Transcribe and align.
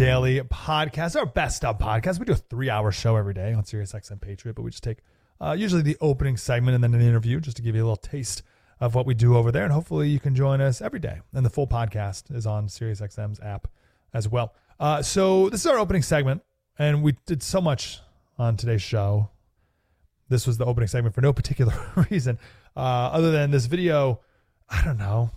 Daily 0.00 0.40
Podcast, 0.40 1.14
our 1.14 1.26
best 1.26 1.62
of 1.62 1.78
podcast. 1.78 2.18
We 2.18 2.24
do 2.24 2.32
a 2.32 2.36
three 2.36 2.70
hour 2.70 2.90
show 2.90 3.16
every 3.16 3.34
day 3.34 3.52
on 3.52 3.64
SiriusXM 3.64 4.18
Patriot, 4.18 4.54
but 4.54 4.62
we 4.62 4.70
just 4.70 4.82
take 4.82 5.00
uh, 5.42 5.52
usually 5.52 5.82
the 5.82 5.98
opening 6.00 6.38
segment 6.38 6.74
and 6.74 6.82
then 6.82 6.94
an 6.94 7.02
interview 7.02 7.38
just 7.38 7.58
to 7.58 7.62
give 7.62 7.74
you 7.74 7.82
a 7.82 7.84
little 7.84 7.96
taste 7.96 8.42
of 8.80 8.94
what 8.94 9.04
we 9.04 9.12
do 9.12 9.36
over 9.36 9.52
there. 9.52 9.64
And 9.64 9.74
hopefully 9.74 10.08
you 10.08 10.18
can 10.18 10.34
join 10.34 10.62
us 10.62 10.80
every 10.80 11.00
day. 11.00 11.20
And 11.34 11.44
the 11.44 11.50
full 11.50 11.66
podcast 11.66 12.34
is 12.34 12.46
on 12.46 12.66
SiriusXM's 12.68 13.40
app 13.40 13.68
as 14.14 14.26
well. 14.26 14.54
Uh, 14.80 15.02
so 15.02 15.50
this 15.50 15.60
is 15.60 15.66
our 15.66 15.76
opening 15.76 16.02
segment, 16.02 16.40
and 16.78 17.02
we 17.02 17.16
did 17.26 17.42
so 17.42 17.60
much 17.60 18.00
on 18.38 18.56
today's 18.56 18.80
show. 18.80 19.28
This 20.30 20.46
was 20.46 20.56
the 20.56 20.64
opening 20.64 20.88
segment 20.88 21.14
for 21.14 21.20
no 21.20 21.34
particular 21.34 21.74
reason, 22.10 22.38
uh, 22.74 22.80
other 22.80 23.32
than 23.32 23.50
this 23.50 23.66
video. 23.66 24.20
I 24.66 24.82
don't 24.82 24.96
know 24.96 25.30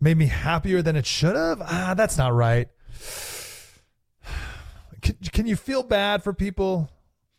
made 0.00 0.16
me 0.16 0.26
happier 0.26 0.82
than 0.82 0.94
it 0.94 1.06
should 1.06 1.34
have. 1.34 1.60
Ah, 1.62 1.94
that's 1.96 2.18
not 2.18 2.34
right. 2.34 2.68
Can, 5.02 5.16
can 5.32 5.46
you 5.46 5.56
feel 5.56 5.82
bad 5.82 6.22
for 6.22 6.32
people? 6.32 6.90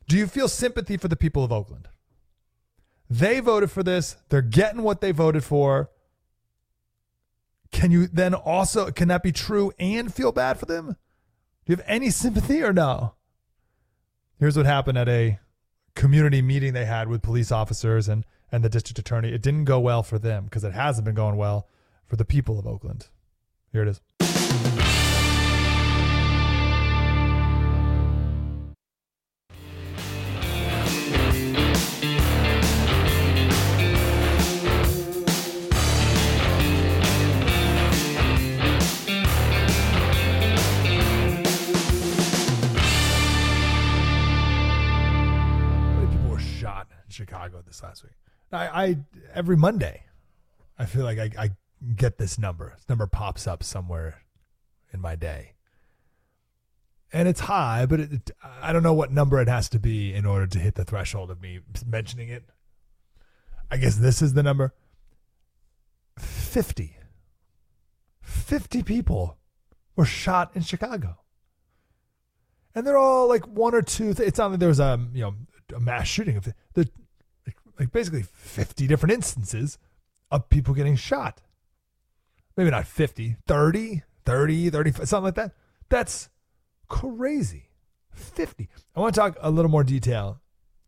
Do 0.07 0.17
you 0.17 0.27
feel 0.27 0.47
sympathy 0.47 0.97
for 0.97 1.07
the 1.07 1.15
people 1.15 1.43
of 1.43 1.51
Oakland? 1.51 1.87
They 3.09 3.39
voted 3.39 3.71
for 3.71 3.83
this. 3.83 4.17
They're 4.29 4.41
getting 4.41 4.83
what 4.83 5.01
they 5.01 5.11
voted 5.11 5.43
for. 5.43 5.89
Can 7.71 7.91
you 7.91 8.07
then 8.07 8.33
also, 8.33 8.91
can 8.91 9.07
that 9.09 9.23
be 9.23 9.31
true 9.31 9.71
and 9.79 10.13
feel 10.13 10.31
bad 10.31 10.59
for 10.59 10.65
them? 10.65 10.87
Do 11.65 11.73
you 11.73 11.75
have 11.75 11.85
any 11.87 12.09
sympathy 12.09 12.63
or 12.63 12.73
no? 12.73 13.13
Here's 14.39 14.57
what 14.57 14.65
happened 14.65 14.97
at 14.97 15.09
a 15.09 15.39
community 15.95 16.41
meeting 16.41 16.73
they 16.73 16.85
had 16.85 17.07
with 17.07 17.21
police 17.21 17.51
officers 17.51 18.07
and, 18.07 18.25
and 18.51 18.63
the 18.63 18.69
district 18.69 18.97
attorney. 18.97 19.33
It 19.33 19.41
didn't 19.41 19.65
go 19.65 19.79
well 19.79 20.01
for 20.01 20.17
them 20.17 20.45
because 20.45 20.63
it 20.63 20.73
hasn't 20.73 21.05
been 21.05 21.15
going 21.15 21.35
well 21.35 21.67
for 22.05 22.15
the 22.15 22.25
people 22.25 22.57
of 22.57 22.65
Oakland. 22.65 23.09
Here 23.71 23.83
it 23.83 23.87
is. 23.87 24.88
Chicago 47.19 47.61
this 47.65 47.83
last 47.83 48.03
week? 48.03 48.13
I, 48.51 48.67
I 48.67 48.97
every 49.33 49.57
Monday, 49.57 50.03
I 50.77 50.85
feel 50.85 51.03
like 51.03 51.19
I, 51.19 51.29
I 51.37 51.49
get 51.95 52.17
this 52.17 52.39
number. 52.39 52.73
This 52.77 52.87
number 52.87 53.07
pops 53.07 53.47
up 53.47 53.63
somewhere 53.63 54.21
in 54.93 55.01
my 55.01 55.15
day. 55.15 55.53
And 57.11 57.27
it's 57.27 57.41
high, 57.41 57.85
but 57.85 57.99
it, 57.99 58.31
I 58.61 58.71
don't 58.71 58.83
know 58.83 58.93
what 58.93 59.11
number 59.11 59.41
it 59.41 59.47
has 59.47 59.67
to 59.69 59.79
be 59.79 60.13
in 60.13 60.25
order 60.25 60.47
to 60.47 60.59
hit 60.59 60.75
the 60.75 60.85
threshold 60.85 61.31
of 61.31 61.41
me 61.41 61.59
mentioning 61.85 62.29
it. 62.29 62.43
I 63.71 63.77
guess 63.77 63.95
this 63.95 64.21
is 64.21 64.33
the 64.33 64.43
number 64.43 64.73
50. 66.17 66.95
50 68.21 68.83
people 68.83 69.37
were 69.95 70.05
shot 70.05 70.51
in 70.55 70.61
Chicago. 70.61 71.17
And 72.75 72.85
they're 72.85 72.97
all 72.97 73.27
like 73.27 73.47
one 73.47 73.73
or 73.73 73.81
two. 73.81 74.13
Th- 74.13 74.27
it's 74.27 74.37
not 74.37 74.51
like 74.51 74.59
there 74.59 74.69
was 74.69 74.79
a, 74.79 74.99
you 75.13 75.21
know, 75.21 75.33
a 75.75 75.79
mass 75.79 76.07
shooting 76.07 76.37
of 76.37 76.47
the, 76.73 76.89
like 77.79 77.91
basically 77.91 78.23
50 78.23 78.87
different 78.87 79.13
instances 79.13 79.77
of 80.29 80.49
people 80.49 80.73
getting 80.73 80.95
shot 80.95 81.41
maybe 82.59 82.71
not 82.71 82.85
50, 82.85 83.37
30, 83.47 84.03
30, 84.25 84.69
30, 84.69 84.91
something 84.91 85.23
like 85.23 85.35
that. 85.35 85.53
That's 85.87 86.29
crazy. 86.89 87.69
50. 88.11 88.67
I 88.93 88.99
want 88.99 89.15
to 89.15 89.19
talk 89.21 89.37
a 89.39 89.49
little 89.49 89.71
more 89.71 89.85
detail 89.85 90.41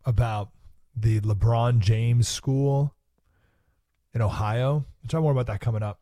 about 0.04 0.50
the 0.94 1.20
LeBron 1.20 1.78
James 1.78 2.28
School 2.28 2.94
in 4.12 4.20
Ohio. 4.20 4.84
I'll 5.02 5.08
talk 5.08 5.22
more 5.22 5.32
about 5.32 5.46
that 5.46 5.60
coming 5.60 5.82
up. 5.82 6.00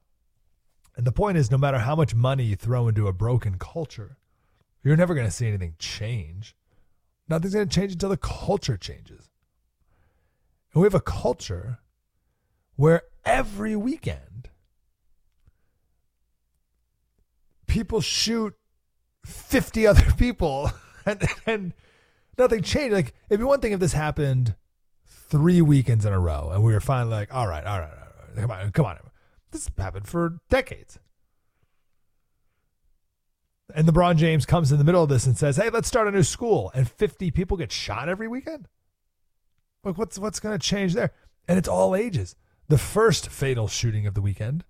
And 0.97 1.07
the 1.07 1.13
point 1.13 1.39
is 1.39 1.53
no 1.53 1.59
matter 1.59 1.79
how 1.79 1.95
much 1.95 2.17
money 2.17 2.43
you 2.43 2.57
throw 2.57 2.89
into 2.89 3.07
a 3.07 3.13
broken 3.13 3.57
culture, 3.57 4.19
you're 4.83 4.97
never 4.97 5.15
going 5.15 5.29
to 5.29 5.31
see 5.31 5.47
anything 5.47 5.77
change. 5.79 6.57
Nothing's 7.29 7.55
going 7.55 7.69
to 7.69 7.73
change 7.73 7.93
until 7.93 8.09
the 8.09 8.17
culture 8.17 8.77
changes. 8.77 9.30
And 10.73 10.83
we 10.83 10.87
have 10.87 10.95
a 10.95 11.01
culture 11.01 11.79
where 12.77 13.03
every 13.25 13.77
weekend 13.77 14.51
people 17.67 18.01
shoot 18.01 18.55
50 19.25 19.87
other 19.87 20.13
people 20.19 20.71
and, 21.07 21.27
and 21.47 21.75
nothing 22.39 22.63
changed. 22.63 22.95
Like, 22.95 23.15
it'd 23.29 23.41
be 23.41 23.45
one 23.45 23.61
thing 23.61 23.73
if 23.73 23.81
this 23.81 23.93
happened 23.93 24.55
three 25.07 25.63
weekends 25.63 26.05
in 26.05 26.13
a 26.13 26.19
row 26.21 26.51
and 26.53 26.63
we 26.63 26.73
were 26.73 26.81
finally 26.81 27.15
like, 27.15 27.33
all 27.35 27.47
right, 27.47 27.65
all 27.65 27.81
right, 27.81 27.93
all 27.93 28.35
right, 28.35 28.43
come 28.43 28.51
on, 28.51 28.73
come 28.73 28.87
on. 28.87 28.99
This 29.51 29.69
happened 29.77 30.07
for 30.07 30.39
decades. 30.49 30.99
And 33.75 33.87
LeBron 33.87 34.17
James 34.17 34.47
comes 34.47 34.73
in 34.73 34.79
the 34.79 34.85
middle 34.85 35.03
of 35.03 35.09
this 35.09 35.27
and 35.27 35.37
says, 35.37 35.57
"Hey, 35.57 35.71
let's 35.71 35.87
start 35.87 36.09
a 36.09 36.11
new 36.11 36.25
school." 36.25 36.73
And 36.75 36.89
50 36.89 37.31
people 37.31 37.57
get 37.57 37.71
shot 37.71 38.09
every 38.09 38.27
weekend. 38.27 38.67
Like, 39.85 39.99
what's 39.99 40.19
what's 40.19 40.41
going 40.41 40.59
to 40.59 40.65
change 40.65 40.95
there? 40.95 41.13
And 41.49 41.59
it's 41.59 41.69
all 41.69 41.97
ages. 41.97 42.37
The 42.69 42.79
first 42.79 43.29
fatal 43.29 43.67
shooting 43.67 44.07
of 44.07 44.15
the 44.15 44.21
weekend, 44.21 44.65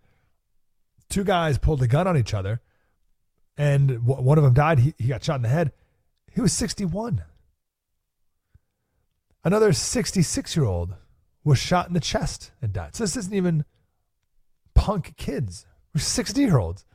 two 1.08 1.24
guys 1.24 1.58
pulled 1.58 1.82
a 1.82 1.86
gun 1.86 2.06
on 2.06 2.16
each 2.16 2.32
other 2.32 2.60
and 3.60 4.06
one 4.06 4.38
of 4.38 4.44
them 4.44 4.54
died. 4.54 4.78
He, 4.78 4.94
he 4.96 5.08
got 5.08 5.22
shot 5.22 5.36
in 5.36 5.42
the 5.42 5.48
head. 5.48 5.72
He 6.32 6.40
was 6.40 6.52
61. 6.52 7.22
Another 9.44 9.72
66 9.72 10.56
year 10.56 10.64
old 10.64 10.94
was 11.44 11.58
shot 11.58 11.88
in 11.88 11.92
the 11.92 12.00
chest 12.00 12.52
and 12.62 12.72
died. 12.72 12.94
So 12.94 13.04
this 13.04 13.16
isn't 13.16 13.34
even 13.34 13.66
punk 14.74 15.14
kids. 15.16 15.66
We're 15.94 16.00
60 16.00 16.40
year 16.40 16.58
olds. 16.58 16.86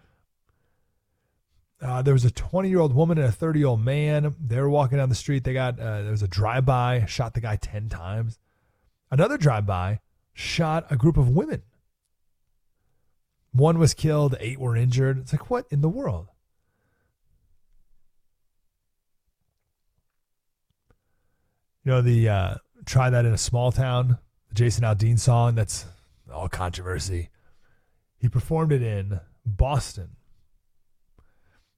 Uh, 1.81 2.01
there 2.01 2.13
was 2.13 2.25
a 2.25 2.31
20 2.31 2.69
year 2.69 2.79
old 2.79 2.93
woman 2.93 3.17
and 3.17 3.27
a 3.27 3.31
30 3.31 3.59
year 3.59 3.67
old 3.67 3.83
man. 3.83 4.35
They 4.39 4.59
were 4.59 4.69
walking 4.69 4.97
down 4.97 5.09
the 5.09 5.15
street. 5.15 5.43
They 5.43 5.53
got, 5.53 5.79
uh, 5.79 6.01
there 6.01 6.11
was 6.11 6.23
a 6.23 6.27
drive 6.27 6.65
by, 6.65 7.05
shot 7.05 7.33
the 7.33 7.41
guy 7.41 7.57
10 7.57 7.89
times. 7.89 8.39
Another 9.11 9.37
drive 9.37 9.65
by 9.65 9.99
shot 10.33 10.85
a 10.89 10.95
group 10.95 11.17
of 11.17 11.29
women. 11.29 11.63
One 13.51 13.79
was 13.79 13.93
killed, 13.93 14.35
eight 14.39 14.59
were 14.59 14.75
injured. 14.75 15.17
It's 15.19 15.31
like, 15.31 15.49
what 15.49 15.65
in 15.71 15.81
the 15.81 15.89
world? 15.89 16.27
You 21.85 21.91
know, 21.91 22.01
the 22.01 22.27
uh, 22.27 22.55
try 22.85 23.09
that 23.09 23.25
in 23.25 23.33
a 23.33 23.37
small 23.37 23.71
town, 23.71 24.17
the 24.49 24.55
Jason 24.55 24.83
Aldean 24.83 25.19
song 25.19 25.55
that's 25.55 25.85
all 26.33 26.49
controversy. 26.49 27.29
He 28.17 28.27
performed 28.27 28.71
it 28.71 28.81
in 28.81 29.19
Boston. 29.45 30.17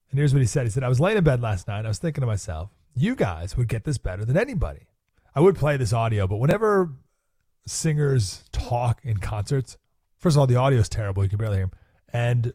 And 0.10 0.20
here's 0.20 0.34
what 0.34 0.42
he 0.42 0.48
said. 0.48 0.66
He 0.66 0.70
said, 0.70 0.84
I 0.84 0.90
was 0.90 1.00
laying 1.00 1.18
in 1.18 1.24
bed 1.24 1.42
last 1.42 1.68
night. 1.68 1.86
I 1.86 1.90
was 1.90 2.00
thinking 2.00 2.22
to 2.22 2.28
myself, 2.28 2.70
you 2.96 3.16
guys 3.16 3.58
would 3.58 3.68
get 3.68 3.84
this 3.84 3.98
better 3.98 4.26
than 4.26 4.38
anybody. 4.38 4.88
I 5.36 5.40
would 5.40 5.56
play 5.56 5.78
this 5.78 5.94
audio, 5.94 6.28
but 6.28 6.38
whenever 6.38 6.92
singers 7.66 8.44
talk 8.52 9.00
in 9.04 9.18
concerts, 9.18 9.78
first 10.18 10.36
of 10.36 10.40
all, 10.40 10.48
the 10.48 10.56
audio 10.56 10.80
is 10.80 10.90
terrible. 10.90 11.24
You 11.24 11.30
can 11.30 11.38
barely 11.38 11.58
hear 11.58 11.66
him. 11.66 11.72
And 12.12 12.54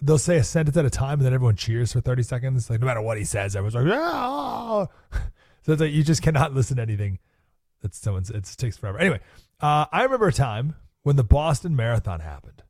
they'll 0.00 0.18
say 0.18 0.36
a 0.38 0.44
sentence 0.44 0.76
at 0.76 0.84
a 0.84 0.90
time 0.90 1.14
and 1.14 1.22
then 1.22 1.34
everyone 1.34 1.56
cheers 1.56 1.92
for 1.92 2.00
30 2.00 2.22
seconds. 2.22 2.68
Like, 2.68 2.80
no 2.80 2.86
matter 2.86 3.02
what 3.02 3.18
he 3.18 3.24
says, 3.24 3.54
everyone's 3.54 3.74
like, 3.74 3.86
yeah. 3.86 4.86
So 5.62 5.72
it's 5.72 5.80
like 5.80 5.92
you 5.92 6.04
just 6.04 6.22
cannot 6.22 6.54
listen 6.54 6.76
to 6.76 6.82
anything 6.82 7.18
that 7.82 7.92
someone's. 7.92 8.30
It 8.30 8.44
takes 8.56 8.76
forever. 8.76 9.00
Anyway, 9.00 9.18
uh, 9.60 9.86
I 9.90 10.04
remember 10.04 10.28
a 10.28 10.32
time 10.32 10.76
when 11.02 11.16
the 11.16 11.24
Boston 11.24 11.74
Marathon 11.74 12.20
happened. 12.20 12.62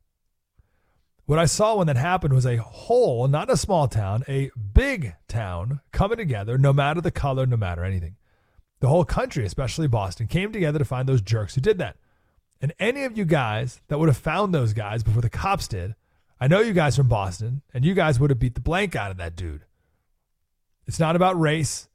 What 1.27 1.39
I 1.39 1.45
saw 1.45 1.75
when 1.75 1.87
that 1.87 1.97
happened 1.97 2.33
was 2.33 2.45
a 2.45 2.55
whole, 2.55 3.27
not 3.27 3.49
a 3.49 3.57
small 3.57 3.89
town, 3.89 4.23
a 4.29 4.49
big 4.73 5.13
town 5.27 5.81
coming 5.91 6.17
together, 6.17 6.57
no 6.57 6.71
matter 6.71 7.01
the 7.01 7.11
color, 7.11 7.45
no 7.45 7.57
matter 7.57 7.83
anything. 7.83 8.15
The 8.79 8.87
whole 8.87 9.03
country, 9.03 9.45
especially 9.45 9.89
Boston, 9.89 10.27
came 10.27 10.53
together 10.53 10.79
to 10.79 10.85
find 10.85 11.07
those 11.07 11.21
jerks 11.21 11.55
who 11.55 11.59
did 11.59 11.79
that. 11.79 11.97
And 12.61 12.73
any 12.79 13.03
of 13.03 13.17
you 13.17 13.25
guys 13.25 13.81
that 13.89 13.99
would 13.99 14.07
have 14.07 14.15
found 14.15 14.53
those 14.53 14.71
guys 14.71 15.03
before 15.03 15.21
the 15.21 15.29
cops 15.29 15.67
did, 15.67 15.95
I 16.39 16.47
know 16.47 16.61
you 16.61 16.71
guys 16.71 16.95
from 16.95 17.09
Boston, 17.09 17.61
and 17.73 17.83
you 17.83 17.93
guys 17.93 18.21
would 18.21 18.29
have 18.29 18.39
beat 18.39 18.55
the 18.55 18.61
blank 18.61 18.95
out 18.95 19.11
of 19.11 19.17
that 19.17 19.35
dude. 19.35 19.65
It's 20.85 20.99
not 20.99 21.17
about 21.17 21.37
race. 21.37 21.89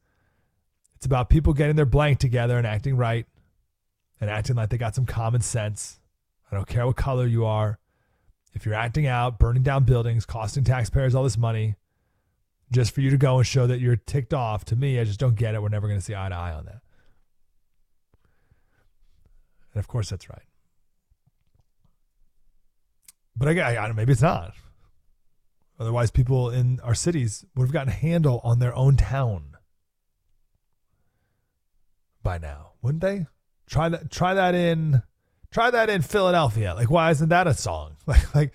It's 0.97 1.07
about 1.07 1.31
people 1.31 1.55
getting 1.55 1.77
their 1.77 1.87
blank 1.87 2.19
together 2.19 2.59
and 2.59 2.67
acting 2.67 2.99
right 2.99 3.25
and 4.21 4.29
acting 4.29 4.57
like 4.57 4.69
they 4.69 4.77
got 4.77 4.95
some 4.95 5.07
common 5.07 5.41
sense. 5.41 6.01
I 6.51 6.55
don't 6.55 6.69
care 6.69 6.87
what 6.87 6.97
color 6.97 7.27
you 7.27 7.47
are. 7.47 7.79
If 8.55 8.67
you're 8.67 8.75
acting 8.75 9.07
out, 9.07 9.39
burning 9.39 9.63
down 9.63 9.85
buildings, 9.85 10.27
costing 10.27 10.65
taxpayers 10.65 11.15
all 11.15 11.25
this 11.25 11.39
money, 11.39 11.77
just 12.71 12.95
for 12.95 13.01
you 13.01 13.11
to 13.11 13.17
go 13.17 13.39
and 13.39 13.47
show 13.47 13.67
that 13.67 13.81
you're 13.81 13.97
ticked 13.97 14.35
off, 14.35 14.65
to 14.67 14.77
me, 14.77 14.99
I 14.99 15.05
just 15.05 15.21
don't 15.21 15.37
get 15.37 15.55
it. 15.55 15.63
We're 15.63 15.69
never 15.69 15.89
going 15.89 15.99
to 15.99 16.05
see 16.05 16.15
eye 16.15 16.29
to 16.29 16.35
eye 16.35 16.53
on 16.53 16.67
that. 16.67 16.81
And 19.75 19.81
of 19.81 19.89
course, 19.89 20.11
that's 20.11 20.29
right. 20.29 20.43
But 23.37 23.49
I, 23.49 23.75
I, 23.75 23.85
I 23.89 23.93
maybe 23.93 24.13
it's 24.13 24.23
not. 24.23 24.55
Otherwise, 25.81 26.11
people 26.11 26.51
in 26.51 26.79
our 26.81 26.95
cities 26.95 27.45
would 27.57 27.65
have 27.65 27.73
gotten 27.73 27.89
a 27.89 27.97
handle 27.97 28.41
on 28.45 28.59
their 28.59 28.75
own 28.75 28.97
town 28.97 29.57
by 32.23 32.39
now, 32.39 32.73
wouldn't 32.83 33.03
they? 33.03 33.27
Try 33.67 33.89
that. 33.89 34.11
Try 34.11 34.35
that 34.35 34.55
in. 34.55 35.03
Try 35.53 35.71
that 35.71 35.91
in 35.91 36.03
Philadelphia. 36.03 36.75
Like, 36.75 36.91
why 36.91 37.11
isn't 37.11 37.29
that 37.29 37.47
a 37.47 37.55
song? 37.55 37.97
Like, 38.07 38.35
like. 38.35 38.53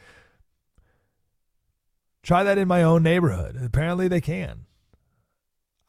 Try 2.21 2.43
that 2.43 2.57
in 2.57 2.67
my 2.67 2.83
own 2.83 3.03
neighborhood. 3.03 3.55
Apparently, 3.63 4.09
they 4.09 4.19
can. 4.19 4.65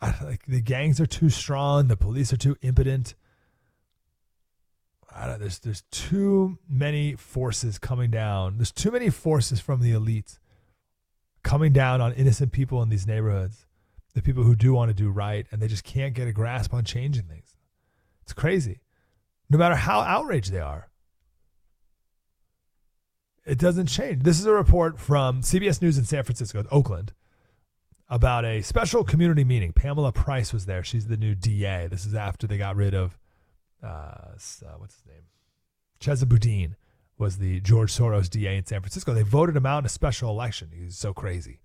I, 0.01 0.15
like 0.23 0.47
the 0.47 0.61
gangs 0.61 1.01
are 1.01 1.07
too 1.07 1.31
strong. 1.31 1.89
The 1.89 1.97
police 1.97 2.33
are 2.33 2.37
too 2.37 2.57
impotent. 2.63 3.17
I 5.13 5.27
don't, 5.27 5.41
there's 5.41 5.59
there's 5.59 5.83
too 5.91 6.59
many 6.69 7.17
forces 7.17 7.79
coming 7.79 8.13
down. 8.13 8.59
There's 8.59 8.71
too 8.71 8.93
many 8.93 9.11
forces 9.11 9.59
from 9.59 9.81
the 9.81 9.91
elites 9.91 10.39
coming 11.43 11.73
down 11.73 12.01
on 12.01 12.13
innocent 12.13 12.53
people 12.53 12.83
in 12.83 12.89
these 12.89 13.07
neighborhoods. 13.07 13.67
The 14.15 14.23
people 14.23 14.45
who 14.45 14.55
do 14.55 14.73
want 14.73 14.91
to 14.91 14.95
do 14.95 15.11
right, 15.11 15.47
and 15.51 15.61
they 15.61 15.67
just 15.67 15.83
can't 15.83 16.15
get 16.15 16.29
a 16.29 16.33
grasp 16.33 16.73
on 16.73 16.85
changing 16.85 17.25
things. 17.25 17.57
It's 18.23 18.33
crazy. 18.33 18.81
No 19.51 19.59
matter 19.59 19.75
how 19.75 20.01
outraged 20.01 20.53
they 20.53 20.61
are, 20.61 20.89
it 23.49 23.59
doesn't 23.59 23.87
change. 23.87 24.23
This 24.23 24.39
is 24.39 24.47
a 24.47 24.53
report 24.53 25.01
from 25.01 25.41
CBS 25.41 25.81
News 25.81 25.97
in 25.97 26.05
San 26.05 26.23
Francisco, 26.23 26.65
Oakland, 26.71 27.13
about 28.09 28.45
a 28.45 28.61
special 28.63 29.05
community 29.05 29.45
meeting. 29.45 29.73
Pamela 29.73 30.13
Price 30.13 30.53
was 30.53 30.67
there. 30.67 30.85
She's 30.85 31.07
the 31.07 31.17
new 31.17 31.35
DA. 31.35 31.89
This 31.89 32.05
is 32.05 32.15
after 32.15 32.47
they 32.47 32.59
got 32.59 32.77
rid 32.77 32.95
of 32.95 33.19
uh, 33.83 33.87
uh, 33.87 34.35
what's 34.77 34.97
his 34.97 35.07
name? 35.07 35.23
Chesa 36.01 36.29
Boudin 36.29 36.77
was 37.17 37.39
the 37.39 37.61
George 37.61 37.93
Soros 37.93 38.29
DA 38.29 38.57
in 38.57 38.67
San 38.67 38.81
Francisco. 38.81 39.15
They 39.15 39.23
voted 39.23 39.57
him 39.57 39.67
out 39.67 39.81
in 39.81 39.87
a 39.87 39.91
special 39.91 40.31
election. 40.31 40.71
He's 40.73 40.97
so 40.97 41.13
crazy. 41.13 41.61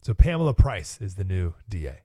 So 0.00 0.14
Pamela 0.14 0.54
Price 0.54 0.98
is 1.00 1.16
the 1.16 1.24
new 1.24 1.54
DA. 1.68 1.98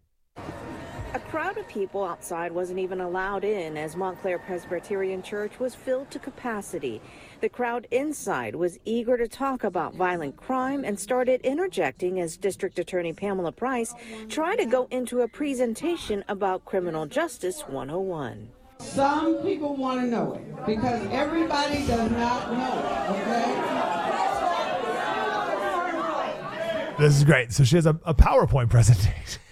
A 1.16 1.20
crowd 1.20 1.60
of 1.60 1.68
people 1.68 2.04
outside 2.04 2.52
wasn't 2.52 2.80
even 2.80 3.00
allowed 3.00 3.44
in 3.44 3.78
as 3.78 3.96
Montclair 3.96 4.40
Presbyterian 4.40 5.22
Church 5.22 5.60
was 5.60 5.76
filled 5.76 6.10
to 6.10 6.18
capacity. 6.18 7.00
The 7.40 7.50
crowd 7.50 7.86
inside 7.92 8.56
was 8.56 8.80
eager 8.84 9.16
to 9.16 9.28
talk 9.28 9.64
about 9.64 9.94
violent 9.94 10.38
crime 10.38 10.84
and 10.84 11.00
started 11.00 11.42
interjecting 11.42 12.20
as 12.20 12.36
District 12.36 12.80
Attorney 12.80 13.14
Pamela 13.14 13.52
Price 13.52 13.94
tried 14.28 14.56
to 14.56 14.66
go 14.66 14.88
into 14.90 15.22
a 15.22 15.28
presentation 15.28 16.24
about 16.28 16.66
criminal 16.66 17.06
justice 17.06 17.62
101. 17.68 18.50
Some 18.80 19.38
people 19.44 19.76
want 19.76 20.02
to 20.02 20.08
know 20.08 20.34
it 20.34 20.66
because 20.66 21.08
everybody 21.12 21.86
does 21.86 22.10
not 22.10 22.52
know 22.54 22.80
it, 22.80 23.22
okay? 23.22 23.84
This 26.98 27.16
is 27.16 27.24
great. 27.24 27.52
So 27.52 27.64
she 27.64 27.76
has 27.76 27.86
a, 27.86 28.00
a 28.04 28.16
PowerPoint 28.16 28.72
presentation. 28.72 29.43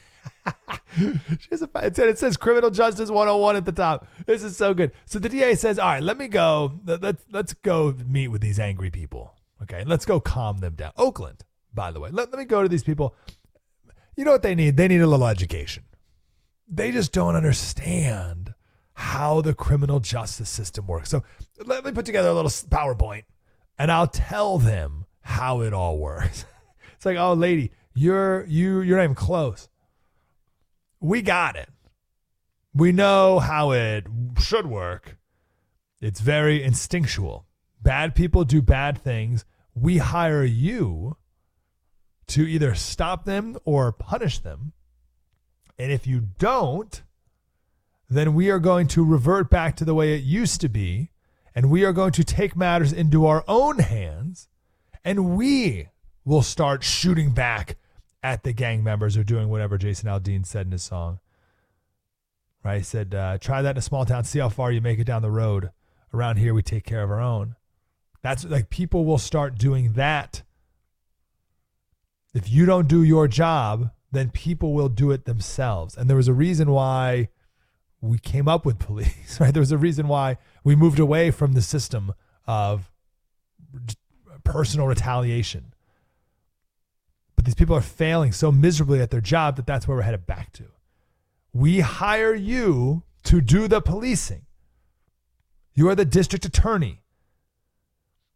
She 0.98 1.48
has 1.52 1.62
a, 1.62 1.70
it, 1.76 1.96
says, 1.96 2.08
it 2.08 2.18
says 2.18 2.38
criminal 2.38 2.70
justice 2.70 3.10
101 3.10 3.56
at 3.56 3.66
the 3.66 3.72
top. 3.72 4.08
This 4.26 4.44
is 4.44 4.58
so 4.58 4.74
good. 4.74 4.92
So 5.06 5.20
the 5.20 5.30
DA 5.30 5.56
says, 5.56 5.80
all 5.80 5.88
right, 5.88 6.04
let 6.04 6.18
me 6.18 6.28
go. 6.28 6.80
Let, 6.86 7.02
let, 7.02 7.18
let's 7.32 7.54
go 7.54 7.96
meet 8.08 8.30
with 8.30 8.42
these 8.42 8.60
angry 8.60 8.90
people. 8.90 9.34
Okay. 9.62 9.84
Let's 9.86 10.06
go 10.06 10.20
calm 10.20 10.60
them 10.60 10.76
down. 10.76 10.92
Oakland, 10.98 11.44
by 11.74 11.92
the 11.92 12.00
way. 12.00 12.10
Let, 12.12 12.32
let 12.32 12.40
me 12.40 12.46
go 12.46 12.64
to 12.64 12.70
these 12.70 12.84
people. 12.84 13.16
You 14.16 14.26
know 14.26 14.32
what 14.32 14.44
they 14.44 14.56
need? 14.56 14.78
They 14.78 14.88
need 14.88 15.02
a 15.02 15.08
little 15.08 15.28
education. 15.28 15.84
They 16.68 16.92
just 16.92 17.12
don't 17.12 17.36
understand 17.36 18.54
how 18.94 19.42
the 19.42 19.54
criminal 19.54 20.00
justice 20.00 20.50
system 20.50 20.88
works. 20.88 21.10
So 21.10 21.24
let 21.66 21.86
me 21.86 21.92
put 21.92 22.06
together 22.06 22.30
a 22.30 22.34
little 22.34 22.50
PowerPoint 22.50 23.24
and 23.78 23.92
I'll 23.92 24.08
tell 24.08 24.58
them 24.58 25.06
how 25.22 25.62
it 25.62 25.74
all 25.74 25.98
works. 25.98 26.46
it's 26.96 27.06
like, 27.06 27.18
oh, 27.18 27.34
lady, 27.34 27.72
you're 27.94 28.46
you 28.46 28.82
you're 28.82 28.98
not 28.98 29.04
even 29.06 29.16
close. 29.16 29.68
We 31.02 31.24
got 31.24 31.56
it. 31.56 31.70
We 32.74 32.92
know 32.92 33.40
how 33.40 33.72
it 33.72 34.06
should 34.40 34.68
work. 34.68 35.18
It's 36.00 36.20
very 36.22 36.64
instinctual. 36.64 37.48
Bad 37.82 38.14
people 38.14 38.46
do 38.46 38.62
bad 38.62 39.00
things. 39.00 39.44
We 39.74 39.98
hire 39.98 40.44
you 40.44 41.18
to 42.28 42.48
either 42.48 42.76
stop 42.76 43.26
them 43.26 43.58
or 43.66 43.92
punish 43.92 44.40
them. 44.40 44.74
And 45.80 45.92
if 45.92 46.06
you 46.06 46.28
don't, 46.38 47.02
then 48.08 48.36
we 48.36 48.52
are 48.52 48.60
going 48.60 48.88
to 48.90 49.04
revert 49.04 49.50
back 49.50 49.76
to 49.78 49.86
the 49.86 49.96
way 49.96 50.14
it 50.14 50.24
used 50.24 50.62
to 50.62 50.70
be, 50.70 51.12
and 51.56 51.72
we 51.72 51.84
are 51.84 51.94
going 51.94 52.12
to 52.12 52.24
take 52.24 52.56
matters 52.56 52.94
into 52.94 53.26
our 53.26 53.44
own 53.48 53.80
hands, 53.80 54.50
and 55.04 55.36
we 55.36 55.88
will 56.24 56.44
start 56.44 56.84
shooting 56.84 57.32
back 57.32 57.78
at 58.24 58.44
the 58.44 58.54
gang 58.54 58.84
members 58.84 59.18
or 59.18 59.24
doing 59.24 59.50
whatever 59.50 59.78
Jason 59.78 60.10
Aldean 60.10 60.46
said 60.46 60.68
in 60.68 60.72
his 60.72 60.84
song. 60.84 61.20
Right? 62.64 62.78
He 62.78 62.84
said, 62.84 63.16
uh, 63.16 63.38
try 63.40 63.62
that 63.62 63.72
in 63.72 63.78
a 63.78 63.82
small 63.82 64.06
town, 64.06 64.24
see 64.24 64.40
how 64.40 64.50
far 64.50 64.72
you 64.72 64.82
make 64.82 65.00
it 65.00 65.06
down 65.06 65.22
the 65.22 65.32
road. 65.32 65.72
Around 66.14 66.38
here, 66.38 66.54
we 66.54 66.62
take 66.62 66.84
care 66.84 67.04
of 67.04 67.10
our 67.10 67.22
own. 67.22 67.56
That's 68.22 68.44
like 68.46 68.70
people 68.70 69.06
will 69.06 69.18
start 69.18 69.58
doing 69.58 69.94
that. 69.94 70.44
If 72.34 72.50
you 72.50 72.66
don't 72.66 72.88
do 72.88 73.02
your 73.02 73.28
job, 73.28 73.92
then 74.12 74.30
people 74.30 74.74
will 74.74 74.90
do 74.90 75.12
it 75.12 75.26
themselves. 75.26 75.98
And 75.98 76.10
there 76.10 76.18
was 76.18 76.28
a 76.28 76.34
reason 76.34 76.72
why 76.72 77.30
we 78.02 78.20
came 78.20 78.48
up 78.48 78.66
with 78.66 78.80
police, 78.80 79.38
right? 79.40 79.54
There 79.54 79.62
was 79.62 79.72
a 79.72 79.78
reason 79.78 80.08
why 80.08 80.38
we 80.64 80.76
moved 80.76 81.00
away 81.00 81.32
from 81.32 81.54
the 81.54 81.62
system 81.62 82.14
of 82.46 82.92
personal 84.44 84.88
retaliation. 84.88 85.71
But 87.42 87.48
these 87.48 87.56
people 87.56 87.76
are 87.76 87.82
failing 87.82 88.34
so 88.34 88.52
miserably 88.52 89.02
at 89.02 89.10
their 89.10 89.20
job 89.20 89.56
that 89.56 89.66
that's 89.66 89.88
where 89.88 89.98
we're 89.98 90.04
headed 90.04 90.28
back 90.28 90.54
to. 90.54 90.66
We 91.52 91.80
hire 91.80 92.36
you 92.36 93.02
to 93.24 93.42
do 93.42 93.68
the 93.68 93.82
policing. 93.82 94.46
You 95.74 95.90
are 95.90 95.96
the 95.96 96.06
district 96.06 96.46
attorney. 96.46 97.02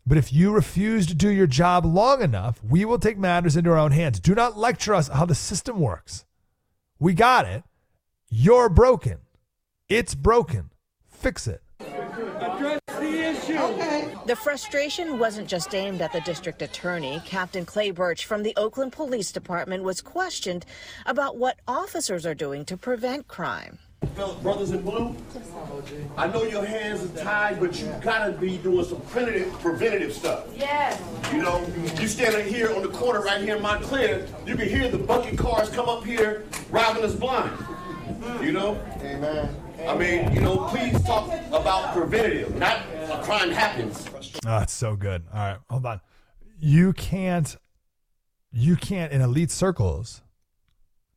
But 0.08 0.18
if 0.18 0.34
you 0.34 0.52
refuse 0.52 1.06
to 1.06 1.14
do 1.14 1.30
your 1.30 1.46
job 1.46 1.86
long 1.86 2.24
enough, 2.24 2.60
we 2.64 2.84
will 2.84 2.98
take 2.98 3.20
matters 3.20 3.56
into 3.56 3.70
our 3.70 3.78
own 3.78 3.92
hands. 3.92 4.20
Do 4.20 4.34
not 4.34 4.58
lecture 4.58 4.96
us 4.96 5.10
how 5.10 5.28
the 5.28 5.36
system 5.36 5.80
works. 5.80 6.26
We 6.98 7.14
got 7.14 7.46
it. 7.46 7.64
You're 8.32 8.70
broken. 8.70 9.20
It's 9.88 10.16
broken. 10.16 10.72
Fix 11.08 11.48
it. 11.48 11.62
The 14.26 14.38
frustration 14.42 15.20
wasn't 15.20 15.48
just 15.48 15.74
aimed 15.74 16.02
at 16.02 16.14
the 16.14 16.22
district 16.22 16.62
attorney. 16.62 17.22
Captain 17.26 17.66
Clay 17.66 17.92
Birch 17.92 18.26
from 18.26 18.44
the 18.44 18.54
Oakland 18.56 18.92
Police 18.92 19.32
Department 19.32 19.84
was 19.84 20.02
questioned 20.02 20.66
about 21.06 21.38
what 21.38 21.60
officers 21.68 22.26
are 22.26 22.34
doing 22.34 22.64
to 22.66 22.78
prevent 22.78 23.28
crime. 23.28 23.80
Brothers 24.42 24.72
in 24.72 24.82
blue, 24.82 25.16
I 26.16 26.28
know 26.28 26.44
your 26.44 26.64
hands 26.64 27.04
are 27.04 27.24
tied, 27.24 27.60
but 27.60 27.80
you 27.80 27.92
gotta 28.02 28.32
be 28.34 28.58
doing 28.58 28.86
some 28.86 29.02
preventative, 29.02 29.52
preventative 29.60 30.14
stuff. 30.14 30.46
Yes. 30.56 31.02
You 31.34 31.42
know, 31.42 31.66
you 32.00 32.08
standing 32.08 32.52
here 32.52 32.74
on 32.76 32.82
the 32.82 32.90
corner 32.90 33.22
right 33.22 33.42
here 33.42 33.56
in 33.56 33.62
Montclair, 33.62 34.28
you 34.46 34.56
can 34.56 34.70
hear 34.70 34.90
the 34.90 35.00
bucket 35.00 35.38
cars 35.38 35.70
come 35.70 35.90
up 35.90 36.04
here 36.04 36.46
robbing 36.70 37.04
us 37.04 37.16
blind. 37.16 37.52
You 38.42 38.52
know? 38.52 38.80
Amen. 39.02 39.56
I 39.88 39.98
mean, 39.98 40.34
you 40.34 40.42
know, 40.42 40.68
please 40.70 41.02
talk 41.04 41.32
about 41.48 41.94
preventative, 41.94 42.56
not 42.56 42.80
a 43.10 43.22
crime 43.24 43.52
happens. 43.52 44.08
Oh, 44.46 44.60
it's 44.60 44.74
so 44.74 44.96
good. 44.96 45.24
All 45.34 45.40
right, 45.40 45.58
hold 45.70 45.86
on. 45.86 46.02
You 46.60 46.94
can't, 46.94 47.56
you 48.52 48.76
can't 48.76 49.12
in 49.12 49.22
elite 49.22 49.52
circles, 49.52 50.22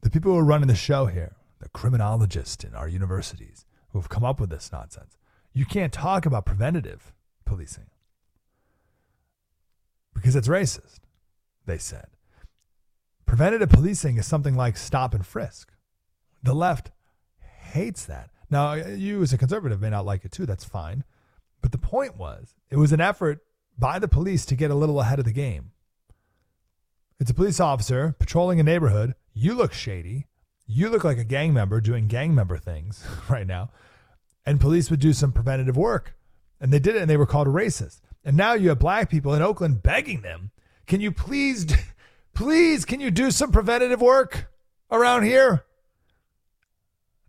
the 0.03 0.11
people 0.11 0.33
who 0.33 0.39
are 0.39 0.45
running 0.45 0.69
the 0.69 0.75
show 0.75 1.07
here, 1.07 1.37
the 1.61 1.69
criminologists 1.71 2.65
in 2.65 2.75
our 2.75 2.89
universities 2.89 3.65
who 3.91 3.99
have 3.99 4.09
come 4.09 4.25
up 4.25 4.41
with 4.41 4.51
this 4.51 4.71
nonsense, 4.73 5.17
you 5.53 5.65
can't 5.65 5.93
talk 5.93 6.27
about 6.27 6.47
preventative 6.47 7.13
policing 7.45 7.87
because 10.15 10.37
it's 10.37 10.49
racist, 10.49 11.01
they 11.67 11.79
said. 11.79 12.07
Preventative 13.27 13.71
policing 13.71 14.17
is 14.17 14.27
something 14.27 14.55
like 14.55 14.77
stop 14.77 15.15
and 15.15 15.25
frisk. 15.25 15.73
The 16.43 16.55
left 16.55 16.91
hates 17.73 18.05
that. 18.07 18.31
Now, 18.51 18.75
you 18.75 19.23
as 19.23 19.33
a 19.33 19.39
conservative 19.39 19.81
may 19.81 19.91
not 19.91 20.07
like 20.07 20.25
it 20.25 20.33
too. 20.33 20.47
That's 20.47 20.65
fine. 20.65 21.05
But 21.61 21.73
the 21.73 21.79
point 21.79 22.17
was, 22.17 22.55
it 22.71 22.77
was 22.77 22.93
an 22.93 23.01
effort 23.01 23.41
by 23.77 23.99
the 23.99 24.09
police 24.09 24.47
to 24.47 24.57
get 24.57 24.71
a 24.71 24.75
little 24.75 25.01
ahead 25.01 25.19
of 25.19 25.25
the 25.25 25.33
game. 25.33 25.73
It's 27.21 27.31
a 27.31 27.35
police 27.35 27.61
officer 27.61 28.15
patrolling 28.19 28.61
a 28.61 28.63
neighborhood. 28.63 29.15
You 29.35 29.55
look 29.55 29.73
shady. 29.73 30.27
You 30.67 30.89
look 30.89 31.05
like 31.05 31.19
a 31.19 31.25
gang 31.25 31.53
member 31.53 31.81
doing 31.81 32.07
gang 32.07 32.35
member 32.35 32.59
things 32.59 33.05
right 33.29 33.47
now. 33.47 33.71
And 34.47 34.61
police 34.61 34.91
would 34.91 35.01
do 35.01 35.13
some 35.13 35.33
preventative 35.33 35.77
work. 35.77 36.15
And 36.61 36.73
they 36.73 36.79
did 36.79 36.97
it 36.97 37.03
and 37.03 37.11
they 37.11 37.17
were 37.17 37.27
called 37.27 37.49
racist. 37.49 38.01
And 38.25 38.37
now 38.37 38.55
you 38.55 38.69
have 38.71 38.79
black 38.79 39.11
people 39.11 39.35
in 39.35 39.43
Oakland 39.43 39.83
begging 39.83 40.23
them, 40.23 40.51
can 40.87 41.01
you 41.01 41.13
please, 41.13 41.67
please, 42.35 42.85
can 42.85 43.01
you 43.01 43.11
do 43.11 43.31
some 43.31 43.53
preventative 43.53 44.01
work 44.01 44.51
around 44.91 45.23
here? 45.23 45.65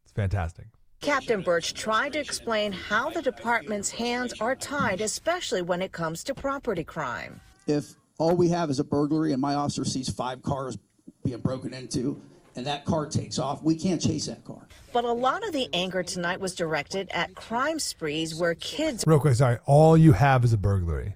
It's 0.03 0.13
fantastic. 0.13 0.67
Captain 1.01 1.41
Birch 1.41 1.73
tried 1.73 2.13
to 2.13 2.19
explain 2.19 2.71
how 2.71 3.09
the 3.09 3.21
department's 3.21 3.89
hands 3.89 4.33
are 4.41 4.55
tied, 4.55 5.01
especially 5.01 5.61
when 5.61 5.81
it 5.81 5.91
comes 5.91 6.23
to 6.25 6.33
property 6.35 6.83
crime. 6.83 7.39
If 7.67 7.95
all 8.17 8.35
we 8.35 8.49
have 8.49 8.69
is 8.69 8.79
a 8.79 8.83
burglary, 8.83 9.31
and 9.31 9.41
my 9.41 9.55
officer 9.55 9.85
sees 9.85 10.09
five 10.09 10.41
cars 10.43 10.77
being 11.23 11.39
broken 11.39 11.73
into, 11.73 12.21
and 12.55 12.65
that 12.65 12.83
car 12.83 13.05
takes 13.05 13.39
off. 13.39 13.63
We 13.63 13.75
can't 13.75 14.01
chase 14.01 14.25
that 14.25 14.43
car. 14.43 14.67
But 14.91 15.05
a 15.05 15.11
lot 15.11 15.47
of 15.47 15.53
the 15.53 15.69
anger 15.71 16.03
tonight 16.03 16.41
was 16.41 16.53
directed 16.53 17.09
at 17.11 17.33
crime 17.33 17.79
sprees 17.79 18.35
where 18.35 18.55
kids. 18.55 19.05
Real 19.07 19.19
quick, 19.19 19.35
sorry. 19.35 19.59
All 19.65 19.95
you 19.95 20.11
have 20.13 20.43
is 20.43 20.51
a 20.51 20.57
burglary. 20.57 21.15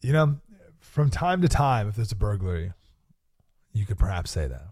You 0.00 0.12
know, 0.12 0.36
from 0.80 1.10
time 1.10 1.42
to 1.42 1.48
time, 1.48 1.88
if 1.88 1.96
there's 1.96 2.12
a 2.12 2.16
burglary, 2.16 2.72
you 3.72 3.84
could 3.84 3.98
perhaps 3.98 4.30
say 4.30 4.46
that. 4.46 4.68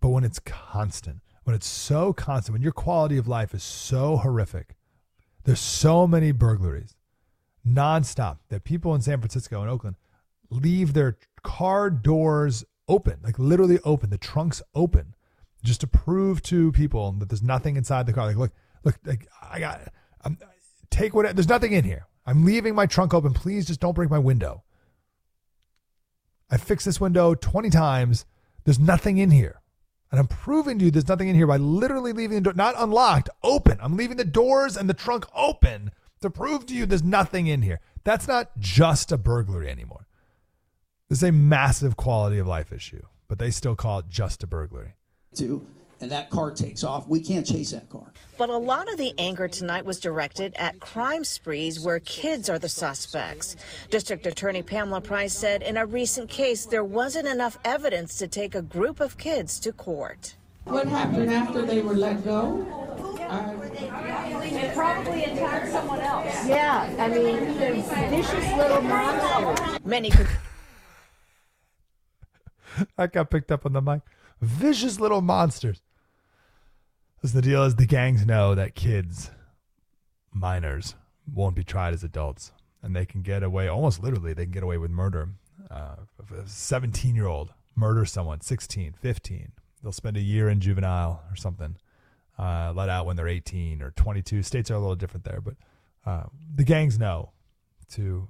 But 0.00 0.08
when 0.08 0.24
it's 0.24 0.40
constant, 0.40 1.18
when 1.48 1.54
it's 1.54 1.66
so 1.66 2.12
constant, 2.12 2.52
when 2.52 2.60
your 2.60 2.72
quality 2.72 3.16
of 3.16 3.26
life 3.26 3.54
is 3.54 3.62
so 3.62 4.18
horrific, 4.18 4.76
there's 5.44 5.58
so 5.58 6.06
many 6.06 6.30
burglaries 6.30 6.94
nonstop 7.66 8.36
that 8.50 8.64
people 8.64 8.94
in 8.94 9.00
San 9.00 9.18
Francisco 9.18 9.62
and 9.62 9.70
Oakland 9.70 9.96
leave 10.50 10.92
their 10.92 11.16
car 11.42 11.88
doors 11.88 12.66
open, 12.86 13.20
like 13.22 13.38
literally 13.38 13.78
open, 13.82 14.10
the 14.10 14.18
trunks 14.18 14.60
open, 14.74 15.14
just 15.64 15.80
to 15.80 15.86
prove 15.86 16.42
to 16.42 16.70
people 16.72 17.12
that 17.12 17.30
there's 17.30 17.42
nothing 17.42 17.76
inside 17.76 18.04
the 18.04 18.12
car. 18.12 18.26
Like, 18.26 18.36
look, 18.36 18.52
look, 18.84 18.98
like 19.06 19.26
I 19.40 19.58
got, 19.58 19.80
I'm, 20.26 20.36
take 20.90 21.14
what, 21.14 21.34
there's 21.34 21.48
nothing 21.48 21.72
in 21.72 21.82
here. 21.82 22.08
I'm 22.26 22.44
leaving 22.44 22.74
my 22.74 22.84
trunk 22.84 23.14
open. 23.14 23.32
Please 23.32 23.66
just 23.66 23.80
don't 23.80 23.94
break 23.94 24.10
my 24.10 24.18
window. 24.18 24.64
I 26.50 26.58
fixed 26.58 26.84
this 26.84 27.00
window 27.00 27.34
20 27.34 27.70
times. 27.70 28.26
There's 28.64 28.78
nothing 28.78 29.16
in 29.16 29.30
here. 29.30 29.62
And 30.10 30.18
I'm 30.18 30.26
proving 30.26 30.78
to 30.78 30.86
you 30.86 30.90
there's 30.90 31.08
nothing 31.08 31.28
in 31.28 31.34
here 31.34 31.46
by 31.46 31.58
literally 31.58 32.12
leaving 32.12 32.36
the 32.36 32.40
door, 32.40 32.54
not 32.54 32.74
unlocked, 32.78 33.28
open. 33.42 33.78
I'm 33.80 33.96
leaving 33.96 34.16
the 34.16 34.24
doors 34.24 34.76
and 34.76 34.88
the 34.88 34.94
trunk 34.94 35.26
open 35.34 35.90
to 36.20 36.30
prove 36.30 36.66
to 36.66 36.74
you 36.74 36.86
there's 36.86 37.02
nothing 37.02 37.46
in 37.46 37.62
here. 37.62 37.80
That's 38.04 38.26
not 38.26 38.56
just 38.58 39.12
a 39.12 39.18
burglary 39.18 39.68
anymore. 39.68 40.06
This 41.08 41.18
is 41.18 41.28
a 41.28 41.32
massive 41.32 41.96
quality 41.96 42.38
of 42.38 42.46
life 42.46 42.72
issue, 42.72 43.02
but 43.28 43.38
they 43.38 43.50
still 43.50 43.76
call 43.76 44.00
it 44.00 44.06
just 44.08 44.42
a 44.42 44.46
burglary. 44.46 44.94
Too, 45.34 45.66
and 46.00 46.10
that 46.10 46.30
car 46.30 46.50
takes 46.50 46.84
off. 46.84 47.08
We 47.08 47.20
can't 47.20 47.46
chase 47.46 47.72
that 47.72 47.88
car. 47.88 48.12
But 48.36 48.50
a 48.50 48.56
lot 48.56 48.90
of 48.90 48.98
the 48.98 49.12
anger 49.18 49.48
tonight 49.48 49.84
was 49.84 49.98
directed 49.98 50.54
at 50.56 50.80
crime 50.80 51.24
sprees 51.24 51.80
where 51.80 52.00
kids 52.00 52.48
are 52.48 52.58
the 52.58 52.68
suspects. 52.68 53.56
District 53.90 54.26
Attorney 54.26 54.62
Pamela 54.62 55.00
Price 55.00 55.32
said 55.32 55.62
in 55.62 55.76
a 55.76 55.86
recent 55.86 56.30
case 56.30 56.66
there 56.66 56.84
wasn't 56.84 57.26
enough 57.26 57.58
evidence 57.64 58.16
to 58.18 58.28
take 58.28 58.54
a 58.54 58.62
group 58.62 59.00
of 59.00 59.18
kids 59.18 59.58
to 59.60 59.72
court. 59.72 60.36
What 60.64 60.86
happened 60.86 61.32
after 61.32 61.62
they 61.62 61.82
were 61.82 61.94
let 61.94 62.24
go? 62.24 62.66
They 63.28 64.70
probably 64.74 65.24
attacked 65.24 65.70
someone 65.70 66.00
else. 66.00 66.46
Yeah, 66.46 66.94
I 66.98 67.08
mean, 67.08 67.58
they're 67.58 67.74
vicious 68.08 68.56
little 68.56 68.80
monsters. 68.80 69.78
Many 69.84 70.10
could 70.10 70.28
that 72.96 73.12
got 73.12 73.30
picked 73.30 73.52
up 73.52 73.66
on 73.66 73.72
the 73.72 73.82
mic. 73.82 74.02
Vicious 74.40 75.00
little 75.00 75.20
monsters. 75.20 75.82
Listen, 77.22 77.40
the 77.40 77.42
deal 77.42 77.64
is 77.64 77.74
the 77.74 77.86
gangs 77.86 78.24
know 78.24 78.54
that 78.54 78.76
kids, 78.76 79.30
minors, 80.32 80.94
won't 81.32 81.56
be 81.56 81.64
tried 81.64 81.92
as 81.92 82.04
adults. 82.04 82.52
And 82.80 82.94
they 82.94 83.04
can 83.04 83.22
get 83.22 83.42
away, 83.42 83.66
almost 83.66 84.02
literally, 84.02 84.34
they 84.34 84.44
can 84.44 84.52
get 84.52 84.62
away 84.62 84.78
with 84.78 84.92
murder. 84.92 85.30
Uh, 85.68 85.96
a 86.30 86.46
17 86.46 87.16
year 87.16 87.26
old 87.26 87.52
murder 87.74 88.04
someone, 88.04 88.40
16, 88.40 88.92
15, 88.92 89.52
they'll 89.82 89.90
spend 89.90 90.16
a 90.16 90.20
year 90.20 90.48
in 90.48 90.60
juvenile 90.60 91.22
or 91.28 91.34
something, 91.34 91.76
uh, 92.38 92.72
let 92.74 92.88
out 92.88 93.04
when 93.04 93.16
they're 93.16 93.26
18 93.26 93.82
or 93.82 93.90
22. 93.90 94.44
States 94.44 94.70
are 94.70 94.74
a 94.74 94.78
little 94.78 94.94
different 94.94 95.24
there, 95.24 95.40
but 95.40 95.54
uh, 96.06 96.24
the 96.54 96.64
gangs 96.64 97.00
know 97.00 97.32
to 97.92 98.28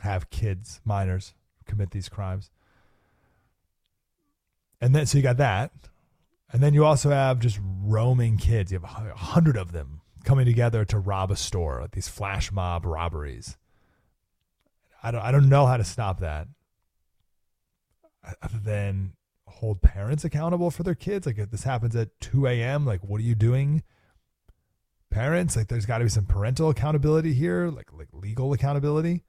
have 0.00 0.30
kids, 0.30 0.80
minors, 0.86 1.34
commit 1.66 1.90
these 1.90 2.08
crimes. 2.08 2.50
And 4.80 4.94
then, 4.94 5.04
so 5.04 5.18
you 5.18 5.22
got 5.22 5.36
that. 5.36 5.70
And 6.52 6.62
then 6.62 6.74
you 6.74 6.84
also 6.84 7.10
have 7.10 7.38
just 7.38 7.58
roaming 7.62 8.36
kids. 8.36 8.70
You 8.70 8.78
have 8.78 9.06
a 9.06 9.14
hundred 9.14 9.56
of 9.56 9.72
them 9.72 10.02
coming 10.24 10.44
together 10.44 10.84
to 10.84 10.98
rob 10.98 11.30
a 11.30 11.36
store, 11.36 11.80
like 11.80 11.92
these 11.92 12.08
flash 12.08 12.52
mob 12.52 12.84
robberies. 12.84 13.56
I 15.02 15.10
don't, 15.10 15.22
I 15.22 15.32
don't 15.32 15.48
know 15.48 15.66
how 15.66 15.78
to 15.78 15.84
stop 15.84 16.20
that 16.20 16.46
other 18.42 18.58
than 18.62 19.14
hold 19.46 19.82
parents 19.82 20.24
accountable 20.24 20.70
for 20.70 20.82
their 20.82 20.94
kids. 20.94 21.26
Like 21.26 21.38
if 21.38 21.50
this 21.50 21.64
happens 21.64 21.96
at 21.96 22.20
2 22.20 22.46
a.m., 22.46 22.86
like 22.86 23.02
what 23.02 23.20
are 23.20 23.24
you 23.24 23.34
doing? 23.34 23.82
Parents, 25.10 25.56
like 25.56 25.68
there's 25.68 25.86
got 25.86 25.98
to 25.98 26.04
be 26.04 26.10
some 26.10 26.26
parental 26.26 26.70
accountability 26.70 27.34
here, 27.34 27.68
like 27.68 27.92
like 27.92 28.08
legal 28.12 28.52
accountability. 28.52 29.24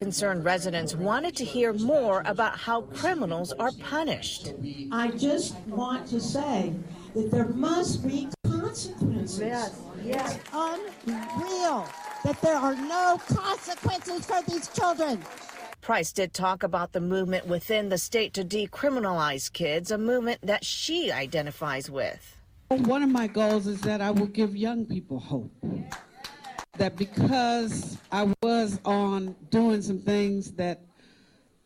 Concerned 0.00 0.44
residents 0.44 0.94
wanted 0.94 1.34
to 1.34 1.42
hear 1.42 1.72
more 1.72 2.22
about 2.26 2.58
how 2.58 2.82
criminals 2.82 3.52
are 3.52 3.72
punished. 3.80 4.52
I 4.92 5.08
just 5.12 5.56
want 5.68 6.06
to 6.08 6.20
say 6.20 6.74
that 7.14 7.30
there 7.30 7.48
must 7.48 8.06
be 8.06 8.28
consequences. 8.44 9.40
Yes, 9.40 9.80
yes. 10.04 10.38
Unreal 10.52 11.88
that 12.24 12.38
there 12.42 12.56
are 12.56 12.74
no 12.74 13.18
consequences 13.26 14.26
for 14.26 14.42
these 14.46 14.68
children. 14.68 15.22
Price 15.80 16.12
did 16.12 16.34
talk 16.34 16.62
about 16.62 16.92
the 16.92 17.00
movement 17.00 17.46
within 17.46 17.88
the 17.88 17.96
state 17.96 18.34
to 18.34 18.44
decriminalize 18.44 19.50
kids, 19.50 19.90
a 19.90 19.96
movement 19.96 20.40
that 20.42 20.64
she 20.64 21.10
identifies 21.10 21.88
with. 21.88 22.36
One 22.68 23.02
of 23.02 23.08
my 23.08 23.28
goals 23.28 23.66
is 23.66 23.80
that 23.82 24.02
I 24.02 24.10
will 24.10 24.26
give 24.26 24.56
young 24.56 24.84
people 24.84 25.20
hope. 25.20 25.52
That 26.78 26.96
because 26.96 27.98
I 28.12 28.32
was 28.42 28.80
on 28.84 29.34
doing 29.50 29.80
some 29.80 29.98
things 29.98 30.52
that 30.52 30.82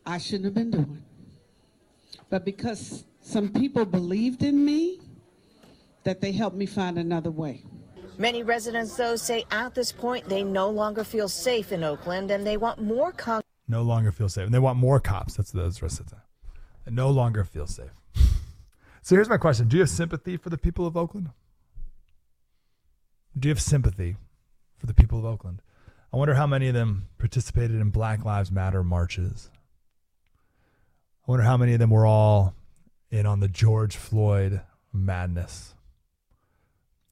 I 0.06 0.18
shouldn't 0.18 0.44
have 0.44 0.54
been 0.54 0.70
doing, 0.70 1.02
but 2.28 2.44
because 2.44 3.04
some 3.20 3.50
people 3.52 3.84
believed 3.84 4.42
in 4.42 4.64
me, 4.64 5.00
that 6.04 6.20
they 6.20 6.32
helped 6.32 6.56
me 6.56 6.66
find 6.66 6.98
another 6.98 7.30
way. 7.30 7.64
Many 8.18 8.42
residents, 8.42 8.96
though, 8.96 9.16
say 9.16 9.44
at 9.50 9.74
this 9.74 9.92
point 9.92 10.28
they 10.28 10.42
no 10.42 10.68
longer 10.68 11.04
feel 11.04 11.28
safe 11.28 11.72
in 11.72 11.84
Oakland 11.84 12.30
and 12.30 12.46
they 12.46 12.56
want 12.56 12.80
more 12.80 13.12
cops. 13.12 13.46
No 13.68 13.82
longer 13.82 14.12
feel 14.12 14.28
safe. 14.28 14.44
And 14.44 14.54
they 14.54 14.58
want 14.58 14.78
more 14.78 15.00
cops. 15.00 15.36
That's 15.36 15.52
those 15.52 15.80
residents. 15.80 16.14
They 16.84 16.92
no 16.92 17.10
longer 17.10 17.44
feel 17.44 17.66
safe. 17.66 17.90
so 19.02 19.14
here's 19.14 19.28
my 19.28 19.36
question 19.36 19.68
Do 19.68 19.76
you 19.76 19.82
have 19.82 19.90
sympathy 19.90 20.36
for 20.36 20.50
the 20.50 20.58
people 20.58 20.86
of 20.86 20.96
Oakland? 20.96 21.30
Do 23.38 23.48
you 23.48 23.54
have 23.54 23.62
sympathy 23.62 24.16
for 24.80 24.86
the 24.86 24.94
people 24.94 25.18
of 25.18 25.24
Oakland? 25.24 25.60
I 26.12 26.16
wonder 26.16 26.34
how 26.34 26.46
many 26.46 26.66
of 26.66 26.74
them 26.74 27.08
participated 27.18 27.80
in 27.80 27.90
Black 27.90 28.24
Lives 28.24 28.50
Matter 28.50 28.82
marches. 28.82 29.50
I 31.26 31.30
wonder 31.30 31.44
how 31.44 31.56
many 31.56 31.74
of 31.74 31.78
them 31.78 31.90
were 31.90 32.06
all 32.06 32.54
in 33.10 33.26
on 33.26 33.40
the 33.40 33.48
George 33.48 33.96
Floyd 33.96 34.62
madness. 34.92 35.74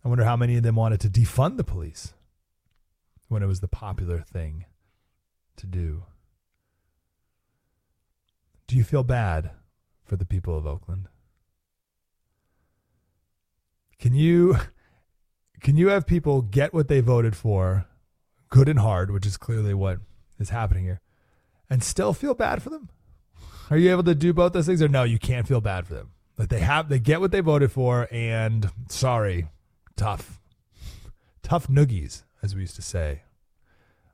I 0.05 0.09
wonder 0.09 0.25
how 0.25 0.37
many 0.37 0.57
of 0.57 0.63
them 0.63 0.75
wanted 0.75 1.01
to 1.03 1.09
defund 1.09 1.59
the 1.59 1.65
police 1.65 2.15
when 3.29 3.43
it 3.43 3.47
was 3.47 3.61
the 3.61 3.69
popular 3.69 4.21
thing 4.21 4.65
to 5.57 5.67
do. 5.67 6.05
Do 8.67 8.77
you 8.77 8.85
feel 8.85 9.05
bad 9.05 9.51
for 10.05 10.17
the 10.17 10.25
people 10.25 10.57
of 10.57 10.67
Oakland? 10.67 11.09
Can 13.99 14.15
you 14.15 14.57
can 15.61 15.77
you 15.77 15.89
have 15.89 16.07
people 16.07 16.43
get 16.43 16.73
what 16.73 16.89
they 16.89 17.01
voted 17.01 17.37
for, 17.37 17.87
good 18.49 18.69
and 18.69 18.79
hard, 18.79 19.11
which 19.11 19.27
is 19.27 19.37
clearly 19.37 19.75
what 19.75 19.99
is 20.39 20.51
happening 20.51 20.85
here, 20.85 21.01
and 21.69 21.83
still 21.83 22.13
feel 22.13 22.35
bad 22.35 22.63
for 22.63 22.71
them? 22.71 22.89
Are 23.71 23.77
you 23.77 23.91
able 23.91 24.05
to 24.05 24.15
do 24.15 24.33
both 24.33 24.53
those 24.53 24.67
things 24.67 24.83
or 24.83 24.89
no, 24.89 25.03
you 25.03 25.19
can't 25.19 25.47
feel 25.47 25.61
bad 25.61 25.87
for 25.87 25.95
them. 25.95 26.11
Like 26.39 26.49
they 26.49 26.61
have 26.61 26.89
they 26.89 27.01
get 27.01 27.21
what 27.21 27.33
they 27.33 27.41
voted 27.41 27.73
for 27.73 28.09
and 28.11 28.71
sorry, 28.89 29.49
tough. 29.97 30.41
Tough 31.43 31.67
noogies, 31.69 32.23
as 32.43 32.55
we 32.55 32.61
used 32.63 32.77
to 32.77 32.83
say 32.83 33.23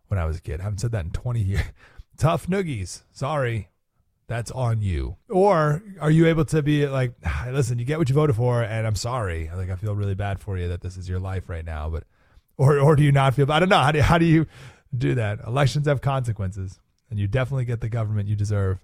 when 0.08 0.18
I 0.18 0.26
was 0.26 0.38
a 0.38 0.40
kid. 0.40 0.60
I 0.60 0.64
haven't 0.64 0.78
said 0.78 0.92
that 0.92 1.04
in 1.04 1.10
20 1.10 1.40
years. 1.40 1.62
Tough 2.16 2.46
noogies. 2.46 3.02
Sorry. 3.10 3.68
That's 4.26 4.50
on 4.50 4.80
you. 4.80 5.16
Or 5.28 5.82
are 6.00 6.10
you 6.10 6.26
able 6.26 6.46
to 6.46 6.62
be 6.62 6.86
like, 6.86 7.14
"Ah, 7.24 7.48
listen, 7.50 7.78
you 7.78 7.84
get 7.84 7.98
what 7.98 8.08
you 8.08 8.14
voted 8.14 8.36
for, 8.36 8.62
and 8.62 8.86
I'm 8.86 8.94
sorry. 8.94 9.50
Like 9.54 9.70
I 9.70 9.76
feel 9.76 9.94
really 9.94 10.14
bad 10.14 10.40
for 10.40 10.56
you 10.56 10.68
that 10.68 10.80
this 10.80 10.96
is 10.96 11.08
your 11.08 11.18
life 11.18 11.48
right 11.48 11.64
now. 11.64 11.90
But 11.90 12.04
or 12.56 12.78
or 12.78 12.96
do 12.96 13.02
you 13.02 13.12
not 13.12 13.34
feel 13.34 13.50
I 13.52 13.60
don't 13.60 13.68
know. 13.68 13.78
How 13.78 13.92
do 13.92 14.00
how 14.00 14.18
do 14.18 14.24
you 14.24 14.46
do 14.96 15.14
that? 15.16 15.40
Elections 15.46 15.86
have 15.86 16.00
consequences, 16.00 16.80
and 17.10 17.18
you 17.18 17.26
definitely 17.26 17.66
get 17.66 17.80
the 17.80 17.88
government 17.88 18.28
you 18.28 18.36
deserve. 18.36 18.78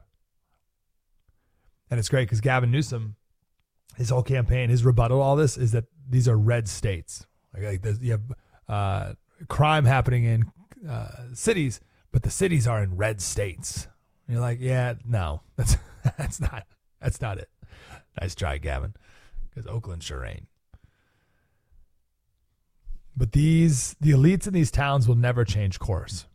And 1.91 1.99
it's 1.99 2.09
great 2.09 2.27
because 2.27 2.41
Gavin 2.41 2.71
Newsom, 2.71 3.17
his 3.97 4.11
whole 4.11 4.23
campaign, 4.23 4.71
his 4.71 4.85
rebuttal, 4.85 5.21
all 5.21 5.37
this 5.37 5.57
is 5.57 5.73
that 5.73 5.85
these 6.09 6.29
are 6.29 6.37
red 6.37 6.69
states. 6.69 7.27
Like, 7.55 7.83
like 7.83 8.01
you 8.01 8.13
have 8.13 8.23
uh, 8.69 9.13
crime 9.49 9.85
happening 9.85 10.25
in 10.25 10.45
uh, 10.89 11.09
cities, 11.35 11.81
but 12.13 12.23
the 12.23 12.31
cities 12.31 12.67
are 12.67 12.83
in 12.83 12.97
red 12.97 13.21
states. 13.21 13.89
And 14.31 14.37
you're 14.37 14.47
like, 14.47 14.61
yeah, 14.61 14.95
no, 15.05 15.43
that's 15.57 15.77
that's 16.17 16.41
not 16.41 16.65
that's 17.01 17.21
not 17.21 17.39
it. 17.39 17.49
Nice 18.21 18.37
try, 18.37 18.59
Gavin, 18.59 18.95
because 19.43 19.67
Oakland 19.67 20.05
sure 20.05 20.25
ain't. 20.25 20.47
But 23.17 23.33
these 23.33 23.97
the 24.01 24.13
elites 24.13 24.47
in 24.47 24.53
these 24.53 24.71
towns 24.71 25.09
will 25.09 25.17
never 25.17 25.45
change 25.45 25.81
course. 25.81 26.27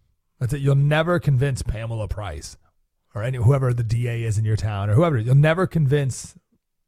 That's 0.42 0.52
it. 0.52 0.60
You'll 0.60 0.76
never 0.76 1.22
convince 1.22 1.62
Pamela 1.62 2.10
Price 2.10 2.58
or 3.14 3.24
any 3.24 3.38
whoever 3.38 3.74
the 3.74 3.82
DA 3.82 4.24
is 4.24 4.38
in 4.38 4.44
your 4.44 4.58
town 4.58 4.90
or 4.90 4.96
whoever. 4.96 5.18
You'll 5.18 5.36
never 5.36 5.66
convince 5.66 6.36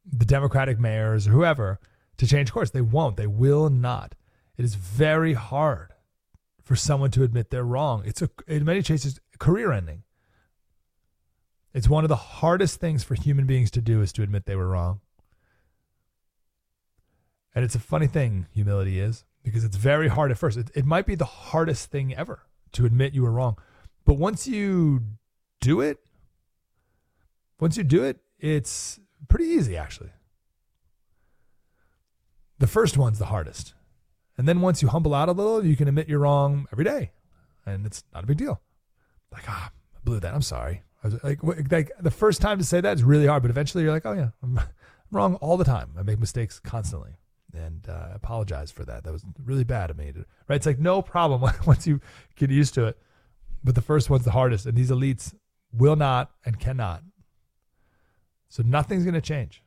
the 0.04 0.26
Democratic 0.26 0.78
mayors 0.78 1.26
or 1.26 1.30
whoever 1.30 1.80
to 2.18 2.26
change 2.26 2.52
course. 2.52 2.68
They 2.68 2.82
won't. 2.82 3.16
They 3.16 3.26
will 3.26 3.70
not. 3.70 4.14
It 4.58 4.66
is 4.66 4.74
very 4.74 5.32
hard 5.32 5.94
for 6.62 6.76
someone 6.76 7.10
to 7.12 7.22
admit 7.22 7.48
they're 7.48 7.64
wrong. 7.64 8.02
It's 8.04 8.20
a 8.20 8.28
in 8.46 8.66
many 8.66 8.82
cases 8.82 9.18
career 9.38 9.72
ending. 9.72 10.02
It's 11.78 11.88
one 11.88 12.04
of 12.04 12.08
the 12.08 12.16
hardest 12.16 12.80
things 12.80 13.04
for 13.04 13.14
human 13.14 13.46
beings 13.46 13.70
to 13.70 13.80
do 13.80 14.02
is 14.02 14.12
to 14.14 14.24
admit 14.24 14.46
they 14.46 14.56
were 14.56 14.66
wrong. 14.66 14.98
And 17.54 17.64
it's 17.64 17.76
a 17.76 17.78
funny 17.78 18.08
thing, 18.08 18.48
humility 18.52 18.98
is, 18.98 19.24
because 19.44 19.62
it's 19.62 19.76
very 19.76 20.08
hard 20.08 20.32
at 20.32 20.38
first. 20.38 20.58
It, 20.58 20.72
it 20.74 20.84
might 20.84 21.06
be 21.06 21.14
the 21.14 21.24
hardest 21.24 21.88
thing 21.92 22.12
ever 22.12 22.42
to 22.72 22.84
admit 22.84 23.14
you 23.14 23.22
were 23.22 23.30
wrong. 23.30 23.58
But 24.04 24.14
once 24.14 24.48
you 24.48 25.02
do 25.60 25.80
it, 25.80 25.98
once 27.60 27.76
you 27.76 27.84
do 27.84 28.02
it, 28.02 28.18
it's 28.40 28.98
pretty 29.28 29.44
easy, 29.44 29.76
actually. 29.76 30.10
The 32.58 32.66
first 32.66 32.98
one's 32.98 33.20
the 33.20 33.26
hardest. 33.26 33.74
And 34.36 34.48
then 34.48 34.62
once 34.62 34.82
you 34.82 34.88
humble 34.88 35.14
out 35.14 35.28
a 35.28 35.32
little, 35.32 35.64
you 35.64 35.76
can 35.76 35.86
admit 35.86 36.08
you're 36.08 36.18
wrong 36.18 36.66
every 36.72 36.84
day. 36.84 37.12
And 37.64 37.86
it's 37.86 38.02
not 38.12 38.24
a 38.24 38.26
big 38.26 38.38
deal. 38.38 38.60
Like, 39.30 39.44
ah, 39.46 39.70
I 39.94 39.98
blew 40.02 40.18
that. 40.18 40.34
I'm 40.34 40.42
sorry. 40.42 40.82
I 41.02 41.08
was 41.08 41.22
like, 41.22 41.42
like 41.70 41.92
the 42.00 42.10
first 42.10 42.40
time 42.40 42.58
to 42.58 42.64
say 42.64 42.80
that 42.80 42.96
is 42.96 43.04
really 43.04 43.26
hard, 43.26 43.42
but 43.42 43.50
eventually 43.50 43.84
you're 43.84 43.92
like, 43.92 44.06
oh 44.06 44.12
yeah, 44.12 44.30
I'm, 44.42 44.60
wrong 45.10 45.36
all 45.36 45.56
the 45.56 45.64
time. 45.64 45.90
I 45.98 46.02
make 46.02 46.18
mistakes 46.18 46.58
constantly, 46.58 47.12
and 47.54 47.88
uh, 47.88 48.08
I 48.12 48.14
apologize 48.14 48.70
for 48.70 48.84
that. 48.84 49.04
That 49.04 49.12
was 49.12 49.24
really 49.42 49.64
bad 49.64 49.90
of 49.90 49.96
me. 49.96 50.12
Right? 50.48 50.56
It's 50.56 50.66
like 50.66 50.78
no 50.78 51.02
problem 51.02 51.40
once 51.66 51.86
you 51.86 52.00
get 52.36 52.50
used 52.50 52.74
to 52.74 52.86
it, 52.86 52.98
but 53.62 53.74
the 53.74 53.82
first 53.82 54.10
one's 54.10 54.24
the 54.24 54.32
hardest, 54.32 54.66
and 54.66 54.76
these 54.76 54.90
elites 54.90 55.34
will 55.72 55.96
not 55.96 56.30
and 56.44 56.58
cannot. 56.58 57.02
So 58.48 58.62
nothing's 58.64 59.04
going 59.04 59.14
to 59.14 59.20
change. 59.20 59.62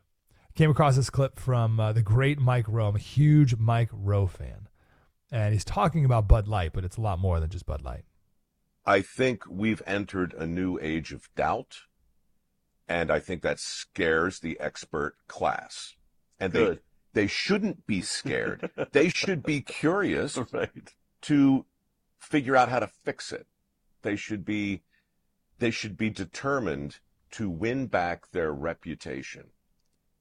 Came 0.55 0.71
across 0.71 0.95
this 0.95 1.09
clip 1.09 1.39
from 1.39 1.79
uh, 1.79 1.93
the 1.93 2.01
great 2.01 2.39
Mike 2.39 2.65
Rowe. 2.67 2.87
I'm 2.87 2.95
a 2.95 2.99
huge 2.99 3.55
Mike 3.55 3.89
Rowe 3.93 4.27
fan, 4.27 4.67
and 5.31 5.53
he's 5.53 5.63
talking 5.63 6.03
about 6.03 6.27
Bud 6.27 6.47
Light, 6.47 6.73
but 6.73 6.83
it's 6.83 6.97
a 6.97 7.01
lot 7.01 7.19
more 7.19 7.39
than 7.39 7.49
just 7.49 7.65
Bud 7.65 7.83
Light. 7.83 8.03
I 8.85 9.01
think 9.01 9.43
we've 9.47 9.81
entered 9.85 10.33
a 10.33 10.47
new 10.47 10.79
age 10.79 11.11
of 11.11 11.29
doubt, 11.35 11.81
and 12.87 13.11
I 13.11 13.19
think 13.19 13.41
that 13.43 13.59
scares 13.59 14.39
the 14.39 14.59
expert 14.59 15.15
class. 15.27 15.95
And 16.39 16.53
Good. 16.53 16.77
they 16.77 16.81
they 17.13 17.27
shouldn't 17.27 17.85
be 17.85 18.01
scared. 18.01 18.71
they 18.91 19.09
should 19.09 19.43
be 19.43 19.61
curious 19.61 20.37
right. 20.51 20.93
to 21.21 21.65
figure 22.19 22.55
out 22.55 22.69
how 22.69 22.79
to 22.79 22.87
fix 22.87 23.31
it. 23.31 23.47
They 24.01 24.15
should 24.15 24.45
be 24.45 24.81
they 25.59 25.71
should 25.71 25.95
be 25.95 26.09
determined 26.09 26.99
to 27.31 27.49
win 27.49 27.87
back 27.87 28.31
their 28.31 28.51
reputation. 28.51 29.51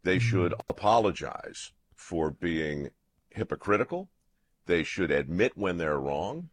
They 0.03 0.17
mm-hmm. 0.17 0.29
should 0.29 0.55
apologize 0.69 1.73
for 1.95 2.31
being 2.31 2.91
hypocritical. 3.31 4.11
They 4.67 4.83
should 4.83 5.11
admit 5.11 5.57
when 5.57 5.79
they're 5.79 5.99
wrong 5.99 6.51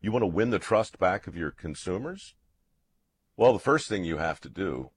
you 0.00 0.12
want 0.12 0.22
to 0.22 0.26
win 0.26 0.50
the 0.50 0.58
trust 0.58 0.98
back 0.98 1.26
of 1.26 1.36
your 1.36 1.50
consumers? 1.50 2.34
Well, 3.36 3.52
the 3.52 3.58
first 3.58 3.88
thing 3.88 4.04
you 4.04 4.16
have 4.18 4.40
to 4.40 4.48
do 4.48 4.90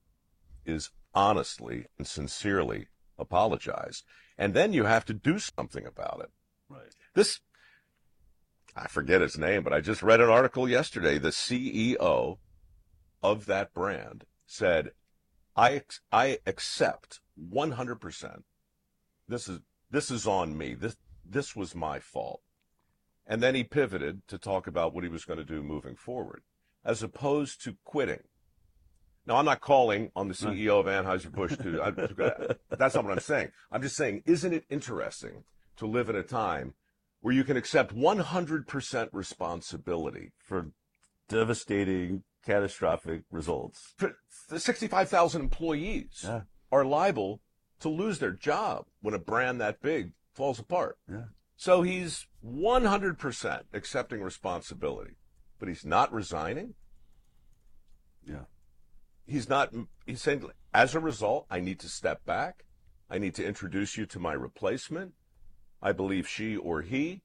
is 0.64 0.90
honestly 1.14 1.86
and 1.98 2.06
sincerely 2.06 2.88
apologize. 3.18 4.02
And 4.38 4.54
then 4.54 4.72
you 4.72 4.84
have 4.84 5.04
to 5.06 5.14
do 5.14 5.38
something 5.38 5.86
about 5.86 6.20
it. 6.24 6.30
Right. 6.68 6.94
This, 7.14 7.40
I 8.74 8.86
forget 8.86 9.20
his 9.20 9.36
name, 9.36 9.62
but 9.62 9.72
I 9.72 9.80
just 9.80 10.02
read 10.02 10.20
an 10.20 10.30
article 10.30 10.68
yesterday. 10.68 11.18
The 11.18 11.28
CEO 11.28 12.38
of 13.22 13.46
that 13.46 13.74
brand 13.74 14.24
said, 14.46 14.92
I, 15.56 15.82
I 16.10 16.38
accept 16.46 17.20
100%. 17.52 18.42
This 19.28 19.48
is, 19.48 19.60
this 19.90 20.10
is 20.10 20.26
on 20.26 20.56
me. 20.56 20.74
This, 20.74 20.96
this 21.24 21.54
was 21.54 21.74
my 21.74 21.98
fault. 21.98 22.40
And 23.30 23.40
then 23.40 23.54
he 23.54 23.62
pivoted 23.62 24.26
to 24.26 24.38
talk 24.38 24.66
about 24.66 24.92
what 24.92 25.04
he 25.04 25.08
was 25.08 25.24
going 25.24 25.38
to 25.38 25.44
do 25.44 25.62
moving 25.62 25.94
forward, 25.94 26.42
as 26.84 27.00
opposed 27.00 27.62
to 27.62 27.76
quitting. 27.84 28.24
Now, 29.24 29.36
I'm 29.36 29.44
not 29.44 29.60
calling 29.60 30.10
on 30.16 30.26
the 30.26 30.34
CEO 30.34 30.80
of 30.80 30.86
Anheuser-Busch 30.86 31.56
to, 31.58 31.80
uh, 31.80 31.92
I, 32.70 32.76
that's 32.76 32.96
not 32.96 33.04
what 33.04 33.12
I'm 33.12 33.20
saying. 33.20 33.52
I'm 33.70 33.82
just 33.82 33.94
saying, 33.94 34.24
isn't 34.26 34.52
it 34.52 34.64
interesting 34.68 35.44
to 35.76 35.86
live 35.86 36.08
in 36.08 36.16
a 36.16 36.24
time 36.24 36.74
where 37.20 37.32
you 37.32 37.44
can 37.44 37.56
accept 37.56 37.94
100% 37.94 39.08
responsibility 39.12 40.32
for 40.36 40.72
devastating, 41.28 42.24
catastrophic 42.44 43.22
results? 43.30 43.94
The 44.48 44.58
65,000 44.58 45.40
employees 45.40 46.22
yeah. 46.24 46.40
are 46.72 46.84
liable 46.84 47.42
to 47.78 47.88
lose 47.88 48.18
their 48.18 48.32
job 48.32 48.86
when 49.02 49.14
a 49.14 49.20
brand 49.20 49.60
that 49.60 49.80
big 49.80 50.14
falls 50.34 50.58
apart. 50.58 50.98
Yeah. 51.08 51.26
So 51.60 51.82
he's 51.82 52.26
100% 52.42 53.60
accepting 53.74 54.22
responsibility, 54.22 55.16
but 55.58 55.68
he's 55.68 55.84
not 55.84 56.10
resigning. 56.10 56.72
Yeah. 58.26 58.44
He's 59.26 59.46
not, 59.46 59.74
he's 60.06 60.22
saying, 60.22 60.46
as 60.72 60.94
a 60.94 61.00
result, 61.00 61.44
I 61.50 61.60
need 61.60 61.78
to 61.80 61.88
step 61.90 62.24
back. 62.24 62.64
I 63.10 63.18
need 63.18 63.34
to 63.34 63.44
introduce 63.44 63.98
you 63.98 64.06
to 64.06 64.18
my 64.18 64.32
replacement. 64.32 65.12
I 65.82 65.92
believe 65.92 66.26
she 66.26 66.56
or 66.56 66.80
he 66.80 67.20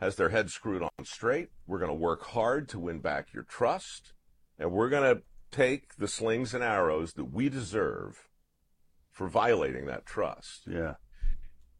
has 0.00 0.16
their 0.16 0.30
head 0.30 0.50
screwed 0.50 0.82
on 0.82 1.04
straight. 1.04 1.50
We're 1.64 1.78
going 1.78 1.88
to 1.88 1.94
work 1.94 2.24
hard 2.24 2.68
to 2.70 2.80
win 2.80 2.98
back 2.98 3.32
your 3.32 3.44
trust, 3.44 4.14
and 4.58 4.72
we're 4.72 4.88
going 4.88 5.14
to 5.14 5.22
take 5.52 5.94
the 5.94 6.08
slings 6.08 6.54
and 6.54 6.64
arrows 6.64 7.12
that 7.12 7.32
we 7.32 7.48
deserve 7.48 8.28
for 9.12 9.28
violating 9.28 9.86
that 9.86 10.06
trust. 10.06 10.62
Yeah. 10.66 10.94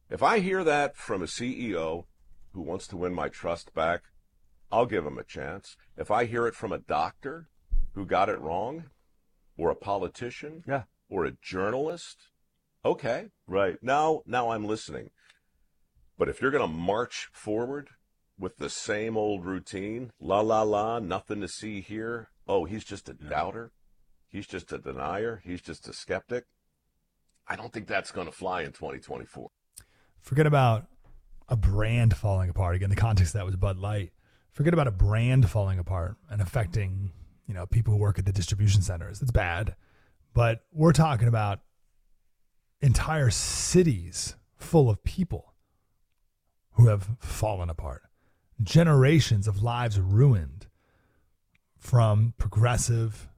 If 0.09 0.23
I 0.23 0.39
hear 0.39 0.63
that 0.63 0.97
from 0.97 1.21
a 1.21 1.27
CEO 1.27 2.05
who 2.53 2.61
wants 2.61 2.87
to 2.89 2.97
win 2.97 3.13
my 3.13 3.29
trust 3.29 3.75
back, 3.75 4.03
I'll 4.71 4.87
give 4.87 5.05
him 5.05 5.19
a 5.19 5.25
chance. 5.25 5.77
If 5.97 6.13
I 6.13 6.27
hear 6.27 6.47
it 6.47 6.55
from 6.55 6.73
a 6.73 6.79
doctor 6.79 7.49
who 7.95 8.07
got 8.07 8.29
it 8.29 8.41
wrong, 8.41 8.85
or 9.57 9.71
a 9.71 9.75
politician, 9.75 10.63
yeah. 10.67 10.85
or 11.09 11.25
a 11.25 11.33
journalist, 11.43 12.29
okay, 12.85 13.31
right. 13.49 13.79
Now, 13.83 14.23
now 14.27 14.51
I'm 14.51 14.65
listening. 14.65 15.11
But 16.17 16.29
if 16.29 16.41
you're 16.41 16.53
going 16.53 16.69
to 16.69 16.77
march 16.77 17.29
forward 17.33 17.89
with 18.39 18.59
the 18.59 18.71
same 18.71 19.17
old 19.17 19.45
routine, 19.45 20.13
la 20.21 20.41
la 20.41 20.63
la, 20.63 21.01
nothing 21.01 21.41
to 21.41 21.49
see 21.49 21.81
here. 21.81 22.29
Oh, 22.47 22.65
he's 22.65 22.85
just 22.85 23.09
a 23.09 23.17
yeah. 23.21 23.29
doubter. 23.29 23.73
He's 24.29 24.47
just 24.47 24.73
a 24.73 24.79
denier. 24.79 25.43
He's 25.45 25.63
just 25.63 25.89
a 25.89 25.93
skeptic. 25.93 26.45
I 27.49 27.57
don't 27.57 27.73
think 27.73 27.89
that's 27.89 28.13
going 28.13 28.27
to 28.27 28.33
fly 28.33 28.63
in 28.63 28.73
2024 28.73 29.51
forget 30.27 30.45
about 30.45 30.89
a 31.49 31.57
brand 31.57 32.15
falling 32.17 32.51
apart. 32.51 32.75
Again, 32.75 32.91
the 32.91 32.97
context 32.97 33.33
that 33.35 33.47
was 33.47 33.55
Bud 33.55 33.79
Light. 33.79 34.13
Forget 34.51 34.75
about 34.75 34.89
a 34.89 34.93
brand 34.93 35.49
falling 35.49 35.79
apart 35.79 36.17
and 36.29 36.43
affecting, 36.43 37.13
you 37.47 37.55
know, 37.55 37.65
people 37.65 37.95
who 37.95 38.01
work 38.01 38.19
at 38.19 38.27
the 38.27 38.33
distribution 38.33 38.83
centers. 38.83 39.23
It's 39.23 39.31
bad. 39.31 39.77
But 40.35 40.65
we're 40.73 40.93
talking 40.93 41.29
about 41.29 41.61
entire 42.81 43.31
cities 43.31 44.35
full 44.57 44.91
of 44.91 45.05
people 45.05 45.55
who 46.73 46.89
have 46.89 47.09
fallen 47.21 47.71
apart. 47.71 48.03
Generations 48.61 49.47
of 49.47 49.63
lives 49.63 50.01
ruined 50.01 50.67
from 51.79 52.35
progressive 52.37 53.29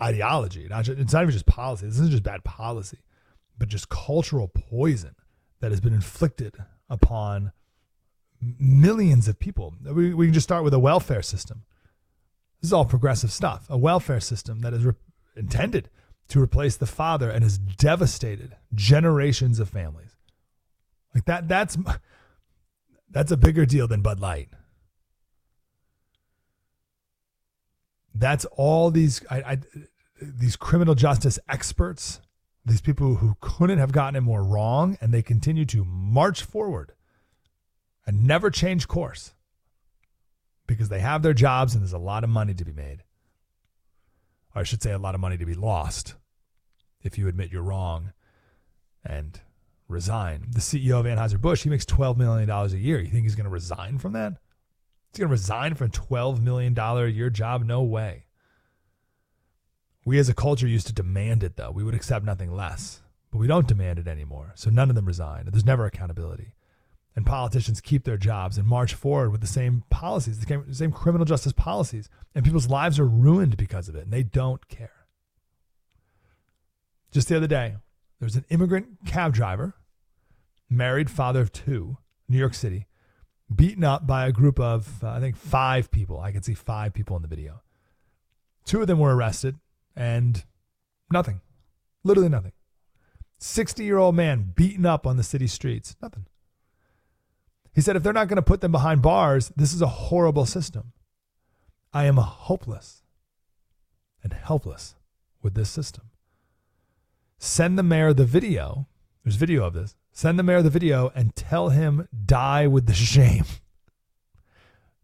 ideology. 0.00 0.68
Not 0.70 0.84
just, 0.84 0.98
it's 0.98 1.12
not 1.12 1.22
even 1.22 1.32
just 1.32 1.46
policy. 1.46 1.86
This 1.86 1.96
isn't 1.96 2.12
just 2.12 2.22
bad 2.22 2.44
policy 2.44 2.98
but 3.58 3.68
just 3.68 3.88
cultural 3.88 4.48
poison 4.48 5.14
that 5.60 5.72
has 5.72 5.80
been 5.80 5.94
inflicted 5.94 6.56
upon 6.88 7.52
millions 8.40 9.28
of 9.28 9.38
people. 9.38 9.74
We, 9.82 10.14
we 10.14 10.26
can 10.26 10.34
just 10.34 10.44
start 10.44 10.64
with 10.64 10.74
a 10.74 10.78
welfare 10.78 11.22
system. 11.22 11.64
This 12.60 12.68
is 12.68 12.72
all 12.72 12.84
progressive 12.84 13.32
stuff. 13.32 13.66
A 13.68 13.76
welfare 13.76 14.20
system 14.20 14.60
that 14.60 14.72
is 14.72 14.84
re- 14.84 14.94
intended 15.36 15.90
to 16.28 16.40
replace 16.40 16.76
the 16.76 16.86
father 16.86 17.30
and 17.30 17.42
has 17.42 17.58
devastated 17.58 18.56
generations 18.74 19.58
of 19.60 19.68
families. 19.68 20.16
Like 21.14 21.24
that 21.24 21.48
that's 21.48 21.76
that's 23.10 23.32
a 23.32 23.36
bigger 23.36 23.64
deal 23.64 23.88
than 23.88 24.02
Bud 24.02 24.20
Light. 24.20 24.50
That's 28.14 28.44
all 28.52 28.90
these 28.90 29.24
I, 29.30 29.36
I, 29.36 29.58
these 30.20 30.56
criminal 30.56 30.94
justice 30.94 31.38
experts 31.48 32.20
these 32.68 32.80
people 32.80 33.16
who 33.16 33.36
couldn't 33.40 33.78
have 33.78 33.92
gotten 33.92 34.16
it 34.16 34.20
more 34.20 34.42
wrong 34.42 34.96
and 35.00 35.12
they 35.12 35.22
continue 35.22 35.64
to 35.66 35.84
march 35.84 36.42
forward 36.42 36.92
and 38.06 38.26
never 38.26 38.50
change 38.50 38.88
course 38.88 39.34
because 40.66 40.88
they 40.88 41.00
have 41.00 41.22
their 41.22 41.34
jobs 41.34 41.74
and 41.74 41.82
there's 41.82 41.92
a 41.92 41.98
lot 41.98 42.24
of 42.24 42.30
money 42.30 42.54
to 42.54 42.64
be 42.64 42.72
made. 42.72 43.02
Or 44.54 44.60
I 44.60 44.64
should 44.64 44.82
say, 44.82 44.92
a 44.92 44.98
lot 44.98 45.14
of 45.14 45.20
money 45.20 45.36
to 45.36 45.46
be 45.46 45.54
lost 45.54 46.14
if 47.02 47.18
you 47.18 47.28
admit 47.28 47.52
you're 47.52 47.62
wrong 47.62 48.12
and 49.04 49.40
resign. 49.88 50.46
The 50.50 50.60
CEO 50.60 51.00
of 51.00 51.06
Anheuser-Busch, 51.06 51.62
he 51.62 51.70
makes 51.70 51.84
$12 51.84 52.16
million 52.16 52.48
a 52.48 52.66
year. 52.68 53.00
You 53.00 53.10
think 53.10 53.24
he's 53.24 53.34
going 53.34 53.44
to 53.44 53.50
resign 53.50 53.98
from 53.98 54.12
that? 54.12 54.34
He's 55.10 55.18
going 55.18 55.28
to 55.28 55.32
resign 55.32 55.74
from 55.74 55.88
a 55.88 55.90
$12 55.90 56.40
million 56.40 56.78
a 56.78 57.06
year 57.06 57.30
job? 57.30 57.64
No 57.64 57.82
way. 57.82 58.26
We 60.08 60.18
as 60.18 60.30
a 60.30 60.34
culture 60.34 60.66
used 60.66 60.86
to 60.86 60.94
demand 60.94 61.44
it, 61.44 61.56
though. 61.56 61.70
We 61.70 61.84
would 61.84 61.94
accept 61.94 62.24
nothing 62.24 62.50
less, 62.50 63.02
but 63.30 63.36
we 63.36 63.46
don't 63.46 63.68
demand 63.68 63.98
it 63.98 64.08
anymore. 64.08 64.52
So 64.54 64.70
none 64.70 64.88
of 64.88 64.96
them 64.96 65.04
resign. 65.04 65.44
There's 65.44 65.66
never 65.66 65.84
accountability. 65.84 66.54
And 67.14 67.26
politicians 67.26 67.82
keep 67.82 68.04
their 68.04 68.16
jobs 68.16 68.56
and 68.56 68.66
march 68.66 68.94
forward 68.94 69.32
with 69.32 69.42
the 69.42 69.46
same 69.46 69.84
policies, 69.90 70.40
the 70.40 70.64
same 70.72 70.92
criminal 70.92 71.26
justice 71.26 71.52
policies. 71.52 72.08
And 72.34 72.42
people's 72.42 72.70
lives 72.70 72.98
are 72.98 73.06
ruined 73.06 73.58
because 73.58 73.86
of 73.86 73.96
it, 73.96 74.04
and 74.04 74.10
they 74.10 74.22
don't 74.22 74.66
care. 74.68 75.04
Just 77.12 77.28
the 77.28 77.36
other 77.36 77.46
day, 77.46 77.76
there 78.18 78.26
was 78.26 78.36
an 78.36 78.46
immigrant 78.48 79.04
cab 79.04 79.34
driver, 79.34 79.74
married, 80.70 81.10
father 81.10 81.42
of 81.42 81.52
two, 81.52 81.98
New 82.30 82.38
York 82.38 82.54
City, 82.54 82.86
beaten 83.54 83.84
up 83.84 84.06
by 84.06 84.26
a 84.26 84.32
group 84.32 84.58
of, 84.58 85.04
uh, 85.04 85.10
I 85.10 85.20
think, 85.20 85.36
five 85.36 85.90
people. 85.90 86.18
I 86.18 86.32
can 86.32 86.42
see 86.42 86.54
five 86.54 86.94
people 86.94 87.14
in 87.16 87.20
the 87.20 87.28
video. 87.28 87.60
Two 88.64 88.80
of 88.80 88.86
them 88.86 89.00
were 89.00 89.14
arrested 89.14 89.58
and 89.98 90.44
nothing, 91.12 91.40
literally 92.04 92.28
nothing. 92.28 92.52
60 93.38 93.84
year 93.84 93.98
old 93.98 94.14
man 94.14 94.52
beaten 94.54 94.86
up 94.86 95.06
on 95.06 95.16
the 95.16 95.22
city 95.22 95.48
streets, 95.48 95.96
nothing. 96.00 96.26
He 97.74 97.80
said, 97.80 97.96
if 97.96 98.02
they're 98.02 98.12
not 98.12 98.28
going 98.28 98.36
to 98.36 98.42
put 98.42 98.60
them 98.60 98.72
behind 98.72 99.02
bars, 99.02 99.52
this 99.56 99.74
is 99.74 99.82
a 99.82 99.86
horrible 99.86 100.46
system. 100.46 100.92
I 101.92 102.04
am 102.04 102.16
hopeless 102.16 103.02
and 104.22 104.32
helpless 104.32 104.94
with 105.42 105.54
this 105.54 105.68
system. 105.68 106.04
Send 107.38 107.78
the 107.78 107.82
mayor 107.82 108.12
the 108.12 108.24
video. 108.24 108.88
There's 109.22 109.36
video 109.36 109.64
of 109.64 109.74
this. 109.74 109.94
Send 110.12 110.38
the 110.38 110.42
mayor 110.42 110.62
the 110.62 110.70
video 110.70 111.12
and 111.14 111.34
tell 111.36 111.68
him 111.68 112.08
die 112.24 112.66
with 112.66 112.86
the 112.86 112.94
shame. 112.94 113.44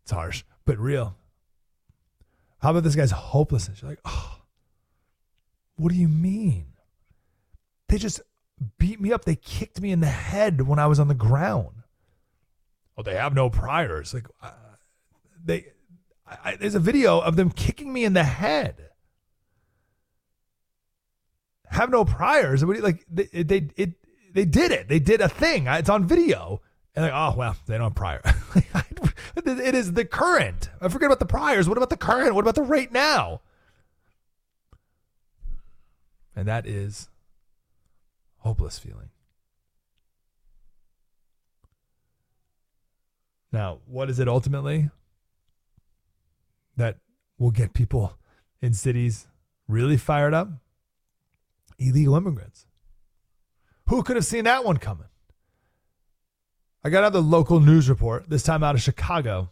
It's 0.03 0.11
harsh, 0.11 0.45
but 0.65 0.79
real. 0.79 1.17
How 2.59 2.71
about 2.71 2.83
this 2.83 2.97
guy's 2.97 3.13
hopelessness? 3.13 3.83
You're 3.83 3.93
like, 3.93 4.01
oh, 4.05 4.44
what 5.77 5.93
do 5.93 5.99
you 5.99 6.09
mean? 6.09 6.67
They 7.89 7.99
just 7.99 8.21
beat 8.79 9.01
me 9.01 9.13
up. 9.13 9.25
They 9.25 9.37
kicked 9.37 9.81
me 9.81 9.91
in 9.91 10.01
the 10.01 10.07
head 10.07 10.63
when 10.63 10.79
I 10.79 10.87
was 10.87 11.01
on 11.01 11.09
the 11.09 11.15
ground. 11.15 11.83
Oh, 12.97 13.03
they 13.03 13.15
have 13.15 13.35
no 13.35 13.51
priors. 13.51 14.15
Like, 14.15 14.27
uh, 14.41 14.51
they, 15.45 15.67
I, 16.27 16.57
there's 16.57 16.75
a 16.75 16.81
video 16.81 17.19
of 17.21 17.37
them 17.37 17.51
kicking 17.51 17.93
me 17.93 18.05
in 18.05 18.13
the 18.13 18.25
head. 18.25 18.91
Have 21.67 21.91
no 21.91 22.05
priors. 22.05 22.63
Like 22.63 23.05
they, 23.11 23.43
they, 23.43 23.69
it, 23.77 23.95
they 24.33 24.45
did 24.45 24.71
it. 24.71 24.89
They 24.89 25.01
did 25.01 25.21
a 25.21 25.29
thing. 25.29 25.67
It's 25.67 25.89
on 25.89 26.07
video. 26.07 26.61
And 26.95 27.05
like, 27.05 27.13
oh 27.15 27.35
well, 27.37 27.57
they 27.67 27.75
don't 27.75 27.91
have 27.91 27.95
prior. 27.97 28.21
it 29.37 29.75
is 29.75 29.93
the 29.93 30.05
current. 30.05 30.71
I 30.81 30.89
forget 30.89 31.07
about 31.07 31.19
the 31.19 31.27
priors. 31.27 31.69
What 31.69 31.77
about 31.77 31.91
the 31.91 31.97
current? 31.97 32.35
What 32.35 32.43
about 32.43 32.55
the 32.55 32.63
right 32.63 32.93
now? 32.93 33.41
And 36.37 36.49
that 36.49 36.67
is 36.67 37.09
hopeless 38.39 38.79
feeling. 38.79 39.11
Now, 43.53 43.79
what 43.87 44.11
is 44.11 44.19
it 44.19 44.27
ultimately 44.27 44.91
that 46.77 46.99
will 47.39 47.53
get 47.53 47.73
people 47.73 48.19
in 48.61 48.75
cities 48.75 49.29
really 49.69 49.97
fired 49.97 50.35
up? 50.35 50.49
Illegal 51.79 52.17
immigrants. 52.17 52.67
Who 53.89 54.03
could 54.03 54.17
have 54.17 54.25
seen 54.25 54.45
that 54.45 54.65
one 54.65 54.79
coming? 54.79 55.07
I 56.83 56.91
got 56.91 56.99
another 56.99 57.21
local 57.21 57.61
news 57.61 57.89
report, 57.89 58.29
this 58.29 58.43
time 58.43 58.63
out 58.63 58.75
of 58.75 58.83
Chicago. 58.83 59.51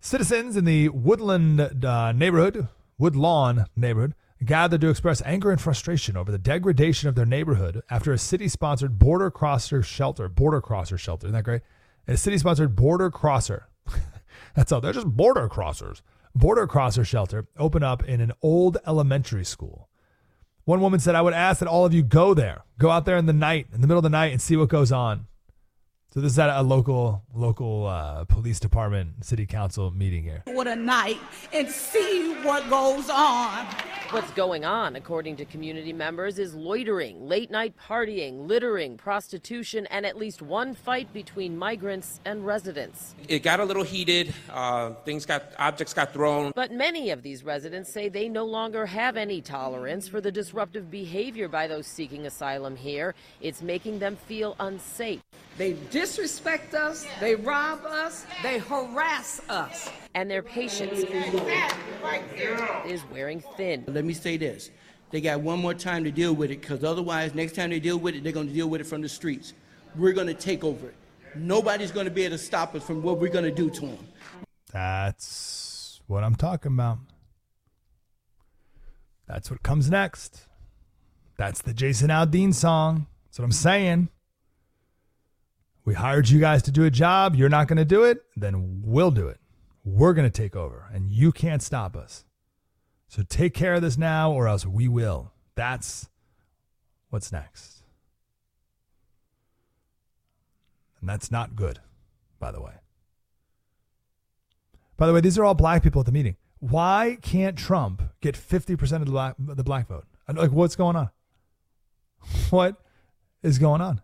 Citizens 0.00 0.56
in 0.56 0.64
the 0.64 0.90
Woodland 0.90 1.84
uh, 1.84 2.12
neighborhood, 2.12 2.68
Woodlawn 2.98 3.66
neighborhood, 3.74 4.14
gathered 4.44 4.80
to 4.80 4.90
express 4.90 5.22
anger 5.24 5.50
and 5.50 5.60
frustration 5.60 6.16
over 6.16 6.30
the 6.30 6.38
degradation 6.38 7.08
of 7.08 7.14
their 7.14 7.26
neighborhood 7.26 7.82
after 7.90 8.12
a 8.12 8.18
city 8.18 8.48
sponsored 8.48 8.98
border 8.98 9.30
crosser 9.30 9.82
shelter, 9.82 10.28
border 10.28 10.60
crosser 10.60 10.98
shelter, 10.98 11.26
isn't 11.26 11.34
that 11.34 11.44
great? 11.44 11.62
A 12.06 12.16
city 12.16 12.38
sponsored 12.38 12.76
border 12.76 13.10
crosser. 13.10 13.68
That's 14.54 14.72
all. 14.72 14.80
They're 14.80 14.92
just 14.92 15.08
border 15.08 15.48
crossers. 15.48 16.02
Border 16.34 16.66
crosser 16.66 17.04
shelter 17.04 17.46
opened 17.58 17.84
up 17.84 18.04
in 18.04 18.20
an 18.20 18.32
old 18.42 18.78
elementary 18.86 19.44
school. 19.44 19.88
One 20.64 20.80
woman 20.80 21.00
said, 21.00 21.14
I 21.14 21.22
would 21.22 21.34
ask 21.34 21.60
that 21.60 21.68
all 21.68 21.84
of 21.84 21.94
you 21.94 22.02
go 22.02 22.34
there, 22.34 22.62
go 22.78 22.90
out 22.90 23.06
there 23.06 23.16
in 23.16 23.26
the 23.26 23.32
night, 23.32 23.68
in 23.72 23.80
the 23.80 23.86
middle 23.86 23.98
of 23.98 24.04
the 24.04 24.10
night, 24.10 24.32
and 24.32 24.40
see 24.40 24.56
what 24.56 24.68
goes 24.68 24.92
on. 24.92 25.26
So 26.10 26.22
this 26.22 26.32
is 26.32 26.38
at 26.38 26.48
a 26.48 26.62
local 26.62 27.22
local 27.34 27.86
uh, 27.86 28.24
police 28.24 28.58
department, 28.58 29.22
city 29.26 29.44
council 29.44 29.90
meeting 29.90 30.22
here. 30.22 30.42
What 30.46 30.66
a 30.66 30.74
night, 30.74 31.18
and 31.52 31.68
see 31.68 32.34
what 32.42 32.68
goes 32.70 33.10
on. 33.10 33.66
What's 34.10 34.30
going 34.30 34.64
on, 34.64 34.96
according 34.96 35.36
to 35.36 35.44
community 35.44 35.92
members, 35.92 36.38
is 36.38 36.54
loitering, 36.54 37.28
late 37.28 37.50
night 37.50 37.74
partying, 37.76 38.48
littering, 38.48 38.96
prostitution, 38.96 39.84
and 39.90 40.06
at 40.06 40.16
least 40.16 40.40
one 40.40 40.74
fight 40.74 41.12
between 41.12 41.58
migrants 41.58 42.20
and 42.24 42.46
residents. 42.46 43.14
It 43.28 43.42
got 43.42 43.60
a 43.60 43.64
little 43.66 43.84
heated. 43.84 44.32
Uh, 44.48 44.94
things 45.04 45.26
got 45.26 45.52
objects 45.58 45.92
got 45.92 46.14
thrown. 46.14 46.52
But 46.54 46.72
many 46.72 47.10
of 47.10 47.22
these 47.22 47.44
residents 47.44 47.92
say 47.92 48.08
they 48.08 48.30
no 48.30 48.46
longer 48.46 48.86
have 48.86 49.18
any 49.18 49.42
tolerance 49.42 50.08
for 50.08 50.22
the 50.22 50.32
disruptive 50.32 50.90
behavior 50.90 51.48
by 51.48 51.66
those 51.66 51.86
seeking 51.86 52.24
asylum 52.24 52.76
here. 52.76 53.14
It's 53.42 53.60
making 53.60 53.98
them 53.98 54.16
feel 54.16 54.56
unsafe. 54.58 55.20
They 55.58 55.72
disrespect 55.98 56.74
us, 56.74 57.04
they 57.18 57.34
rob 57.34 57.84
us, 57.84 58.24
they 58.44 58.58
harass 58.58 59.40
us. 59.48 59.90
And 60.14 60.30
their 60.30 60.42
patience 60.44 61.00
is 62.86 63.02
wearing 63.10 63.42
thin. 63.56 63.84
Let 63.88 64.04
me 64.04 64.14
say 64.14 64.36
this. 64.36 64.70
They 65.10 65.20
got 65.20 65.40
one 65.40 65.58
more 65.58 65.74
time 65.74 66.04
to 66.04 66.12
deal 66.12 66.34
with 66.34 66.52
it 66.52 66.60
because 66.60 66.84
otherwise, 66.84 67.34
next 67.34 67.54
time 67.56 67.70
they 67.70 67.80
deal 67.80 67.98
with 67.98 68.14
it, 68.14 68.22
they're 68.22 68.32
going 68.32 68.46
to 68.46 68.52
deal 68.52 68.68
with 68.68 68.80
it 68.80 68.84
from 68.84 69.02
the 69.02 69.08
streets. 69.08 69.54
We're 69.96 70.12
going 70.12 70.28
to 70.28 70.34
take 70.34 70.62
over 70.62 70.88
it. 70.88 70.94
Nobody's 71.34 71.90
going 71.90 72.06
to 72.06 72.12
be 72.12 72.22
able 72.24 72.36
to 72.36 72.42
stop 72.42 72.74
us 72.76 72.84
from 72.84 73.02
what 73.02 73.18
we're 73.18 73.32
going 73.32 73.44
to 73.44 73.50
do 73.50 73.68
to 73.68 73.80
them. 73.80 73.98
That's 74.72 76.00
what 76.06 76.22
I'm 76.22 76.36
talking 76.36 76.72
about. 76.72 76.98
That's 79.26 79.50
what 79.50 79.62
comes 79.62 79.90
next. 79.90 80.46
That's 81.36 81.62
the 81.62 81.74
Jason 81.74 82.08
Aldean 82.08 82.54
song. 82.54 83.08
That's 83.26 83.38
what 83.38 83.44
I'm 83.46 83.52
saying. 83.52 84.10
We 85.88 85.94
hired 85.94 86.28
you 86.28 86.38
guys 86.38 86.62
to 86.64 86.70
do 86.70 86.84
a 86.84 86.90
job. 86.90 87.34
You're 87.34 87.48
not 87.48 87.66
going 87.66 87.78
to 87.78 87.84
do 87.86 88.04
it. 88.04 88.22
Then 88.36 88.82
we'll 88.84 89.10
do 89.10 89.26
it. 89.26 89.40
We're 89.86 90.12
going 90.12 90.30
to 90.30 90.42
take 90.42 90.54
over, 90.54 90.84
and 90.92 91.08
you 91.08 91.32
can't 91.32 91.62
stop 91.62 91.96
us. 91.96 92.26
So 93.08 93.22
take 93.26 93.54
care 93.54 93.72
of 93.72 93.80
this 93.80 93.96
now, 93.96 94.30
or 94.30 94.48
else 94.48 94.66
we 94.66 94.86
will. 94.86 95.32
That's 95.54 96.10
what's 97.08 97.32
next. 97.32 97.84
And 101.00 101.08
that's 101.08 101.30
not 101.30 101.56
good, 101.56 101.78
by 102.38 102.52
the 102.52 102.60
way. 102.60 102.74
By 104.98 105.06
the 105.06 105.14
way, 105.14 105.22
these 105.22 105.38
are 105.38 105.44
all 105.46 105.54
black 105.54 105.82
people 105.82 106.00
at 106.00 106.06
the 106.06 106.12
meeting. 106.12 106.36
Why 106.60 107.16
can't 107.22 107.56
Trump 107.56 108.02
get 108.20 108.34
50% 108.34 108.82
of 108.96 109.06
the 109.06 109.10
black, 109.10 109.36
the 109.38 109.64
black 109.64 109.88
vote? 109.88 110.04
Like, 110.30 110.52
what's 110.52 110.76
going 110.76 110.96
on? 110.96 111.08
What 112.50 112.76
is 113.42 113.58
going 113.58 113.80
on? 113.80 114.02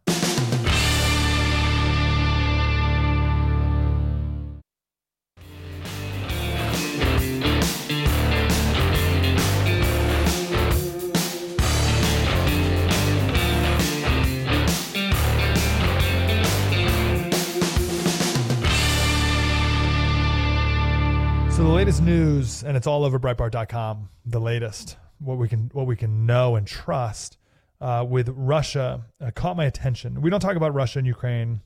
Latest 21.84 22.02
news, 22.02 22.64
and 22.64 22.78
it's 22.78 22.86
all 22.86 23.04
over 23.04 23.18
Breitbart.com. 23.18 24.08
The 24.24 24.40
latest, 24.40 24.96
what 25.18 25.36
we 25.36 25.50
can 25.50 25.70
what 25.74 25.86
we 25.86 25.96
can 25.96 26.24
know 26.24 26.56
and 26.56 26.66
trust 26.66 27.36
uh, 27.78 28.06
with 28.08 28.30
Russia 28.30 29.04
uh, 29.20 29.30
caught 29.32 29.54
my 29.54 29.66
attention. 29.66 30.22
We 30.22 30.30
don't 30.30 30.40
talk 30.40 30.56
about 30.56 30.72
Russia 30.72 31.00
and 31.00 31.06
Ukraine 31.06 31.60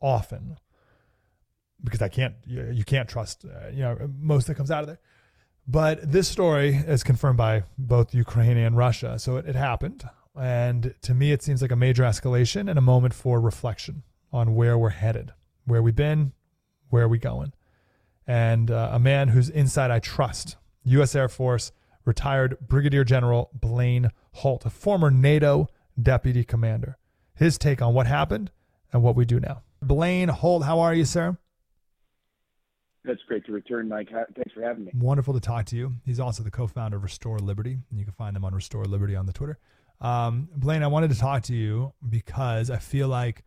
often 0.00 0.58
because 1.82 2.00
I 2.00 2.08
can't 2.08 2.36
you, 2.46 2.70
you 2.70 2.84
can't 2.84 3.08
trust 3.08 3.44
uh, 3.44 3.70
you 3.70 3.80
know 3.80 3.98
most 4.16 4.46
that 4.46 4.54
comes 4.54 4.70
out 4.70 4.82
of 4.82 4.86
there. 4.86 5.00
But 5.66 6.12
this 6.12 6.28
story 6.28 6.76
is 6.76 7.02
confirmed 7.02 7.38
by 7.38 7.64
both 7.76 8.14
Ukraine 8.14 8.58
and 8.58 8.76
Russia, 8.76 9.18
so 9.18 9.38
it, 9.38 9.46
it 9.48 9.56
happened. 9.56 10.08
And 10.36 10.94
to 11.02 11.14
me, 11.14 11.32
it 11.32 11.42
seems 11.42 11.62
like 11.62 11.72
a 11.72 11.76
major 11.76 12.04
escalation 12.04 12.70
and 12.70 12.78
a 12.78 12.82
moment 12.82 13.12
for 13.12 13.40
reflection 13.40 14.04
on 14.32 14.54
where 14.54 14.78
we're 14.78 14.90
headed, 14.90 15.32
where 15.64 15.82
we've 15.82 15.96
been, 15.96 16.30
where 16.90 17.06
are 17.06 17.08
we 17.08 17.18
going 17.18 17.54
and 18.26 18.70
uh, 18.70 18.90
a 18.92 18.98
man 18.98 19.28
whose 19.28 19.50
insight 19.50 19.90
I 19.90 19.98
trust, 19.98 20.56
U.S. 20.84 21.14
Air 21.14 21.28
Force 21.28 21.72
retired 22.04 22.56
Brigadier 22.60 23.04
General 23.04 23.50
Blaine 23.52 24.10
Holt, 24.32 24.64
a 24.64 24.70
former 24.70 25.10
NATO 25.10 25.68
deputy 26.00 26.44
commander. 26.44 26.98
His 27.34 27.58
take 27.58 27.82
on 27.82 27.94
what 27.94 28.06
happened 28.06 28.50
and 28.92 29.02
what 29.02 29.16
we 29.16 29.24
do 29.24 29.40
now. 29.40 29.62
Blaine 29.80 30.28
Holt, 30.28 30.64
how 30.64 30.80
are 30.80 30.94
you, 30.94 31.04
sir? 31.04 31.36
That's 33.04 33.20
great 33.26 33.44
to 33.46 33.52
return, 33.52 33.88
Mike. 33.88 34.10
Thanks 34.10 34.52
for 34.52 34.62
having 34.62 34.84
me. 34.84 34.92
Wonderful 34.94 35.34
to 35.34 35.40
talk 35.40 35.64
to 35.66 35.76
you. 35.76 35.94
He's 36.04 36.20
also 36.20 36.44
the 36.44 36.52
co-founder 36.52 36.96
of 36.96 37.02
Restore 37.02 37.40
Liberty, 37.40 37.78
and 37.90 37.98
you 37.98 38.04
can 38.04 38.14
find 38.14 38.36
them 38.36 38.44
on 38.44 38.54
Restore 38.54 38.84
Liberty 38.84 39.16
on 39.16 39.26
the 39.26 39.32
Twitter. 39.32 39.58
Um, 40.00 40.48
Blaine, 40.54 40.82
I 40.82 40.86
wanted 40.86 41.10
to 41.10 41.18
talk 41.18 41.42
to 41.44 41.54
you 41.54 41.94
because 42.08 42.70
I 42.70 42.78
feel 42.78 43.08
like 43.08 43.42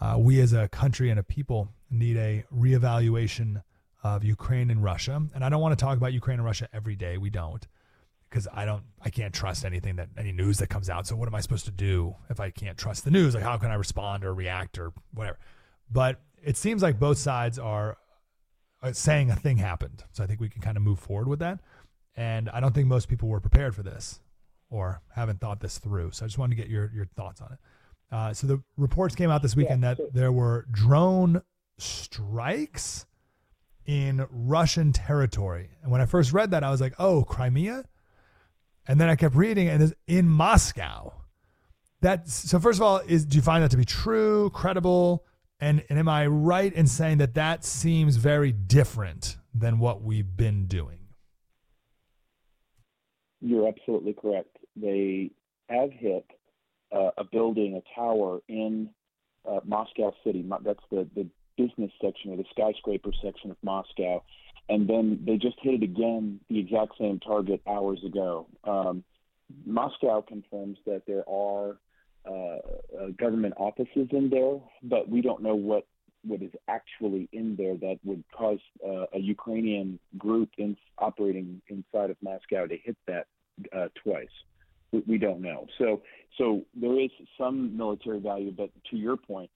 uh, 0.00 0.16
we 0.18 0.40
as 0.40 0.52
a 0.52 0.68
country 0.68 1.10
and 1.10 1.18
a 1.18 1.22
people 1.22 1.68
need 1.90 2.16
a 2.16 2.44
reevaluation 2.54 3.62
of 4.02 4.24
Ukraine 4.24 4.70
and 4.70 4.82
Russia. 4.82 5.22
And 5.34 5.44
I 5.44 5.48
don't 5.48 5.60
want 5.60 5.78
to 5.78 5.82
talk 5.82 5.96
about 5.96 6.12
Ukraine 6.12 6.38
and 6.38 6.44
Russia 6.44 6.68
every 6.72 6.96
day. 6.96 7.18
We 7.18 7.30
don't 7.30 7.66
because 8.28 8.46
I 8.52 8.64
don't, 8.64 8.82
I 9.00 9.10
can't 9.10 9.32
trust 9.32 9.64
anything 9.64 9.96
that 9.96 10.08
any 10.16 10.32
news 10.32 10.58
that 10.58 10.68
comes 10.68 10.90
out. 10.90 11.06
So 11.06 11.16
what 11.16 11.28
am 11.28 11.34
I 11.34 11.40
supposed 11.40 11.64
to 11.64 11.70
do 11.70 12.14
if 12.28 12.40
I 12.40 12.50
can't 12.50 12.76
trust 12.76 13.04
the 13.04 13.10
news? 13.10 13.34
Like 13.34 13.42
how 13.42 13.56
can 13.56 13.70
I 13.70 13.74
respond 13.74 14.24
or 14.24 14.34
react 14.34 14.78
or 14.78 14.92
whatever? 15.14 15.38
But 15.90 16.20
it 16.42 16.56
seems 16.56 16.82
like 16.82 16.98
both 16.98 17.18
sides 17.18 17.58
are 17.58 17.96
uh, 18.82 18.92
saying 18.92 19.30
a 19.30 19.36
thing 19.36 19.56
happened. 19.56 20.04
So 20.12 20.22
I 20.22 20.26
think 20.26 20.40
we 20.40 20.48
can 20.48 20.60
kind 20.60 20.76
of 20.76 20.82
move 20.82 20.98
forward 20.98 21.28
with 21.28 21.38
that. 21.40 21.60
And 22.16 22.50
I 22.50 22.60
don't 22.60 22.74
think 22.74 22.86
most 22.86 23.08
people 23.08 23.28
were 23.28 23.40
prepared 23.40 23.74
for 23.74 23.82
this 23.82 24.20
or 24.70 25.02
haven't 25.14 25.40
thought 25.40 25.60
this 25.60 25.78
through. 25.78 26.12
So 26.12 26.24
I 26.24 26.28
just 26.28 26.38
wanted 26.38 26.56
to 26.56 26.62
get 26.62 26.70
your 26.70 26.90
your 26.94 27.06
thoughts 27.16 27.40
on 27.40 27.52
it. 27.52 27.58
Uh, 28.10 28.32
so 28.32 28.46
the 28.46 28.62
reports 28.76 29.14
came 29.14 29.30
out 29.30 29.42
this 29.42 29.54
weekend 29.54 29.82
yeah, 29.82 29.94
that 29.94 30.14
there 30.14 30.32
were 30.32 30.66
drone 30.70 31.42
strikes 31.78 33.06
in 33.88 34.26
Russian 34.30 34.92
territory. 34.92 35.70
And 35.82 35.90
when 35.90 36.02
I 36.02 36.06
first 36.06 36.34
read 36.34 36.50
that, 36.52 36.62
I 36.62 36.70
was 36.70 36.80
like, 36.80 36.94
"Oh, 36.98 37.24
Crimea." 37.24 37.84
And 38.86 39.00
then 39.00 39.08
I 39.08 39.16
kept 39.16 39.34
reading, 39.34 39.68
and 39.68 39.82
it's 39.82 39.94
in 40.06 40.28
Moscow. 40.28 41.12
That 42.02 42.28
so 42.28 42.60
first 42.60 42.78
of 42.78 42.82
all, 42.82 42.98
is 42.98 43.24
do 43.24 43.36
you 43.36 43.42
find 43.42 43.64
that 43.64 43.70
to 43.72 43.76
be 43.78 43.86
true, 43.86 44.50
credible, 44.50 45.24
and 45.58 45.82
and 45.88 45.98
am 45.98 46.08
I 46.08 46.26
right 46.26 46.72
in 46.72 46.86
saying 46.86 47.18
that 47.18 47.34
that 47.34 47.64
seems 47.64 48.16
very 48.16 48.52
different 48.52 49.38
than 49.54 49.78
what 49.78 50.02
we've 50.02 50.36
been 50.36 50.66
doing? 50.66 50.98
You're 53.40 53.68
absolutely 53.68 54.12
correct. 54.12 54.58
They 54.76 55.30
have 55.70 55.92
hit 55.92 56.26
uh, 56.94 57.10
a 57.16 57.24
building, 57.24 57.80
a 57.80 57.98
tower 57.98 58.40
in 58.48 58.90
uh, 59.48 59.60
Moscow 59.64 60.12
City. 60.24 60.44
That's 60.62 60.84
the, 60.90 61.08
the 61.14 61.28
business 61.58 61.90
section 62.00 62.32
or 62.32 62.36
the 62.36 62.44
skyscraper 62.50 63.10
section 63.22 63.50
of 63.50 63.56
Moscow. 63.62 64.22
And 64.70 64.88
then 64.88 65.22
they 65.26 65.36
just 65.36 65.56
hit 65.60 65.74
it 65.74 65.82
again, 65.82 66.40
the 66.48 66.58
exact 66.58 66.92
same 66.98 67.20
target 67.20 67.60
hours 67.66 68.00
ago. 68.06 68.46
Um, 68.64 69.04
Moscow 69.66 70.22
confirms 70.22 70.78
that 70.86 71.02
there 71.06 71.28
are 71.28 71.78
uh, 72.26 72.32
uh, 72.32 73.08
government 73.18 73.54
offices 73.56 74.08
in 74.10 74.28
there, 74.30 74.58
but 74.82 75.08
we 75.08 75.20
don't 75.22 75.42
know 75.42 75.54
what 75.54 75.86
what 76.24 76.42
is 76.42 76.50
actually 76.66 77.28
in 77.32 77.54
there 77.56 77.76
that 77.76 77.96
would 78.04 78.22
cause 78.36 78.58
uh, 78.84 79.06
a 79.14 79.18
Ukrainian 79.20 80.00
group 80.18 80.50
in, 80.58 80.76
operating 80.98 81.62
inside 81.68 82.10
of 82.10 82.16
Moscow 82.20 82.66
to 82.66 82.76
hit 82.76 82.96
that 83.06 83.28
uh, 83.74 83.86
twice 84.02 84.26
we, 84.92 85.02
we 85.06 85.18
don't 85.18 85.40
know. 85.40 85.66
So 85.78 86.02
so 86.36 86.62
there 86.74 86.98
is 87.00 87.10
some 87.36 87.76
military 87.76 88.20
value, 88.20 88.52
but 88.56 88.70
to 88.90 88.96
your 88.96 89.16
point, 89.16 89.50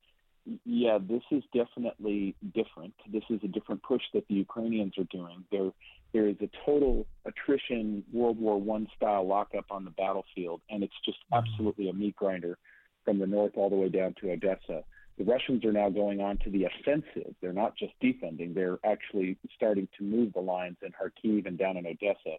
yeah, 0.64 0.98
this 1.00 1.22
is 1.30 1.42
definitely 1.54 2.34
different. 2.54 2.94
This 3.12 3.22
is 3.30 3.40
a 3.44 3.48
different 3.48 3.82
push 3.82 4.02
that 4.12 4.26
the 4.28 4.34
Ukrainians 4.34 4.98
are 4.98 5.04
doing. 5.04 5.44
There 5.50 5.70
there 6.12 6.28
is 6.28 6.36
a 6.40 6.50
total 6.66 7.06
attrition 7.24 8.02
World 8.12 8.38
War 8.38 8.60
One 8.60 8.88
style 8.96 9.26
lockup 9.26 9.66
on 9.70 9.84
the 9.84 9.92
battlefield, 9.92 10.60
and 10.68 10.82
it's 10.82 10.94
just 11.04 11.18
mm-hmm. 11.18 11.46
absolutely 11.46 11.88
a 11.88 11.92
meat 11.92 12.16
grinder 12.16 12.58
from 13.04 13.18
the 13.18 13.26
north 13.26 13.52
all 13.56 13.70
the 13.70 13.76
way 13.76 13.88
down 13.88 14.14
to 14.20 14.32
Odessa. 14.32 14.82
The 15.18 15.24
Russians 15.24 15.64
are 15.64 15.72
now 15.72 15.90
going 15.90 16.20
on 16.20 16.38
to 16.38 16.50
the 16.50 16.64
offensive. 16.64 17.34
They're 17.40 17.52
not 17.52 17.76
just 17.76 17.92
defending; 18.00 18.54
they're 18.54 18.78
actually 18.84 19.36
starting 19.54 19.88
to 19.98 20.04
move 20.04 20.32
the 20.32 20.40
lines 20.40 20.78
in 20.82 20.90
Kharkiv 20.90 21.46
and 21.46 21.56
down 21.56 21.76
in 21.76 21.86
Odessa. 21.86 22.36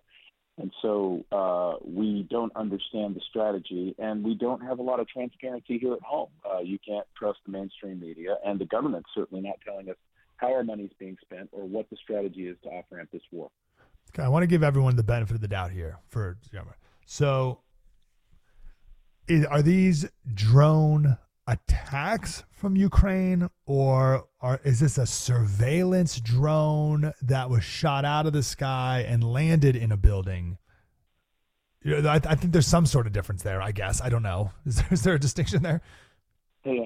And 0.57 0.71
so 0.81 1.25
uh, 1.31 1.77
we 1.83 2.27
don't 2.29 2.55
understand 2.55 3.15
the 3.15 3.21
strategy, 3.27 3.95
and 3.97 4.23
we 4.23 4.35
don't 4.35 4.61
have 4.61 4.77
a 4.77 4.83
lot 4.83 4.99
of 4.99 5.07
transparency 5.07 5.79
here 5.79 5.93
at 5.93 6.01
home. 6.01 6.29
Uh, 6.45 6.59
you 6.59 6.77
can't 6.87 7.07
trust 7.17 7.39
the 7.45 7.51
mainstream 7.51 7.99
media, 7.99 8.37
and 8.45 8.59
the 8.59 8.65
government's 8.65 9.09
certainly 9.15 9.43
not 9.43 9.55
telling 9.65 9.89
us 9.89 9.95
how 10.37 10.53
our 10.53 10.63
money's 10.63 10.91
being 10.99 11.17
spent 11.21 11.49
or 11.51 11.65
what 11.65 11.89
the 11.89 11.97
strategy 12.03 12.47
is 12.47 12.57
to 12.63 12.69
off 12.69 12.85
ramp 12.91 13.09
this 13.11 13.21
war. 13.31 13.49
Okay, 14.13 14.23
I 14.23 14.27
want 14.27 14.43
to 14.43 14.47
give 14.47 14.61
everyone 14.61 14.95
the 14.95 15.03
benefit 15.03 15.35
of 15.35 15.41
the 15.41 15.47
doubt 15.47 15.71
here. 15.71 15.97
For 16.09 16.37
so, 17.05 17.59
is, 19.27 19.45
are 19.45 19.63
these 19.63 20.05
drone 20.35 21.17
attacks 21.47 22.43
from 22.51 22.75
Ukraine, 22.75 23.49
or 23.65 24.25
are, 24.39 24.59
is 24.63 24.79
this 24.79 24.97
a 24.97 25.05
surveillance 25.05 26.19
drone 26.19 27.13
that 27.21 27.49
was 27.49 27.63
shot 27.63 28.05
out 28.05 28.25
of 28.25 28.33
the 28.33 28.43
sky 28.43 29.05
and 29.07 29.23
landed 29.23 29.75
in 29.75 29.91
a 29.91 29.97
building? 29.97 30.57
You 31.83 32.01
know, 32.01 32.09
I, 32.09 32.15
I, 32.15 32.35
think 32.35 32.53
there's 32.53 32.67
some 32.67 32.85
sort 32.85 33.07
of 33.07 33.13
difference 33.13 33.43
there. 33.43 33.61
I 33.61 33.71
guess 33.71 34.01
I 34.01 34.09
don't 34.09 34.23
know. 34.23 34.51
Is 34.65 34.77
there, 34.77 34.87
is 34.91 35.03
there 35.03 35.13
a 35.15 35.19
distinction 35.19 35.63
there? 35.63 35.81
Yeah, 36.63 36.85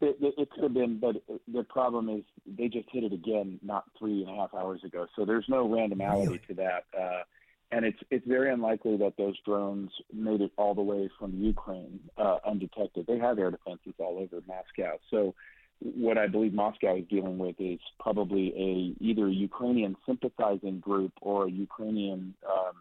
it, 0.00 0.16
it, 0.20 0.34
it 0.36 0.50
could 0.50 0.64
have 0.64 0.74
been, 0.74 0.98
but 0.98 1.16
the 1.52 1.64
problem 1.64 2.10
is 2.10 2.22
they 2.46 2.68
just 2.68 2.88
hit 2.92 3.04
it 3.04 3.12
again 3.12 3.58
not 3.62 3.84
three 3.98 4.22
and 4.22 4.30
a 4.30 4.40
half 4.40 4.52
hours 4.54 4.84
ago. 4.84 5.06
So 5.16 5.24
there's 5.24 5.46
no 5.48 5.66
randomity 5.66 6.26
really? 6.26 6.40
to 6.48 6.54
that. 6.54 6.84
Uh, 6.96 7.22
and 7.70 7.84
it's 7.84 7.98
it's 8.10 8.26
very 8.26 8.50
unlikely 8.52 8.96
that 8.98 9.14
those 9.18 9.36
drones 9.44 9.90
made 10.12 10.40
it 10.40 10.52
all 10.56 10.74
the 10.74 10.82
way 10.82 11.10
from 11.18 11.32
Ukraine 11.34 12.00
uh, 12.16 12.38
undetected. 12.46 13.06
They 13.06 13.18
have 13.18 13.38
air 13.38 13.50
defenses 13.50 13.94
all 13.98 14.18
over 14.18 14.42
Moscow. 14.46 14.98
So 15.10 15.34
what 15.80 16.18
I 16.18 16.26
believe 16.26 16.54
Moscow 16.54 16.96
is 16.96 17.04
dealing 17.08 17.38
with 17.38 17.56
is 17.58 17.78
probably 18.00 18.48
a 18.56 19.04
either 19.04 19.26
a 19.26 19.32
Ukrainian 19.32 19.96
sympathizing 20.06 20.80
group 20.80 21.12
or 21.20 21.46
a 21.46 21.50
Ukrainian 21.50 22.34
um, 22.48 22.74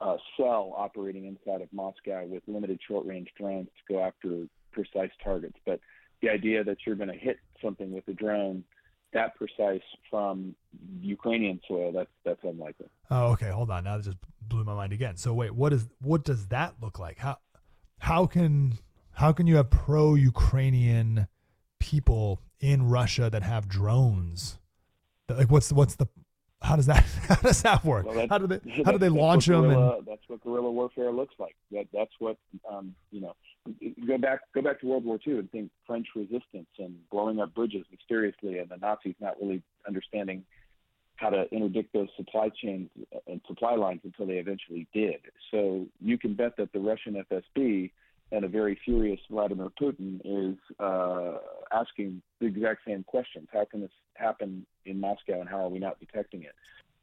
uh, 0.00 0.16
cell 0.36 0.74
operating 0.76 1.26
inside 1.26 1.60
of 1.60 1.72
Moscow 1.72 2.24
with 2.24 2.42
limited 2.46 2.80
short 2.86 3.06
range 3.06 3.28
drones 3.36 3.68
to 3.68 3.94
go 3.94 4.00
after 4.02 4.46
precise 4.72 5.10
targets. 5.22 5.56
But 5.66 5.80
the 6.22 6.30
idea 6.30 6.64
that 6.64 6.78
you're 6.86 6.96
going 6.96 7.10
to 7.10 7.18
hit 7.18 7.38
something 7.62 7.92
with 7.92 8.06
a 8.08 8.12
drone 8.12 8.64
that 9.12 9.34
precise 9.36 9.82
from 10.10 10.54
Ukrainian 11.00 11.60
soil, 11.66 11.92
that's 11.92 12.10
that's 12.24 12.42
unlikely. 12.42 12.86
Oh, 13.10 13.32
okay. 13.32 13.50
Hold 13.50 13.70
on. 13.70 13.84
Now 13.84 13.96
that 13.96 14.04
just 14.04 14.18
blew 14.40 14.64
my 14.64 14.74
mind 14.74 14.92
again. 14.92 15.16
So 15.16 15.34
wait, 15.34 15.52
what 15.54 15.72
is 15.72 15.88
what 16.00 16.24
does 16.24 16.48
that 16.48 16.74
look 16.80 16.98
like? 16.98 17.18
How 17.18 17.38
how 17.98 18.26
can 18.26 18.78
how 19.12 19.32
can 19.32 19.46
you 19.46 19.56
have 19.56 19.70
pro 19.70 20.14
Ukrainian 20.14 21.28
people 21.78 22.40
in 22.60 22.88
Russia 22.88 23.28
that 23.30 23.42
have 23.42 23.68
drones? 23.68 24.58
Like 25.28 25.50
what's 25.50 25.72
what's 25.72 25.96
the 25.96 26.06
how 26.62 26.76
does 26.76 26.86
that 26.86 27.02
how 27.28 27.36
does 27.36 27.62
that 27.62 27.84
work? 27.84 28.06
Well, 28.06 28.26
how 28.28 28.38
do 28.38 28.46
they 28.46 28.60
how 28.84 28.92
do 28.92 28.98
they 28.98 29.08
launch 29.08 29.46
guerrilla, 29.46 29.68
them? 29.68 29.98
And... 29.98 30.06
That's 30.06 30.22
what 30.28 30.40
guerrilla 30.42 30.70
warfare 30.70 31.12
looks 31.12 31.34
like. 31.38 31.56
That 31.70 31.86
that's 31.92 32.12
what 32.18 32.36
um, 32.70 32.94
you 33.10 33.20
know. 33.20 33.34
Go 34.06 34.18
back 34.18 34.40
go 34.54 34.62
back 34.62 34.80
to 34.80 34.86
World 34.86 35.04
War 35.04 35.20
II 35.24 35.38
and 35.38 35.50
think 35.50 35.70
French 35.86 36.08
resistance 36.16 36.66
and 36.78 36.96
blowing 37.10 37.40
up 37.40 37.54
bridges 37.54 37.86
mysteriously, 37.90 38.58
and 38.58 38.68
the 38.68 38.76
Nazis 38.76 39.14
not 39.20 39.36
really 39.40 39.62
understanding 39.86 40.44
how 41.16 41.30
to 41.30 41.44
interdict 41.52 41.92
those 41.92 42.08
supply 42.16 42.48
chains 42.48 42.90
and 43.28 43.40
supply 43.46 43.76
lines 43.76 44.00
until 44.02 44.26
they 44.26 44.38
eventually 44.38 44.88
did. 44.92 45.20
So 45.52 45.86
you 46.00 46.18
can 46.18 46.34
bet 46.34 46.56
that 46.56 46.72
the 46.72 46.80
Russian 46.80 47.24
FSB 47.30 47.92
and 48.32 48.44
a 48.44 48.48
very 48.48 48.78
furious 48.84 49.20
Vladimir 49.30 49.68
Putin 49.80 50.20
is 50.24 50.58
uh, 50.80 51.36
asking 51.70 52.22
the 52.40 52.46
exact 52.46 52.80
same 52.86 53.04
questions. 53.04 53.46
How 53.52 53.66
can 53.66 53.82
this 53.82 53.90
happen 54.14 54.66
in 54.86 54.98
Moscow, 54.98 55.40
and 55.40 55.48
how 55.48 55.58
are 55.58 55.68
we 55.68 55.78
not 55.78 56.00
detecting 56.00 56.42
it? 56.42 56.54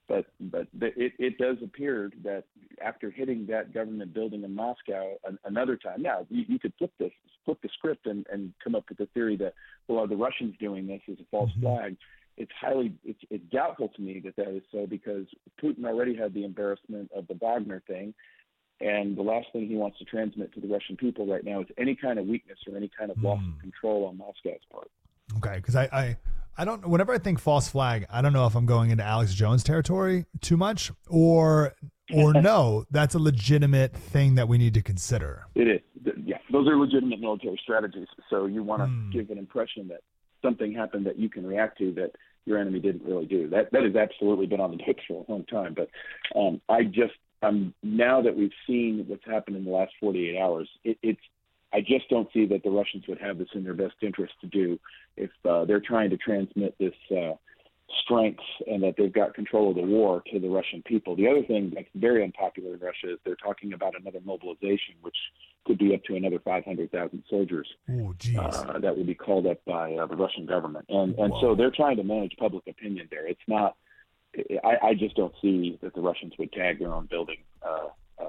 But 0.09 0.25
but 0.41 0.67
it, 0.81 1.13
it 1.19 1.37
does 1.37 1.57
appear 1.63 2.11
that 2.23 2.43
after 2.83 3.11
hitting 3.11 3.45
that 3.47 3.73
government 3.73 4.13
building 4.13 4.43
in 4.43 4.55
Moscow 4.55 5.13
an, 5.23 5.37
another 5.45 5.77
time, 5.77 6.01
now 6.01 6.25
you, 6.29 6.45
you 6.47 6.59
could 6.59 6.73
flip 6.79 6.91
this 6.99 7.11
flip 7.45 7.59
the 7.61 7.69
script 7.77 8.07
and, 8.07 8.25
and 8.31 8.51
come 8.63 8.73
up 8.73 8.85
with 8.89 8.97
the 8.97 9.05
theory 9.13 9.37
that 9.37 9.53
well, 9.87 9.99
are 9.99 10.07
the 10.07 10.17
Russians 10.17 10.55
doing 10.59 10.87
this 10.87 11.01
as 11.09 11.19
a 11.19 11.25
false 11.29 11.51
mm-hmm. 11.51 11.61
flag? 11.61 11.97
It's 12.37 12.51
highly 12.59 12.93
it's, 13.05 13.19
it's 13.29 13.43
doubtful 13.51 13.89
to 13.89 14.01
me 14.01 14.19
that 14.25 14.35
that 14.35 14.49
is 14.49 14.63
so 14.71 14.87
because 14.87 15.27
Putin 15.63 15.85
already 15.85 16.15
had 16.15 16.33
the 16.33 16.43
embarrassment 16.43 17.11
of 17.15 17.27
the 17.27 17.35
Wagner 17.35 17.83
thing 17.87 18.15
and 18.81 19.15
the 19.15 19.21
last 19.21 19.47
thing 19.53 19.67
he 19.67 19.75
wants 19.75 19.99
to 19.99 20.05
transmit 20.05 20.53
to 20.53 20.61
the 20.61 20.67
Russian 20.67 20.95
people 20.97 21.27
right 21.27 21.43
now 21.43 21.61
is 21.61 21.67
any 21.77 21.95
kind 21.95 22.17
of 22.17 22.25
weakness 22.25 22.57
or 22.67 22.77
any 22.77 22.89
kind 22.97 23.11
of 23.11 23.17
mm. 23.17 23.23
loss 23.25 23.39
of 23.39 23.53
hmm. 23.53 23.59
control 23.59 24.05
on 24.05 24.17
Moscow's 24.17 24.61
part. 24.71 24.89
Okay, 25.37 25.57
because 25.57 25.75
I, 25.75 25.83
I, 25.91 26.17
I 26.59 26.65
don't. 26.65 26.85
Whenever 26.85 27.13
I 27.13 27.17
think 27.19 27.39
false 27.39 27.69
flag, 27.69 28.05
I 28.11 28.21
don't 28.21 28.33
know 28.33 28.45
if 28.45 28.53
I'm 28.53 28.65
going 28.65 28.89
into 28.89 29.03
Alex 29.03 29.33
Jones 29.33 29.63
territory 29.63 30.25
too 30.41 30.57
much, 30.57 30.91
or 31.07 31.73
or 32.13 32.33
no, 32.41 32.83
that's 32.91 33.15
a 33.15 33.19
legitimate 33.19 33.95
thing 33.95 34.35
that 34.35 34.49
we 34.49 34.57
need 34.57 34.73
to 34.73 34.81
consider. 34.81 35.47
It 35.55 35.69
is. 35.69 36.13
Yeah, 36.25 36.37
those 36.51 36.67
are 36.67 36.77
legitimate 36.77 37.21
military 37.21 37.57
strategies. 37.63 38.07
So 38.29 38.45
you 38.45 38.61
want 38.61 38.81
to 38.81 38.87
mm. 38.87 39.11
give 39.11 39.29
an 39.29 39.37
impression 39.37 39.87
that 39.87 40.01
something 40.41 40.73
happened 40.73 41.05
that 41.05 41.17
you 41.17 41.29
can 41.29 41.47
react 41.47 41.77
to 41.77 41.93
that 41.93 42.11
your 42.45 42.57
enemy 42.57 42.79
didn't 42.79 43.03
really 43.05 43.25
do. 43.25 43.47
That 43.47 43.71
that 43.71 43.83
has 43.83 43.95
absolutely 43.95 44.47
been 44.47 44.59
on 44.59 44.71
the 44.71 44.83
books 44.85 45.03
for 45.07 45.25
a 45.25 45.31
long 45.31 45.45
time. 45.45 45.73
But 45.73 45.89
um, 46.37 46.59
I 46.67 46.83
just 46.83 47.13
um, 47.41 47.73
now 47.83 48.21
that 48.21 48.35
we've 48.35 48.51
seen 48.67 49.05
what's 49.07 49.25
happened 49.25 49.55
in 49.55 49.63
the 49.63 49.71
last 49.71 49.93
48 50.01 50.37
hours, 50.37 50.69
it, 50.83 50.97
it's 51.01 51.21
I 51.73 51.81
just 51.81 52.09
don't 52.09 52.27
see 52.33 52.45
that 52.47 52.63
the 52.63 52.69
Russians 52.69 53.05
would 53.07 53.19
have 53.19 53.37
this 53.37 53.49
in 53.53 53.63
their 53.63 53.73
best 53.73 53.95
interest 54.01 54.33
to 54.41 54.47
do 54.47 54.79
if 55.17 55.29
uh, 55.47 55.65
they're 55.65 55.79
trying 55.79 56.09
to 56.09 56.17
transmit 56.17 56.75
this 56.79 56.93
uh, 57.15 57.33
strength 58.03 58.43
and 58.67 58.83
that 58.83 58.95
they've 58.97 59.13
got 59.13 59.33
control 59.33 59.69
of 59.69 59.75
the 59.75 59.81
war 59.81 60.23
to 60.31 60.39
the 60.39 60.47
Russian 60.47 60.81
people. 60.83 61.15
The 61.15 61.27
other 61.27 61.43
thing 61.43 61.71
that's 61.73 61.87
very 61.95 62.23
unpopular 62.23 62.73
in 62.73 62.79
Russia 62.79 63.13
is 63.13 63.19
they're 63.25 63.35
talking 63.35 63.73
about 63.73 63.99
another 63.99 64.19
mobilization, 64.23 64.95
which 65.01 65.15
could 65.65 65.77
be 65.77 65.93
up 65.93 66.03
to 66.05 66.15
another 66.15 66.39
500,000 66.39 67.23
soldiers 67.29 67.67
Ooh, 67.89 68.15
uh, 68.37 68.79
that 68.79 68.95
would 68.95 69.07
be 69.07 69.15
called 69.15 69.47
up 69.47 69.63
by 69.65 69.93
uh, 69.93 70.05
the 70.05 70.15
Russian 70.15 70.45
government. 70.45 70.85
And 70.89 71.17
and 71.17 71.33
so 71.41 71.55
they're 71.55 71.71
trying 71.71 71.97
to 71.97 72.03
manage 72.03 72.35
public 72.37 72.67
opinion 72.67 73.07
there. 73.11 73.27
It's 73.27 73.39
not. 73.47 73.75
I, 74.63 74.89
I 74.89 74.93
just 74.93 75.15
don't 75.15 75.33
see 75.41 75.79
that 75.81 75.95
the 75.95 76.01
Russians 76.01 76.33
would 76.37 76.51
tag 76.53 76.79
their 76.79 76.93
own 76.93 77.07
building. 77.07 77.37
Uh, 77.67 77.87
uh, 78.19 78.25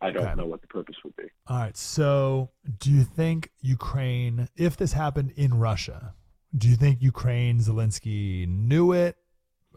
I 0.00 0.10
don't 0.10 0.24
Okay. 0.24 0.34
know 0.36 0.46
what 0.46 0.60
the 0.60 0.66
purpose 0.68 0.96
would 1.04 1.16
be. 1.16 1.24
All 1.48 1.58
right. 1.58 1.76
So, 1.76 2.50
do 2.78 2.90
you 2.90 3.02
think 3.02 3.50
Ukraine, 3.60 4.48
if 4.56 4.76
this 4.76 4.92
happened 4.92 5.32
in 5.36 5.54
Russia, 5.54 6.14
do 6.56 6.68
you 6.68 6.76
think 6.76 7.02
Ukraine, 7.02 7.58
Zelensky 7.58 8.46
knew 8.46 8.92
it, 8.92 9.16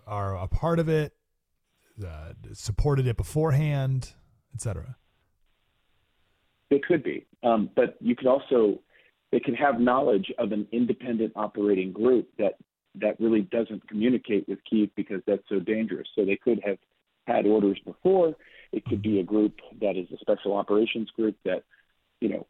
are 0.05 0.37
a 0.37 0.47
part 0.47 0.79
of 0.79 0.87
it, 0.89 1.13
uh, 2.05 2.33
supported 2.53 3.07
it 3.07 3.17
beforehand, 3.17 4.13
etc.? 4.53 4.97
It 6.69 6.85
could 6.85 7.03
be, 7.03 7.25
um, 7.43 7.69
but 7.75 7.95
you 8.01 8.15
could 8.15 8.27
also 8.27 8.79
they 9.31 9.39
can 9.39 9.55
have 9.55 9.79
knowledge 9.79 10.31
of 10.37 10.51
an 10.51 10.67
independent 10.71 11.33
operating 11.35 11.91
group 11.91 12.27
that 12.37 12.53
that 12.95 13.19
really 13.19 13.41
doesn't 13.41 13.87
communicate 13.87 14.47
with 14.47 14.59
Kiev 14.69 14.89
because 14.95 15.21
that's 15.27 15.43
so 15.49 15.59
dangerous. 15.59 16.07
So 16.15 16.23
they 16.23 16.37
could 16.37 16.61
have 16.65 16.77
had 17.27 17.45
orders 17.45 17.77
before. 17.85 18.35
It 18.71 18.85
could 18.85 19.01
be 19.01 19.19
a 19.19 19.23
group 19.23 19.59
that 19.81 19.97
is 19.97 20.07
a 20.13 20.17
special 20.17 20.55
operations 20.55 21.09
group 21.15 21.35
that 21.45 21.63
you 22.19 22.29
know 22.29 22.45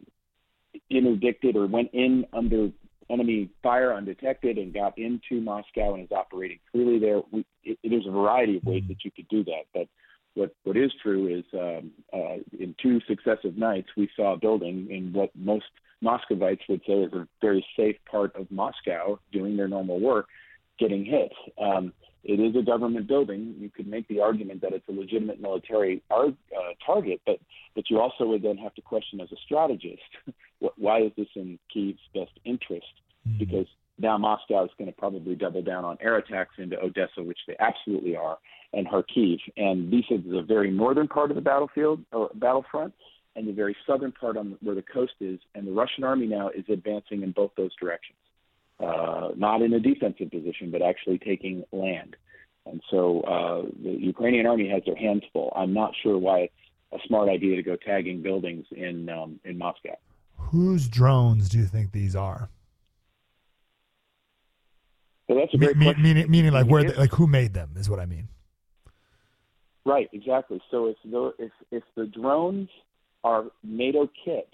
interdicted 0.89 1.55
or 1.55 1.67
went 1.67 1.89
in 1.93 2.25
under 2.33 2.69
enemy 3.09 3.49
fire 3.61 3.93
undetected 3.93 4.57
and 4.57 4.73
got 4.73 4.97
into 4.97 5.41
Moscow 5.41 5.93
and 5.93 6.03
is 6.03 6.11
operating 6.11 6.59
freely 6.71 6.99
there. 6.99 7.21
We, 7.31 7.45
it, 7.63 7.77
there's 7.83 8.07
a 8.07 8.11
variety 8.11 8.57
of 8.57 8.63
ways 8.63 8.83
that 8.87 9.05
you 9.05 9.11
could 9.11 9.27
do 9.29 9.43
that, 9.45 9.65
but 9.73 9.87
what 10.33 10.53
what 10.63 10.77
is 10.77 10.91
true 11.01 11.27
is 11.27 11.45
um, 11.53 11.91
uh, 12.13 12.37
in 12.59 12.75
two 12.81 12.99
successive 13.07 13.57
nights 13.57 13.87
we 13.97 14.09
saw 14.15 14.33
a 14.33 14.37
building 14.37 14.87
in 14.89 15.13
what 15.13 15.29
most 15.35 15.65
Muscovites 16.01 16.61
would 16.67 16.81
say 16.85 16.93
is 16.93 17.13
a 17.13 17.27
very 17.41 17.65
safe 17.77 17.95
part 18.09 18.35
of 18.35 18.51
Moscow 18.51 19.19
doing 19.31 19.55
their 19.55 19.67
normal 19.67 19.99
work 19.99 20.27
getting 20.79 21.05
hit. 21.05 21.31
Um, 21.61 21.93
it 22.23 22.39
is 22.39 22.55
a 22.55 22.65
government 22.65 23.07
building. 23.07 23.55
You 23.59 23.69
could 23.69 23.87
make 23.87 24.07
the 24.07 24.19
argument 24.19 24.61
that 24.61 24.73
it's 24.73 24.87
a 24.89 24.91
legitimate 24.91 25.39
military 25.39 26.01
ar- 26.09 26.25
uh, 26.25 26.73
target, 26.85 27.21
but 27.25 27.37
but 27.75 27.89
you 27.89 27.99
also 27.99 28.25
would 28.25 28.41
then 28.41 28.57
have 28.57 28.73
to 28.75 28.81
question 28.81 29.21
as 29.21 29.31
a 29.31 29.35
strategist, 29.45 30.01
why 30.77 31.01
is 31.01 31.11
this 31.17 31.27
in 31.35 31.59
Kiev's 31.75 31.99
best 32.13 32.31
interest? 32.43 32.85
Because 33.37 33.67
now 33.97 34.17
Moscow 34.17 34.63
is 34.65 34.71
going 34.77 34.89
to 34.91 34.97
probably 34.97 35.35
double 35.35 35.61
down 35.61 35.85
on 35.85 35.97
air 36.01 36.17
attacks 36.17 36.55
into 36.57 36.79
Odessa, 36.79 37.21
which 37.21 37.39
they 37.47 37.55
absolutely 37.59 38.15
are, 38.15 38.37
and 38.73 38.87
Kharkiv. 38.87 39.39
And 39.57 39.91
these 39.91 40.03
are 40.11 40.17
the 40.17 40.43
very 40.47 40.71
northern 40.71 41.07
part 41.07 41.31
of 41.31 41.35
the 41.35 41.41
battlefield 41.41 42.01
or 42.11 42.29
battlefront, 42.35 42.93
and 43.35 43.47
the 43.47 43.53
very 43.53 43.75
southern 43.85 44.11
part 44.11 44.37
on 44.37 44.57
where 44.61 44.75
the 44.75 44.81
coast 44.81 45.13
is. 45.19 45.39
And 45.53 45.67
the 45.67 45.71
Russian 45.71 46.03
army 46.03 46.27
now 46.27 46.49
is 46.49 46.65
advancing 46.69 47.23
in 47.23 47.31
both 47.31 47.51
those 47.55 47.75
directions, 47.75 48.17
uh, 48.79 49.29
not 49.35 49.61
in 49.61 49.73
a 49.73 49.79
defensive 49.79 50.31
position, 50.31 50.71
but 50.71 50.81
actually 50.81 51.17
taking 51.19 51.63
land. 51.71 52.15
And 52.65 52.81
so 52.89 53.21
uh, 53.21 53.69
the 53.83 53.91
Ukrainian 53.91 54.47
army 54.47 54.69
has 54.69 54.81
their 54.85 54.95
hands 54.95 55.23
full. 55.31 55.53
I'm 55.55 55.73
not 55.73 55.91
sure 56.01 56.17
why 56.17 56.39
it's 56.39 56.53
a 56.91 56.97
smart 57.07 57.29
idea 57.29 57.55
to 57.55 57.63
go 57.63 57.75
tagging 57.75 58.21
buildings 58.21 58.65
in 58.71 59.09
um, 59.09 59.39
in 59.45 59.57
Moscow. 59.57 59.95
Whose 60.37 60.87
drones 60.87 61.49
do 61.49 61.57
you 61.57 61.65
think 61.65 61.91
these 61.91 62.15
are? 62.15 62.49
So 65.27 65.35
that's 65.35 65.53
a 65.53 65.57
great 65.57 65.77
me- 65.77 65.85
question. 65.85 66.03
meaning, 66.03 66.29
meaning 66.29 66.53
like 66.53 66.67
where, 66.67 66.83
they, 66.83 66.93
like 66.93 67.11
who 67.11 67.27
made 67.27 67.53
them 67.53 67.71
is 67.77 67.89
what 67.89 67.99
I 67.99 68.05
mean. 68.05 68.27
Right, 69.85 70.09
exactly. 70.13 70.61
So 70.71 70.87
if 70.87 70.97
the 71.03 71.33
if 71.37 71.51
if 71.71 71.83
the 71.95 72.05
drones 72.07 72.69
are 73.23 73.45
NATO 73.63 74.09
kit, 74.23 74.49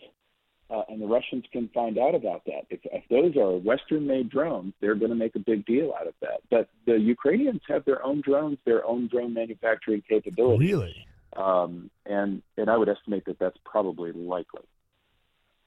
uh, 0.71 0.83
and 0.87 1.01
the 1.01 1.05
Russians 1.05 1.43
can 1.51 1.69
find 1.73 1.97
out 1.97 2.15
about 2.15 2.45
that, 2.45 2.63
if 2.69 2.79
if 2.85 3.03
those 3.09 3.35
are 3.35 3.57
Western-made 3.57 4.29
drones, 4.29 4.73
they're 4.79 4.95
going 4.95 5.09
to 5.09 5.15
make 5.15 5.35
a 5.35 5.39
big 5.39 5.65
deal 5.65 5.93
out 5.99 6.07
of 6.07 6.13
that. 6.21 6.39
But 6.49 6.69
the 6.85 6.97
Ukrainians 6.97 7.61
have 7.67 7.83
their 7.85 8.03
own 8.05 8.21
drones, 8.21 8.57
their 8.65 8.85
own 8.85 9.07
drone 9.07 9.33
manufacturing 9.33 10.01
capability. 10.07 10.65
Really? 10.65 10.95
Um, 11.35 11.89
and 12.05 12.41
and 12.57 12.69
I 12.69 12.77
would 12.77 12.89
estimate 12.89 13.25
that 13.25 13.39
that's 13.39 13.57
probably 13.65 14.11
likely. 14.13 14.61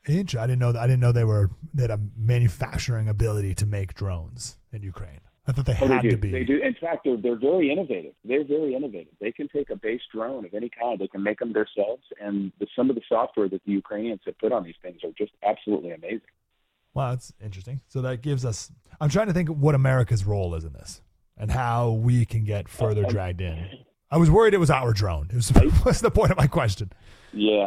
Interesting. 0.07 0.40
I 0.40 0.47
didn't 0.47 0.61
know. 0.61 0.73
That, 0.73 0.83
I 0.83 0.87
didn't 0.87 1.01
know 1.01 1.12
they 1.12 1.25
were 1.25 1.51
they 1.75 1.83
had 1.83 1.90
a 1.90 2.01
manufacturing 2.17 3.09
ability 3.09 3.55
to 3.57 3.67
make 3.67 3.95
drones 3.95 4.59
in 4.73 4.83
Ukraine. 4.83 5.21
I 5.46 5.52
thought 5.52 5.66
they 5.66 5.72
Oh, 5.80 5.87
had 5.87 6.02
they 6.02 6.11
to 6.11 6.16
be. 6.16 6.30
They 6.30 6.44
do. 6.44 6.59
In 6.62 6.74
fact, 6.80 7.04
they're 7.04 7.16
they're 7.18 7.38
very 7.38 7.70
innovative. 7.70 8.14
They're 8.24 8.44
very 8.44 8.74
innovative. 8.74 9.12
They 9.20 9.30
can 9.33 9.48
take 9.48 9.68
a 9.70 9.76
base 9.76 10.00
drone 10.12 10.44
of 10.46 10.54
any 10.54 10.70
kind. 10.70 10.98
They 10.98 11.09
can 11.09 11.22
make 11.22 11.38
them 11.38 11.52
themselves, 11.52 12.02
and 12.20 12.50
the, 12.61 12.66
some 12.74 12.88
of 12.88 12.96
the 12.96 13.02
software 13.09 13.48
that 13.50 13.62
the 13.66 13.72
Ukrainians 13.72 14.20
have 14.24 14.38
put 14.38 14.52
on 14.52 14.64
these 14.64 14.74
things 14.80 15.00
are 15.04 15.11
just 15.18 15.33
absolutely 15.42 15.90
amazing. 15.92 16.20
Wow, 16.94 17.11
that's 17.11 17.33
interesting. 17.42 17.80
So 17.88 18.00
that 18.02 18.22
gives 18.22 18.44
us. 18.44 18.70
I'm 19.00 19.11
trying 19.11 19.26
to 19.26 19.33
think 19.35 19.48
what 19.50 19.74
America's 19.74 20.24
role 20.24 20.54
is 20.54 20.64
in 20.64 20.72
this 20.72 21.02
and 21.37 21.50
how 21.50 21.90
we 21.90 22.24
can 22.24 22.44
get 22.44 22.68
further 22.68 23.04
Uh, 23.04 23.09
dragged 23.11 23.40
in. 23.40 23.68
I 24.11 24.16
was 24.16 24.30
worried 24.30 24.54
it 24.54 24.59
was 24.59 24.70
our 24.70 24.92
drone. 24.92 25.26
It 25.30 25.35
was, 25.37 25.50
what's 25.83 26.00
the 26.09 26.11
point 26.11 26.30
of 26.30 26.37
my 26.38 26.46
question? 26.46 26.90
Yeah, 27.33 27.66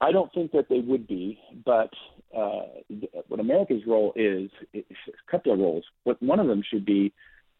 I 0.00 0.12
don't 0.12 0.32
think 0.32 0.52
that 0.52 0.68
they 0.70 0.78
would 0.78 1.06
be, 1.08 1.40
but 1.64 1.90
uh, 2.36 2.62
what 3.28 3.40
America's 3.40 3.82
role 3.86 4.12
is, 4.16 4.50
is 4.72 4.84
a 5.08 5.30
couple 5.30 5.52
of 5.52 5.58
roles. 5.58 5.84
What 6.04 6.22
one 6.22 6.40
of 6.40 6.46
them 6.46 6.62
should 6.68 6.84
be 6.84 7.12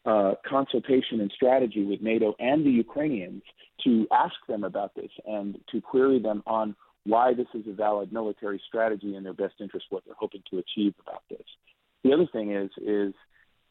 uh, 0.05 0.33
consultation 0.47 1.21
and 1.21 1.31
strategy 1.35 1.83
with 1.83 2.01
NATO 2.01 2.35
and 2.39 2.65
the 2.65 2.71
Ukrainians 2.71 3.43
to 3.83 4.07
ask 4.11 4.33
them 4.47 4.63
about 4.63 4.95
this 4.95 5.11
and 5.25 5.57
to 5.71 5.81
query 5.81 6.19
them 6.19 6.43
on 6.47 6.75
why 7.03 7.33
this 7.33 7.47
is 7.53 7.63
a 7.67 7.73
valid 7.73 8.13
military 8.13 8.61
strategy 8.67 9.15
in 9.15 9.23
their 9.23 9.33
best 9.33 9.55
interest, 9.59 9.87
what 9.89 10.03
they're 10.05 10.15
hoping 10.17 10.43
to 10.51 10.59
achieve 10.59 10.93
about 11.05 11.23
this. 11.29 11.45
The 12.03 12.13
other 12.13 12.27
thing 12.31 12.51
is 12.51 12.69
is 12.81 13.13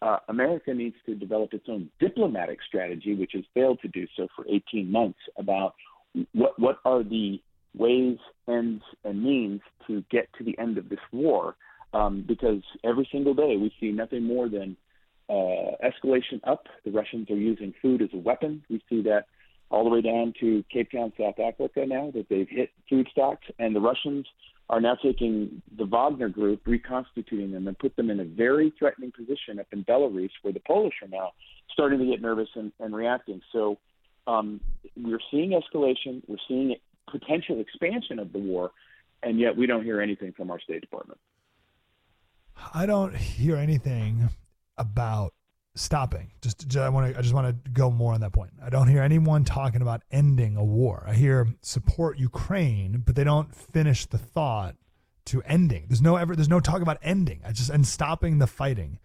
uh, 0.03 0.19
America 0.29 0.73
needs 0.73 0.97
to 1.07 1.15
develop 1.15 1.53
its 1.53 1.67
own 1.69 1.91
diplomatic 2.01 2.59
strategy, 2.67 3.15
which 3.15 3.33
has 3.35 3.45
failed 3.55 3.79
to 3.83 3.89
do 3.89 4.07
so 4.17 4.29
for 4.35 4.47
18 4.49 4.91
months, 4.91 5.19
about 5.39 5.75
what 6.33 6.59
what 6.59 6.79
are 6.85 7.03
the 7.03 7.41
ways, 7.77 8.19
ends, 8.49 8.83
and 9.05 9.23
means 9.23 9.61
to 9.87 10.05
get 10.11 10.29
to 10.39 10.45
the 10.45 10.59
end 10.59 10.79
of 10.79 10.89
this 10.89 11.01
war. 11.13 11.57
Um, 11.93 12.25
because 12.27 12.63
every 12.85 13.09
single 13.11 13.35
day 13.35 13.57
we 13.57 13.73
see 13.81 13.91
nothing 13.91 14.23
more 14.23 14.49
than 14.49 14.77
uh, 15.29 15.77
escalation 15.85 16.41
up. 16.45 16.67
The 16.85 16.93
Russians 16.93 17.31
are 17.31 17.37
using 17.37 17.75
food 17.83 18.01
as 18.03 18.11
a 18.15 18.19
weapon. 18.19 18.63
We 18.71 18.81
see 18.89 19.03
that 19.03 19.25
all 19.71 19.85
the 19.85 19.91
way 19.91 20.01
down 20.01 20.35
to 20.41 20.65
Cape 20.73 20.91
Town, 20.91 21.13
South 21.19 21.39
Africa 21.39 21.85
now 21.87 22.11
that 22.15 22.29
they've 22.29 22.49
hit 22.49 22.71
food 22.89 23.09
stocks, 23.13 23.47
and 23.59 23.75
the 23.75 23.81
Russians 23.81 24.27
are 24.69 24.81
now 24.81 24.97
taking 25.03 25.63
the 25.77 25.85
Wagner 25.85 26.29
group, 26.29 26.61
reconstituting 26.65 27.53
them, 27.53 27.67
and 27.67 27.79
put 27.79 27.95
them 27.97 28.11
in 28.11 28.21
a 28.21 28.25
very 28.25 28.73
threatening 28.79 29.13
position 29.17 29.59
up 29.59 29.67
in 29.73 29.85
Belarus, 29.85 30.31
where 30.43 30.53
the 30.53 30.61
Polish 30.61 30.95
are 31.03 31.09
now 31.09 31.33
starting 31.73 31.99
to 31.99 32.07
get 32.07 32.23
nervous 32.23 32.49
and, 32.55 32.73
and 32.79 32.95
reacting. 32.95 33.41
So 33.53 33.79
um, 34.27 34.61
we're 34.97 35.21
seeing 35.31 35.51
escalation, 35.51 36.23
we're 36.29 36.37
seeing 36.47 36.77
potential 37.11 37.61
expansion 37.61 38.19
of 38.19 38.33
the 38.33 38.39
war, 38.39 38.71
and 39.23 39.39
yet 39.39 39.57
we 39.57 39.67
don't 39.67 39.85
hear 39.85 40.01
anything 40.01 40.33
from 40.33 40.51
our 40.51 40.61
State 40.61 40.81
Department. 40.81 41.19
I 42.75 42.87
don't 42.87 43.17
hear 43.17 43.57
anything 43.57 44.29
about 44.77 45.33
stopping. 45.75 46.31
Just, 46.43 46.67
just 46.69 46.79
I 46.79 46.89
want 46.89 47.13
to. 47.13 47.19
I 47.19 47.23
just 47.23 47.35
want 47.35 47.65
to 47.65 47.71
go 47.71 47.91
more 47.91 48.13
on 48.13 48.21
that 48.21 48.33
point. 48.33 48.51
I 48.65 48.71
don't 48.71 48.89
hear 48.89 49.03
anyone 49.03 49.45
talking 49.45 49.83
about 49.83 50.03
ending 50.11 50.57
a 50.57 50.65
war. 50.65 51.05
I 51.07 51.15
hear 51.15 51.49
support 51.63 52.19
Ukraine, 52.19 53.03
but 53.05 53.17
they 53.17 53.25
don't 53.25 53.55
finish 53.55 54.07
the 54.07 54.19
thought 54.19 54.77
to 55.27 55.43
ending. 55.43 55.87
There's 55.89 56.03
no 56.03 56.17
ever. 56.17 56.35
There's 56.37 56.49
no 56.49 56.61
talk 56.61 56.83
about 56.83 56.99
ending. 57.03 57.41
I 57.47 57.53
just 57.53 57.71
and 57.71 57.87
stopping 57.87 58.39
the 58.39 58.47
fighting. 58.47 58.99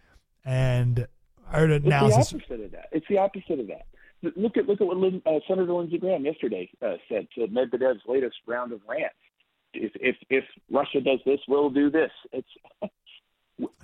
And 0.44 1.06
I 1.50 1.58
heard 1.58 1.70
It's 1.70 1.86
analysis. 1.86 2.30
the 2.30 2.36
opposite 2.36 2.64
of 2.64 2.70
that. 2.72 2.88
It's 2.92 3.06
the 3.08 3.18
opposite 3.18 3.60
of 3.60 3.66
that. 3.68 3.86
Look 4.22 4.56
at 4.56 4.66
look 4.66 4.80
at 4.80 4.86
what 4.86 4.96
Lin, 4.96 5.22
uh, 5.26 5.40
Senator 5.46 5.72
Lindsey 5.72 5.98
Graham 5.98 6.24
yesterday 6.24 6.70
uh, 6.82 6.94
said 7.08 7.28
to 7.34 7.46
Medvedev's 7.48 8.00
latest 8.06 8.36
round 8.46 8.72
of 8.72 8.80
rants. 8.88 9.14
If 9.74 9.92
if 9.96 10.16
if 10.30 10.44
Russia 10.70 11.00
does 11.00 11.20
this, 11.26 11.40
we'll 11.46 11.70
do 11.70 11.90
this. 11.90 12.10
It's 12.32 12.48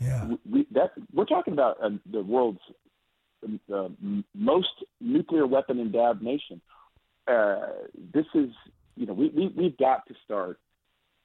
yeah. 0.00 0.30
we, 0.50 0.66
that 0.72 0.92
we're 1.12 1.26
talking 1.26 1.52
about 1.52 1.76
uh, 1.82 1.90
the 2.10 2.22
world's 2.22 2.60
uh, 3.72 3.88
most 4.34 4.84
nuclear 5.00 5.46
weapon 5.46 5.78
endowed 5.78 6.22
nation. 6.22 6.60
Uh, 7.26 7.66
this 8.14 8.26
is 8.34 8.50
you 8.96 9.06
know 9.06 9.12
we, 9.12 9.28
we 9.28 9.52
we've 9.56 9.76
got 9.76 10.06
to 10.06 10.14
start 10.24 10.58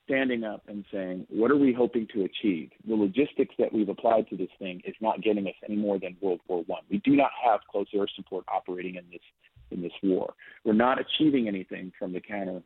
standing 0.08 0.44
up 0.44 0.64
and 0.68 0.86
saying 0.92 1.28
what 1.30 1.52
are 1.52 1.58
we 1.58 1.74
hoping 1.74 2.08
to 2.14 2.24
achieve. 2.24 2.72
The 2.88 2.96
logistics 2.96 3.54
that 3.60 3.74
we've 3.74 3.90
applied 3.90 4.28
to 4.30 4.38
this 4.38 4.50
thing 4.58 4.82
is 4.86 4.96
not 5.02 5.22
getting 5.22 5.46
us 5.48 5.54
any 5.68 5.76
more 5.76 6.00
than 6.00 6.16
World 6.22 6.40
War 6.48 6.64
One. 6.66 6.84
We 6.90 7.00
do 7.00 7.16
not 7.16 7.32
have 7.46 7.60
close 7.70 7.88
air 7.94 8.08
support 8.16 8.46
operating 8.48 8.96
in 8.96 9.04
this 9.12 9.22
in 9.70 9.82
this 9.82 9.92
war. 10.02 10.34
We're 10.64 10.74
not 10.74 10.98
achieving 11.00 11.48
anything 11.48 11.92
from 12.00 12.14
the 12.14 12.22
counter 12.22 12.62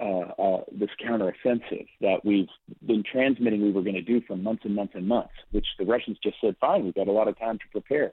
uh, 0.00 0.32
uh, 0.38 0.60
this 0.72 0.90
counteroffensive 1.04 1.86
that 2.00 2.18
we've 2.24 2.48
been 2.84 3.04
transmitting 3.10 3.62
we 3.62 3.70
were 3.70 3.82
going 3.82 3.94
to 3.94 4.02
do 4.02 4.20
for 4.26 4.36
months 4.36 4.64
and 4.64 4.74
months 4.74 4.94
and 4.96 5.06
months, 5.06 5.32
which 5.52 5.66
the 5.78 5.84
Russians 5.84 6.18
just 6.22 6.36
said, 6.40 6.56
fine, 6.60 6.84
we've 6.84 6.94
got 6.94 7.06
a 7.06 7.12
lot 7.12 7.28
of 7.28 7.38
time 7.38 7.58
to 7.58 7.64
prepare. 7.70 8.12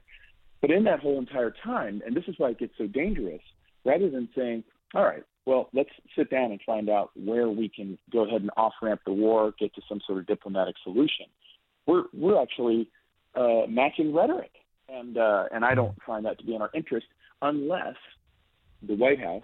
But 0.60 0.70
in 0.70 0.84
that 0.84 1.00
whole 1.00 1.18
entire 1.18 1.52
time, 1.64 2.00
and 2.06 2.16
this 2.16 2.22
is 2.28 2.36
why 2.38 2.50
it 2.50 2.60
gets 2.60 2.74
so 2.78 2.86
dangerous, 2.86 3.42
rather 3.84 4.08
than 4.08 4.28
saying, 4.36 4.62
all 4.94 5.02
right, 5.02 5.24
well, 5.44 5.68
let's 5.72 5.90
sit 6.16 6.30
down 6.30 6.52
and 6.52 6.60
find 6.64 6.88
out 6.88 7.10
where 7.14 7.48
we 7.48 7.68
can 7.68 7.98
go 8.12 8.24
ahead 8.26 8.42
and 8.42 8.50
off 8.56 8.74
ramp 8.80 9.00
the 9.04 9.12
war, 9.12 9.52
get 9.58 9.74
to 9.74 9.82
some 9.88 10.00
sort 10.06 10.18
of 10.18 10.26
diplomatic 10.26 10.76
solution. 10.82 11.26
We're 11.86 12.04
we're 12.12 12.40
actually 12.40 12.88
uh, 13.34 13.62
matching 13.68 14.14
rhetoric, 14.14 14.52
and 14.88 15.16
uh, 15.18 15.44
and 15.52 15.64
I 15.64 15.74
don't 15.74 15.96
find 16.06 16.24
that 16.26 16.38
to 16.38 16.44
be 16.44 16.54
in 16.54 16.62
our 16.62 16.70
interest 16.74 17.06
unless 17.40 17.96
the 18.82 18.94
White 18.94 19.20
House 19.20 19.42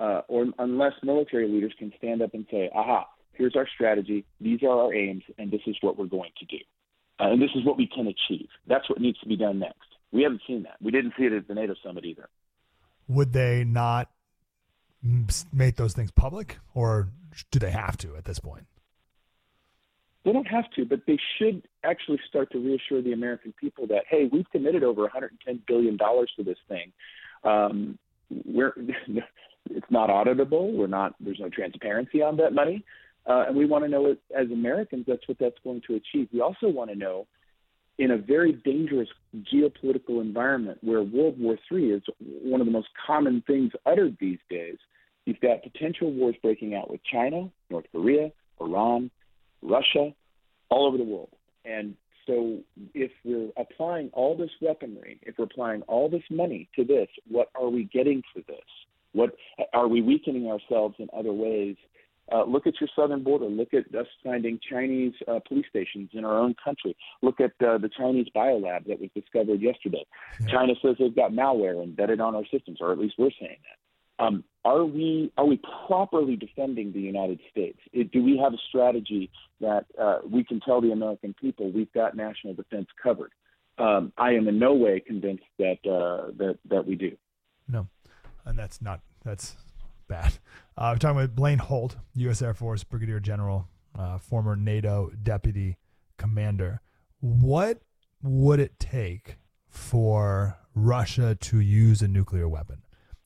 uh, 0.00 0.22
or 0.28 0.46
unless 0.58 0.94
military 1.02 1.48
leaders 1.48 1.72
can 1.78 1.92
stand 1.98 2.20
up 2.20 2.34
and 2.34 2.46
say, 2.50 2.68
"Aha, 2.74 3.06
here's 3.32 3.54
our 3.54 3.68
strategy, 3.72 4.24
these 4.40 4.62
are 4.64 4.70
our 4.70 4.94
aims, 4.94 5.22
and 5.38 5.50
this 5.52 5.62
is 5.66 5.76
what 5.82 5.96
we're 5.96 6.06
going 6.06 6.32
to 6.38 6.46
do, 6.46 6.58
uh, 7.20 7.30
and 7.30 7.40
this 7.40 7.50
is 7.54 7.64
what 7.64 7.76
we 7.76 7.86
can 7.86 8.08
achieve." 8.08 8.48
That's 8.66 8.88
what 8.90 9.00
needs 9.00 9.20
to 9.20 9.28
be 9.28 9.36
done 9.36 9.60
next. 9.60 9.76
We 10.10 10.22
haven't 10.24 10.42
seen 10.48 10.64
that. 10.64 10.76
We 10.80 10.90
didn't 10.90 11.12
see 11.16 11.26
it 11.26 11.32
at 11.32 11.46
the 11.46 11.54
NATO 11.54 11.74
summit 11.84 12.04
either. 12.04 12.28
Would 13.06 13.32
they 13.32 13.62
not 13.64 14.10
make 15.52 15.76
those 15.76 15.92
things 15.92 16.10
public, 16.10 16.58
or 16.74 17.08
do 17.50 17.58
they 17.58 17.70
have 17.70 17.96
to 17.98 18.16
at 18.16 18.24
this 18.24 18.38
point? 18.38 18.66
They 20.24 20.32
don't 20.32 20.46
have 20.46 20.68
to, 20.72 20.84
but 20.84 21.00
they 21.06 21.18
should 21.38 21.66
actually 21.84 22.20
start 22.28 22.50
to 22.52 22.58
reassure 22.58 23.00
the 23.00 23.12
American 23.12 23.54
people 23.58 23.86
that 23.86 24.04
hey, 24.10 24.28
we've 24.30 24.48
committed 24.50 24.82
over 24.82 25.02
110 25.02 25.62
billion 25.66 25.96
dollars 25.96 26.30
to 26.36 26.44
this 26.44 26.58
thing. 26.68 26.92
Um, 27.44 27.98
we're 28.44 28.74
it's 29.70 29.90
not 29.90 30.10
auditable. 30.10 30.74
We're 30.74 30.86
not. 30.86 31.14
There's 31.20 31.40
no 31.40 31.48
transparency 31.48 32.22
on 32.22 32.36
that 32.38 32.52
money, 32.52 32.84
uh, 33.26 33.44
and 33.48 33.56
we 33.56 33.64
want 33.64 33.84
to 33.84 33.88
know 33.88 34.16
as 34.36 34.50
Americans. 34.50 35.04
That's 35.06 35.26
what 35.28 35.38
that's 35.38 35.58
going 35.64 35.82
to 35.86 35.94
achieve. 35.94 36.28
We 36.32 36.40
also 36.40 36.68
want 36.68 36.90
to 36.90 36.96
know 36.96 37.26
in 37.98 38.12
a 38.12 38.16
very 38.16 38.52
dangerous 38.52 39.08
geopolitical 39.52 40.20
environment 40.20 40.78
where 40.82 41.02
World 41.02 41.38
War 41.38 41.58
III 41.70 41.90
is 41.90 42.02
one 42.20 42.60
of 42.60 42.66
the 42.66 42.72
most 42.72 42.88
common 43.06 43.42
things 43.46 43.72
uttered 43.86 44.16
these 44.20 44.38
days, 44.48 44.76
you've 45.24 45.40
got 45.40 45.62
potential 45.62 46.12
wars 46.12 46.36
breaking 46.40 46.74
out 46.74 46.90
with 46.90 47.00
China, 47.04 47.50
North 47.70 47.86
Korea, 47.92 48.30
Iran, 48.60 49.10
Russia, 49.62 50.12
all 50.70 50.86
over 50.86 50.96
the 50.96 51.04
world. 51.04 51.30
And 51.64 51.96
so 52.26 52.58
if 52.94 53.10
we're 53.24 53.50
applying 53.56 54.10
all 54.12 54.36
this 54.36 54.50
weaponry, 54.60 55.18
if 55.22 55.36
we're 55.38 55.44
applying 55.46 55.82
all 55.82 56.08
this 56.08 56.22
money 56.30 56.68
to 56.76 56.84
this, 56.84 57.08
what 57.28 57.48
are 57.54 57.68
we 57.68 57.84
getting 57.84 58.22
for 58.32 58.42
this? 58.46 58.64
What 59.12 59.34
are 59.74 59.88
we 59.88 60.02
weakening 60.02 60.46
ourselves 60.46 60.96
in 60.98 61.08
other 61.16 61.32
ways 61.32 61.76
uh, 62.32 62.44
look 62.44 62.66
at 62.66 62.74
your 62.80 62.88
southern 62.94 63.22
border. 63.22 63.46
Look 63.46 63.74
at 63.74 63.94
us 63.94 64.06
finding 64.22 64.58
Chinese 64.70 65.14
uh, 65.26 65.40
police 65.46 65.66
stations 65.68 66.10
in 66.12 66.24
our 66.24 66.38
own 66.38 66.54
country. 66.62 66.96
Look 67.22 67.40
at 67.40 67.52
uh, 67.66 67.78
the 67.78 67.90
Chinese 67.96 68.26
biolab 68.34 68.86
that 68.86 69.00
was 69.00 69.10
discovered 69.14 69.60
yesterday. 69.60 70.04
Yeah. 70.40 70.46
China 70.52 70.74
says 70.82 70.96
they've 70.98 71.14
got 71.14 71.32
malware 71.32 71.82
embedded 71.82 72.20
on 72.20 72.34
our 72.34 72.44
systems, 72.52 72.78
or 72.80 72.92
at 72.92 72.98
least 72.98 73.14
we're 73.18 73.30
saying 73.40 73.58
that. 73.62 74.24
Um, 74.24 74.44
are 74.64 74.84
we 74.84 75.32
are 75.38 75.46
we 75.46 75.60
properly 75.86 76.36
defending 76.36 76.92
the 76.92 77.00
United 77.00 77.38
States? 77.50 77.78
It, 77.92 78.10
do 78.10 78.22
we 78.22 78.36
have 78.42 78.52
a 78.52 78.58
strategy 78.68 79.30
that 79.60 79.86
uh, 80.00 80.18
we 80.28 80.42
can 80.42 80.60
tell 80.60 80.80
the 80.80 80.90
American 80.90 81.34
people 81.40 81.70
we've 81.70 81.92
got 81.92 82.16
national 82.16 82.54
defense 82.54 82.88
covered? 83.00 83.32
Um, 83.78 84.12
I 84.18 84.32
am 84.32 84.48
in 84.48 84.58
no 84.58 84.74
way 84.74 85.00
convinced 85.00 85.44
that 85.58 85.78
uh, 85.86 86.32
that 86.36 86.58
that 86.68 86.84
we 86.84 86.96
do. 86.96 87.16
No, 87.68 87.86
and 88.44 88.58
that's 88.58 88.82
not 88.82 89.00
that's 89.24 89.54
bad. 90.08 90.38
Uh, 90.76 90.92
we're 90.94 90.98
talking 90.98 91.18
about 91.18 91.34
Blaine 91.34 91.58
Holt, 91.58 91.96
U.S. 92.14 92.42
Air 92.42 92.54
Force 92.54 92.84
Brigadier 92.84 93.20
General, 93.20 93.68
uh, 93.98 94.18
former 94.18 94.56
NATO 94.56 95.10
Deputy 95.22 95.76
Commander. 96.16 96.80
What 97.20 97.82
would 98.22 98.60
it 98.60 98.78
take 98.78 99.36
for 99.68 100.56
Russia 100.74 101.34
to 101.34 101.60
use 101.60 102.02
a 102.02 102.08
nuclear 102.08 102.48
weapon? 102.48 102.82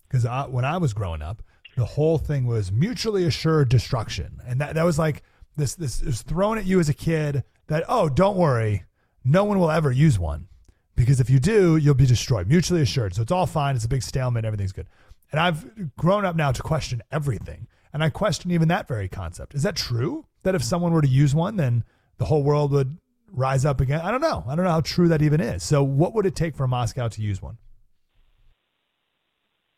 Because 0.08 0.26
when 0.50 0.64
I 0.64 0.76
was 0.76 0.92
growing 0.92 1.22
up, 1.22 1.42
the 1.76 1.84
whole 1.84 2.18
thing 2.18 2.46
was 2.46 2.70
mutually 2.70 3.24
assured 3.24 3.68
destruction, 3.70 4.40
and 4.46 4.60
that 4.60 4.74
that 4.74 4.84
was 4.84 4.98
like 4.98 5.22
this 5.56 5.74
this 5.74 6.02
was 6.02 6.22
thrown 6.22 6.58
at 6.58 6.66
you 6.66 6.80
as 6.80 6.88
a 6.88 6.94
kid 6.94 7.44
that 7.68 7.84
oh 7.88 8.10
don't 8.10 8.36
worry, 8.36 8.84
no 9.24 9.44
one 9.44 9.58
will 9.58 9.70
ever 9.70 9.90
use 9.90 10.18
one 10.18 10.48
because 10.94 11.20
if 11.20 11.30
you 11.30 11.38
do, 11.38 11.76
you'll 11.76 11.94
be 11.94 12.06
destroyed. 12.06 12.46
Mutually 12.48 12.82
assured, 12.82 13.14
so 13.14 13.22
it's 13.22 13.32
all 13.32 13.46
fine. 13.46 13.74
It's 13.74 13.84
a 13.84 13.88
big 13.88 14.02
stalemate. 14.02 14.44
Everything's 14.44 14.72
good. 14.72 14.86
And 15.32 15.40
I've 15.40 15.96
grown 15.96 16.24
up 16.24 16.36
now 16.36 16.52
to 16.52 16.62
question 16.62 17.02
everything. 17.10 17.66
And 17.92 18.04
I 18.04 18.10
question 18.10 18.50
even 18.50 18.68
that 18.68 18.86
very 18.86 19.08
concept. 19.08 19.54
Is 19.54 19.62
that 19.64 19.76
true? 19.76 20.26
That 20.44 20.54
if 20.54 20.62
someone 20.62 20.92
were 20.92 21.02
to 21.02 21.08
use 21.08 21.34
one, 21.34 21.56
then 21.56 21.84
the 22.18 22.26
whole 22.26 22.42
world 22.42 22.70
would 22.72 22.98
rise 23.32 23.64
up 23.64 23.80
again? 23.80 24.00
I 24.00 24.10
don't 24.10 24.20
know. 24.20 24.44
I 24.46 24.54
don't 24.54 24.64
know 24.64 24.70
how 24.70 24.80
true 24.80 25.08
that 25.08 25.22
even 25.22 25.40
is. 25.40 25.62
So, 25.62 25.82
what 25.82 26.14
would 26.14 26.26
it 26.26 26.36
take 26.36 26.54
for 26.54 26.68
Moscow 26.68 27.08
to 27.08 27.22
use 27.22 27.40
one? 27.40 27.58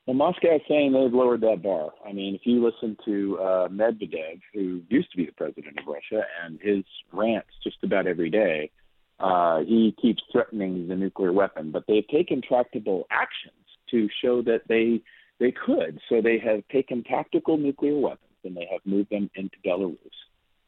Well, 0.06 0.14
Moscow 0.14 0.56
is 0.56 0.60
saying 0.68 0.92
they've 0.92 1.12
lowered 1.12 1.40
that 1.42 1.62
bar. 1.62 1.90
I 2.06 2.12
mean, 2.12 2.34
if 2.34 2.42
you 2.44 2.62
listen 2.62 2.96
to 3.06 3.38
uh, 3.38 3.68
Medvedev, 3.68 4.40
who 4.52 4.82
used 4.90 5.10
to 5.12 5.16
be 5.16 5.24
the 5.24 5.32
president 5.32 5.78
of 5.78 5.86
Russia, 5.86 6.24
and 6.44 6.58
his 6.60 6.84
rants 7.12 7.48
just 7.62 7.78
about 7.82 8.06
every 8.06 8.28
day, 8.28 8.70
uh, 9.18 9.60
he 9.60 9.94
keeps 10.00 10.22
threatening 10.30 10.88
the 10.88 10.96
nuclear 10.96 11.32
weapon. 11.32 11.70
But 11.70 11.84
they've 11.88 12.06
taken 12.08 12.42
tractable 12.46 13.06
actions 13.10 13.54
to 13.92 14.08
show 14.22 14.42
that 14.42 14.62
they 14.68 15.00
they 15.38 15.52
could. 15.52 16.00
So 16.08 16.20
they 16.20 16.38
have 16.38 16.66
taken 16.68 17.02
tactical 17.02 17.56
nuclear 17.56 17.96
weapons 17.96 18.20
and 18.44 18.56
they 18.56 18.68
have 18.70 18.80
moved 18.84 19.10
them 19.10 19.30
into 19.34 19.56
Belarus. 19.64 19.96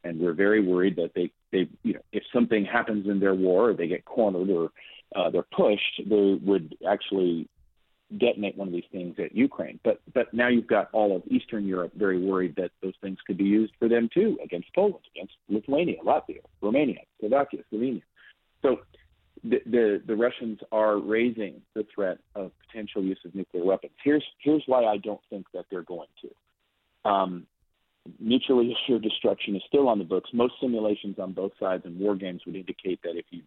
And 0.04 0.20
we're 0.20 0.34
very 0.34 0.60
worried 0.60 0.96
that 0.96 1.12
they, 1.14 1.32
they 1.52 1.68
you 1.82 1.94
know, 1.94 2.00
if 2.12 2.22
something 2.32 2.64
happens 2.64 3.06
in 3.08 3.20
their 3.20 3.34
war 3.34 3.70
or 3.70 3.74
they 3.74 3.88
get 3.88 4.04
cornered 4.04 4.50
or 4.50 4.70
uh, 5.14 5.30
they're 5.30 5.46
pushed, 5.56 6.02
they 6.08 6.38
would 6.42 6.76
actually 6.88 7.48
detonate 8.18 8.56
one 8.56 8.68
of 8.68 8.74
these 8.74 8.84
things 8.92 9.16
at 9.18 9.34
Ukraine. 9.34 9.80
But 9.82 10.00
but 10.14 10.32
now 10.32 10.48
you've 10.48 10.66
got 10.66 10.88
all 10.92 11.16
of 11.16 11.22
Eastern 11.26 11.66
Europe 11.66 11.92
very 11.96 12.18
worried 12.18 12.54
that 12.56 12.70
those 12.82 12.94
things 13.00 13.18
could 13.26 13.36
be 13.36 13.44
used 13.44 13.72
for 13.78 13.88
them 13.88 14.08
too 14.12 14.38
against 14.42 14.72
Poland, 14.74 15.04
against 15.14 15.34
Lithuania, 15.48 15.96
Latvia, 16.04 16.40
Romania, 16.60 17.00
Slovakia, 17.18 17.60
Slovenia. 17.72 18.02
So 18.62 18.80
the, 19.48 20.02
the, 20.06 20.16
Russians 20.16 20.58
are 20.72 20.98
raising 20.98 21.60
the 21.74 21.86
threat 21.94 22.18
of 22.34 22.52
potential 22.66 23.02
use 23.02 23.18
of 23.24 23.34
nuclear 23.34 23.64
weapons. 23.64 23.92
Here's 24.02 24.24
here's 24.42 24.62
why 24.66 24.84
I 24.84 24.96
don't 24.98 25.20
think 25.30 25.46
that 25.54 25.66
they're 25.70 25.82
going 25.82 26.08
to. 26.22 27.10
Um, 27.10 27.46
mutually 28.20 28.74
assured 28.74 29.02
destruction 29.02 29.56
is 29.56 29.62
still 29.66 29.88
on 29.88 29.98
the 29.98 30.04
books. 30.04 30.30
Most 30.32 30.54
simulations 30.60 31.18
on 31.18 31.32
both 31.32 31.52
sides 31.58 31.84
and 31.84 31.98
war 31.98 32.14
games 32.14 32.42
would 32.46 32.56
indicate 32.56 33.00
that 33.02 33.16
if 33.16 33.26
you 33.30 33.42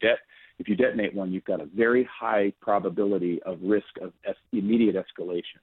if 0.59 0.67
you 0.67 0.75
detonate 0.75 1.13
one, 1.13 1.31
you've 1.31 1.45
got 1.45 1.61
a 1.61 1.65
very 1.65 2.07
high 2.11 2.51
probability 2.61 3.41
of 3.43 3.59
risk 3.61 3.87
of 4.01 4.13
es- 4.25 4.35
immediate 4.51 4.95
escalation. 4.95 5.61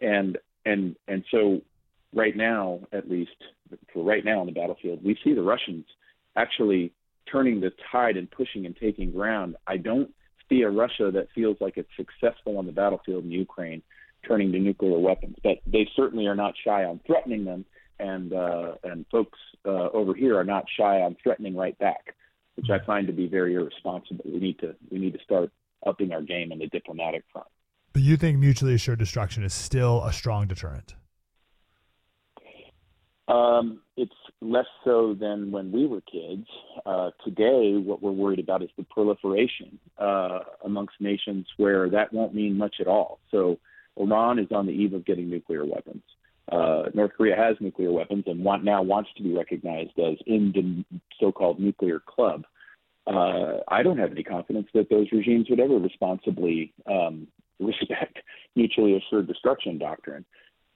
And 0.00 0.38
and 0.64 0.96
and 1.08 1.24
so 1.30 1.60
right 2.14 2.36
now, 2.36 2.80
at 2.92 3.10
least 3.10 3.30
for 3.92 4.04
right 4.04 4.24
now 4.24 4.40
on 4.40 4.46
the 4.46 4.52
battlefield, 4.52 5.04
we 5.04 5.18
see 5.22 5.34
the 5.34 5.42
Russians 5.42 5.84
actually 6.36 6.92
turning 7.30 7.60
the 7.60 7.72
tide 7.90 8.16
and 8.16 8.30
pushing 8.30 8.66
and 8.66 8.76
taking 8.76 9.12
ground. 9.12 9.56
I 9.66 9.76
don't 9.76 10.10
see 10.48 10.62
a 10.62 10.70
Russia 10.70 11.10
that 11.12 11.28
feels 11.34 11.56
like 11.60 11.76
it's 11.76 11.90
successful 11.96 12.58
on 12.58 12.66
the 12.66 12.72
battlefield 12.72 13.24
in 13.24 13.30
Ukraine 13.30 13.82
turning 14.26 14.52
to 14.52 14.58
nuclear 14.58 14.98
weapons, 14.98 15.36
but 15.42 15.58
they 15.66 15.88
certainly 15.96 16.26
are 16.26 16.34
not 16.34 16.54
shy 16.62 16.84
on 16.84 17.00
threatening 17.06 17.44
them, 17.44 17.64
and 17.98 18.32
uh, 18.32 18.72
and 18.84 19.06
folks 19.10 19.38
uh, 19.64 19.88
over 19.92 20.14
here 20.14 20.38
are 20.38 20.44
not 20.44 20.64
shy 20.78 21.00
on 21.00 21.16
threatening 21.22 21.56
right 21.56 21.78
back, 21.78 22.14
which 22.56 22.66
I 22.70 22.84
find 22.84 23.06
to 23.06 23.12
be 23.12 23.26
very 23.26 23.54
irresponsible. 23.54 24.24
We 24.26 24.38
need 24.38 24.58
to 24.60 24.74
we 24.90 24.98
need 24.98 25.14
to 25.14 25.22
start 25.24 25.50
upping 25.86 26.12
our 26.12 26.22
game 26.22 26.52
on 26.52 26.58
the 26.58 26.66
diplomatic 26.66 27.24
front. 27.32 27.48
But 27.92 28.02
you 28.02 28.16
think 28.16 28.38
mutually 28.38 28.74
assured 28.74 28.98
destruction 28.98 29.42
is 29.42 29.54
still 29.54 30.04
a 30.04 30.12
strong 30.12 30.46
deterrent? 30.46 30.94
Um, 33.26 33.80
it's 34.00 34.12
less 34.40 34.66
so 34.82 35.14
than 35.14 35.50
when 35.52 35.70
we 35.70 35.86
were 35.86 36.00
kids. 36.00 36.46
Uh, 36.86 37.10
today, 37.22 37.74
what 37.76 38.02
we're 38.02 38.10
worried 38.10 38.38
about 38.38 38.62
is 38.62 38.70
the 38.78 38.84
proliferation 38.84 39.78
uh, 39.98 40.38
amongst 40.64 40.94
nations 41.00 41.46
where 41.58 41.90
that 41.90 42.10
won't 42.10 42.34
mean 42.34 42.56
much 42.56 42.76
at 42.80 42.86
all. 42.86 43.20
So, 43.30 43.58
Iran 43.96 44.38
is 44.38 44.46
on 44.52 44.64
the 44.64 44.72
eve 44.72 44.94
of 44.94 45.04
getting 45.04 45.28
nuclear 45.28 45.66
weapons. 45.66 46.02
Uh, 46.50 46.84
North 46.94 47.10
Korea 47.14 47.36
has 47.36 47.56
nuclear 47.60 47.92
weapons 47.92 48.24
and 48.26 48.42
want, 48.42 48.64
now 48.64 48.82
wants 48.82 49.10
to 49.16 49.22
be 49.22 49.36
recognized 49.36 49.98
as 49.98 50.16
in 50.26 50.50
the 50.54 50.98
so-called 51.20 51.60
nuclear 51.60 52.00
club. 52.00 52.44
Uh, 53.06 53.58
I 53.68 53.82
don't 53.82 53.98
have 53.98 54.12
any 54.12 54.22
confidence 54.22 54.68
that 54.72 54.88
those 54.88 55.08
regimes 55.12 55.50
would 55.50 55.60
ever 55.60 55.78
responsibly 55.78 56.72
um, 56.86 57.26
respect 57.60 58.18
mutually 58.56 58.96
assured 58.96 59.26
destruction 59.26 59.76
doctrine 59.76 60.24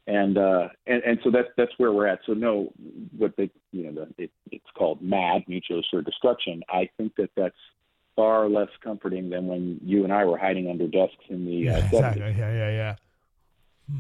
and 0.07 0.37
uh, 0.37 0.69
and 0.87 1.03
and 1.03 1.19
so 1.25 1.31
that's 1.31 1.49
that's 1.57 1.73
where 1.79 1.93
we're 1.93 2.07
at. 2.07 2.21
So 2.27 2.33
no, 2.33 2.73
what 3.17 3.35
they 3.37 3.51
you 3.73 3.91
know 3.91 4.07
the, 4.19 4.25
it, 4.25 4.31
it's 4.51 4.67
called 4.77 5.01
MAD, 5.03 5.45
mutual 5.49 5.81
assured 5.81 6.05
destruction. 6.05 6.63
I 6.69 6.91
think 6.97 7.17
that 7.17 7.31
that's 7.37 7.57
far 8.17 8.49
less 8.49 8.69
comforting 8.83 9.31
than 9.31 9.47
when 9.47 9.81
you 9.83 10.05
and 10.05 10.13
I 10.13 10.25
were 10.25 10.39
hiding 10.39 10.69
under 10.69 10.87
desks 10.87 11.25
in 11.29 11.47
the 11.47 11.53
yeah, 11.53 11.77
uh, 11.77 11.87
exactly. 11.87 12.23
yeah 12.23 12.53
yeah 12.53 12.71
yeah. 12.71 12.95
Hmm. 13.91 13.99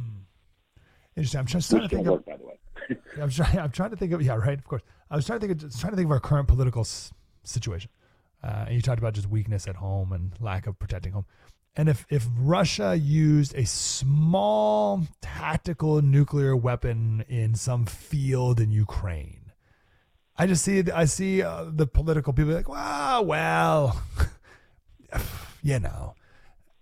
Interesting. 1.16 1.40
I'm 1.40 1.46
just 1.46 1.70
trying 1.70 1.82
to 1.82 1.88
think 1.88 2.06
work, 2.06 2.20
of. 2.20 2.26
By 2.26 2.36
the 2.36 2.44
way, 2.44 2.98
I'm 3.22 3.30
trying. 3.30 3.58
I'm 3.58 3.70
trying 3.70 3.90
to 3.90 3.96
think 3.96 4.12
of. 4.12 4.22
Yeah, 4.22 4.34
right. 4.34 4.58
Of 4.58 4.64
course. 4.64 4.82
I 5.10 5.16
was 5.16 5.26
trying 5.26 5.40
to 5.40 5.46
think. 5.46 5.62
Of, 5.62 5.80
trying 5.80 5.92
to 5.92 5.96
think 5.96 6.06
of 6.06 6.12
our 6.12 6.20
current 6.20 6.48
political 6.48 6.80
s- 6.82 7.12
situation. 7.44 7.90
Uh, 8.42 8.64
and 8.66 8.74
you 8.74 8.82
talked 8.82 8.98
about 8.98 9.14
just 9.14 9.28
weakness 9.28 9.66
at 9.66 9.76
home 9.76 10.12
and 10.12 10.32
lack 10.38 10.66
of 10.66 10.78
protecting 10.78 11.12
home. 11.12 11.24
And 11.76 11.88
if, 11.88 12.06
if 12.08 12.26
Russia 12.38 12.94
used 12.94 13.54
a 13.54 13.66
small 13.66 15.02
tactical 15.20 16.00
nuclear 16.02 16.54
weapon 16.54 17.24
in 17.28 17.56
some 17.56 17.84
field 17.84 18.60
in 18.60 18.70
Ukraine, 18.70 19.52
I 20.36 20.46
just 20.46 20.64
see 20.64 20.82
I 20.90 21.04
see 21.04 21.42
uh, 21.42 21.66
the 21.72 21.86
political 21.86 22.32
people 22.32 22.54
like, 22.54 22.68
well, 22.68 23.24
well, 23.24 24.02
you 25.62 25.78
know. 25.78 26.14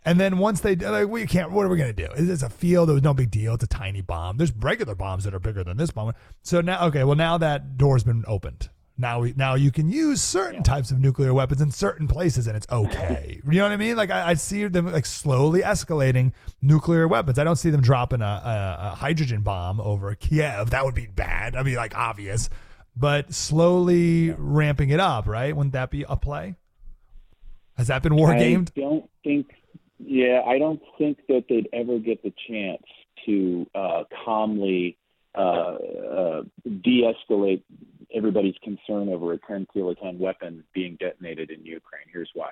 And 0.05 0.19
then 0.19 0.39
once 0.39 0.61
they 0.61 0.75
like, 0.75 1.09
we 1.09 1.27
can't. 1.27 1.53
What 1.53 1.67
are 1.67 1.69
we 1.69 1.77
gonna 1.77 1.93
do? 1.93 2.09
It's 2.17 2.43
a 2.43 2.51
field. 2.51 2.91
It 2.91 2.95
was 2.95 3.03
no 3.03 3.15
big 3.15 3.31
deal. 3.31 3.55
It's 3.55 3.65
a 3.65 3.69
tiny 3.69 4.01
bomb. 4.01 4.37
There's 4.37 4.53
regular 4.53 4.95
bombs 4.95 5.25
that 5.25 5.35
are 5.35 5.39
bigger 5.39 5.63
than 5.63 5.77
this 5.77 5.91
bomb. 5.91 6.13
So 6.43 6.61
now, 6.61 6.87
okay, 6.87 7.05
well 7.05 7.17
now 7.17 7.39
that 7.39 7.77
door's 7.77 8.05
been 8.05 8.25
opened. 8.27 8.69
Now 8.99 9.21
we 9.21 9.33
now 9.37 9.55
you 9.55 9.71
can 9.71 9.91
use 9.91 10.21
certain 10.21 10.63
types 10.63 10.91
of 10.91 11.01
nuclear 11.01 11.33
weapons 11.33 11.61
in 11.61 11.71
certain 11.71 12.07
places, 12.07 12.47
and 12.47 12.57
it's 12.57 12.67
okay. 12.71 13.41
You 13.53 13.59
know 13.59 13.65
what 13.65 13.73
I 13.73 13.77
mean? 13.77 13.97
Like 13.97 14.11
I, 14.11 14.31
I 14.31 14.35
see 14.35 14.65
them 14.67 14.91
like 14.91 15.05
slowly 15.05 15.63
escalating 15.63 16.33
nuclear 16.63 17.07
weapons. 17.09 17.39
I 17.39 17.45
don't 17.45 17.57
see 17.57 17.71
them 17.71 17.81
dropping 17.83 18.23
a, 18.23 18.25
a, 18.25 18.79
a 18.93 18.95
hydrogen 18.95 19.43
bomb 19.43 19.81
over 19.81 20.15
Kiev. 20.15 20.71
That 20.71 20.85
would 20.85 20.95
be 20.95 21.07
bad. 21.07 21.57
I 21.57 21.63
mean, 21.63 21.75
like 21.75 21.97
obvious, 21.97 22.49
but 22.97 23.35
slowly 23.35 24.31
ramping 24.31 24.91
it 24.91 25.01
up. 25.01 25.27
Right? 25.27 25.55
Wouldn't 25.55 25.73
that 25.73 25.91
be 25.91 26.05
a 26.09 26.17
play? 26.17 26.57
Has 27.77 27.89
that 27.89 28.03
been 28.03 28.15
war 28.15 28.35
gamed? 28.35 28.73
I 28.77 28.81
don't 28.81 29.11
think. 29.25 29.49
Yeah, 29.99 30.43
I 30.47 30.59
don't 30.59 30.81
think 30.99 31.19
that 31.29 31.45
they'd 31.49 31.69
ever 31.73 31.99
get 31.99 32.23
the 32.23 32.33
chance 32.49 32.83
to 33.27 33.67
uh, 33.75 34.05
calmly 34.25 34.99
uh, 35.35 35.39
uh, 35.39 36.43
de-escalate 36.83 37.63
everybody's 38.15 38.55
concern 38.63 39.09
over 39.09 39.33
a 39.33 39.39
10 39.39 39.67
kiloton 39.75 40.19
weapon 40.19 40.65
being 40.75 40.97
detonated 41.01 41.51
in 41.51 41.65
Ukraine. 41.65 42.07
Here's 42.13 42.31
why. 42.35 42.51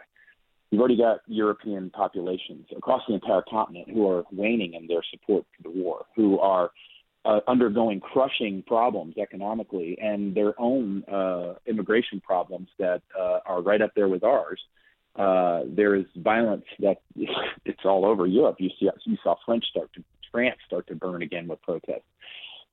You've 0.71 0.81
already 0.81 0.97
got 0.97 1.21
European 1.27 1.91
populations 1.91 2.67
across 2.77 3.03
the 3.09 3.15
entire 3.15 3.43
continent 3.49 3.89
who 3.91 4.09
are 4.09 4.25
waning 4.31 4.75
in 4.75 4.87
their 4.87 5.03
support 5.11 5.45
for 5.57 5.63
the 5.65 5.71
war, 5.71 6.07
who 6.15 6.39
are 6.39 6.71
uh, 7.25 7.41
undergoing 7.49 8.01
crushing 8.01 8.63
problems 8.67 9.17
economically 9.19 9.99
and 10.01 10.35
their 10.35 10.59
own 10.61 11.05
uh, 11.05 11.55
immigration 11.67 12.21
problems 12.21 12.69
that 12.79 13.03
uh, 13.19 13.41
are 13.47 13.63
right 13.63 13.83
up 13.83 13.91
there 13.95 14.09
with 14.09 14.25
ours. 14.25 14.61
Uh, 15.17 15.63
there 15.67 15.97
is 15.97 16.07
violence 16.19 16.65
that 16.79 16.99
it's 17.65 17.85
all 17.85 18.07
over 18.07 18.27
Europe. 18.27 18.57
You 18.59 18.71
see, 18.79 18.89
you 19.05 19.17
saw 19.23 19.35
French 19.45 19.65
start 19.71 19.93
to 19.95 20.05
France 20.31 20.59
start 20.67 20.87
to 20.87 20.95
burn 20.95 21.23
again 21.23 21.49
with 21.49 21.61
protests. 21.63 22.05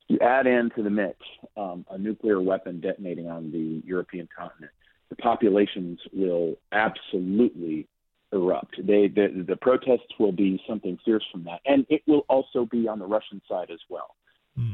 You 0.07 0.19
add 0.19 0.47
into 0.47 0.83
the 0.83 0.89
mix 0.89 1.17
um, 1.57 1.85
a 1.89 1.97
nuclear 1.97 2.41
weapon 2.41 2.79
detonating 2.79 3.27
on 3.29 3.51
the 3.51 3.81
European 3.85 4.27
continent, 4.37 4.71
the 5.09 5.15
populations 5.17 5.99
will 6.13 6.55
absolutely 6.71 7.87
erupt. 8.31 8.75
They, 8.77 9.07
the, 9.07 9.45
the 9.47 9.55
protests 9.55 10.13
will 10.19 10.31
be 10.31 10.61
something 10.67 10.97
fierce 11.03 11.25
from 11.31 11.43
that, 11.45 11.61
and 11.65 11.85
it 11.89 12.01
will 12.07 12.25
also 12.29 12.65
be 12.65 12.87
on 12.87 12.99
the 12.99 13.05
Russian 13.05 13.41
side 13.49 13.69
as 13.71 13.79
well. 13.89 14.15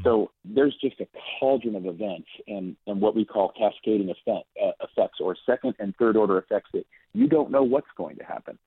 So 0.02 0.30
there's 0.46 0.74
just 0.80 0.98
a 1.00 1.06
cauldron 1.38 1.76
of 1.76 1.84
events 1.84 2.28
and, 2.46 2.74
and 2.86 3.02
what 3.02 3.14
we 3.14 3.26
call 3.26 3.52
cascading 3.58 4.08
effect, 4.08 4.46
uh, 4.62 4.70
effects 4.82 5.18
or 5.20 5.36
second 5.44 5.74
and 5.78 5.94
third 5.96 6.16
order 6.16 6.38
effects 6.38 6.70
that 6.72 6.86
you 7.12 7.28
don't 7.28 7.50
know 7.50 7.62
what's 7.62 7.88
going 7.94 8.16
to 8.16 8.24
happen. 8.24 8.58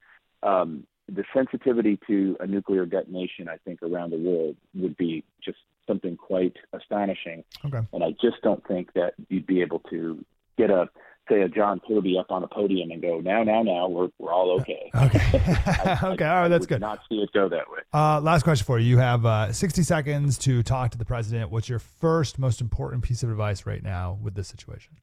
Um, 0.44 0.86
the 1.10 1.24
sensitivity 1.34 2.00
to 2.08 2.38
a 2.40 2.48
nuclear 2.48 2.86
detonation, 2.86 3.48
I 3.48 3.58
think, 3.58 3.82
around 3.82 4.12
the 4.12 4.18
world 4.18 4.56
would 4.76 4.98
be 4.98 5.24
just 5.44 5.58
something 5.88 6.18
quite 6.18 6.56
astonishing. 6.74 7.44
Okay. 7.66 7.82
And 7.94 8.04
I 8.04 8.12
just 8.22 8.42
don't 8.44 8.66
think 8.68 8.94
that 8.94 9.14
you'd 9.30 9.48
be 9.48 9.62
able 9.62 9.80
to 9.90 10.24
get 10.58 10.70
a 10.70 10.90
say 11.30 11.42
a 11.42 11.50
John 11.50 11.82
Kirby 11.86 12.18
up 12.18 12.32
on 12.32 12.42
a 12.44 12.48
podium 12.48 12.90
and 12.90 13.02
go, 13.02 13.20
now, 13.20 13.44
now, 13.44 13.62
now, 13.62 13.90
we're 13.90 14.08
we're 14.18 14.32
all 14.32 14.52
okay. 14.62 14.90
Okay. 14.96 15.20
okay. 16.04 16.26
All 16.26 16.42
right. 16.42 16.48
That's 16.48 16.66
good. 16.66 16.82
Not 16.82 17.00
see 17.10 17.18
it 17.18 17.30
go 17.34 17.50
that 17.50 17.70
way. 17.70 17.80
Uh, 17.94 18.22
last 18.22 18.44
question 18.44 18.66
for 18.66 18.80
you. 18.80 18.88
You 18.88 18.98
have 18.98 19.26
uh, 19.26 19.52
60 19.52 19.84
seconds 19.84 20.38
to 20.40 20.64
talk 20.64 20.92
to 20.92 20.98
the 20.98 21.06
president. 21.06 21.52
What's 21.52 21.70
your 21.70 21.80
first 21.80 22.40
most 22.40 22.62
important 22.62 23.04
piece 23.04 23.24
of 23.24 23.30
advice 23.30 23.66
right 23.66 23.84
now 23.84 24.18
with 24.22 24.36
this 24.36 24.48
situation? 24.48 24.98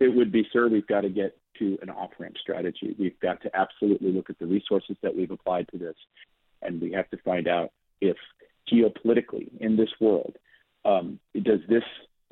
it 0.00 0.08
would 0.08 0.32
be, 0.32 0.46
sir, 0.52 0.66
we've 0.68 0.86
got 0.86 1.02
to 1.02 1.10
get 1.10 1.36
to 1.60 1.78
an 1.82 1.90
off 1.90 2.10
ramp 2.18 2.34
strategy. 2.40 2.96
We've 2.98 3.18
got 3.20 3.40
to 3.42 3.56
absolutely 3.56 4.10
look 4.12 4.30
at 4.30 4.38
the 4.38 4.46
resources 4.46 4.96
that 5.02 5.16
we've 5.16 5.30
applied 5.30 5.68
to 5.68 5.78
this, 5.78 5.96
and 6.62 6.80
we 6.80 6.92
have 6.92 7.08
to 7.10 7.16
find 7.18 7.46
out 7.46 7.70
if 8.00 8.16
geopolitically 8.72 9.48
in 9.60 9.76
this 9.76 9.90
world, 10.00 10.36
um, 10.84 11.20
does 11.42 11.60
this 11.68 11.84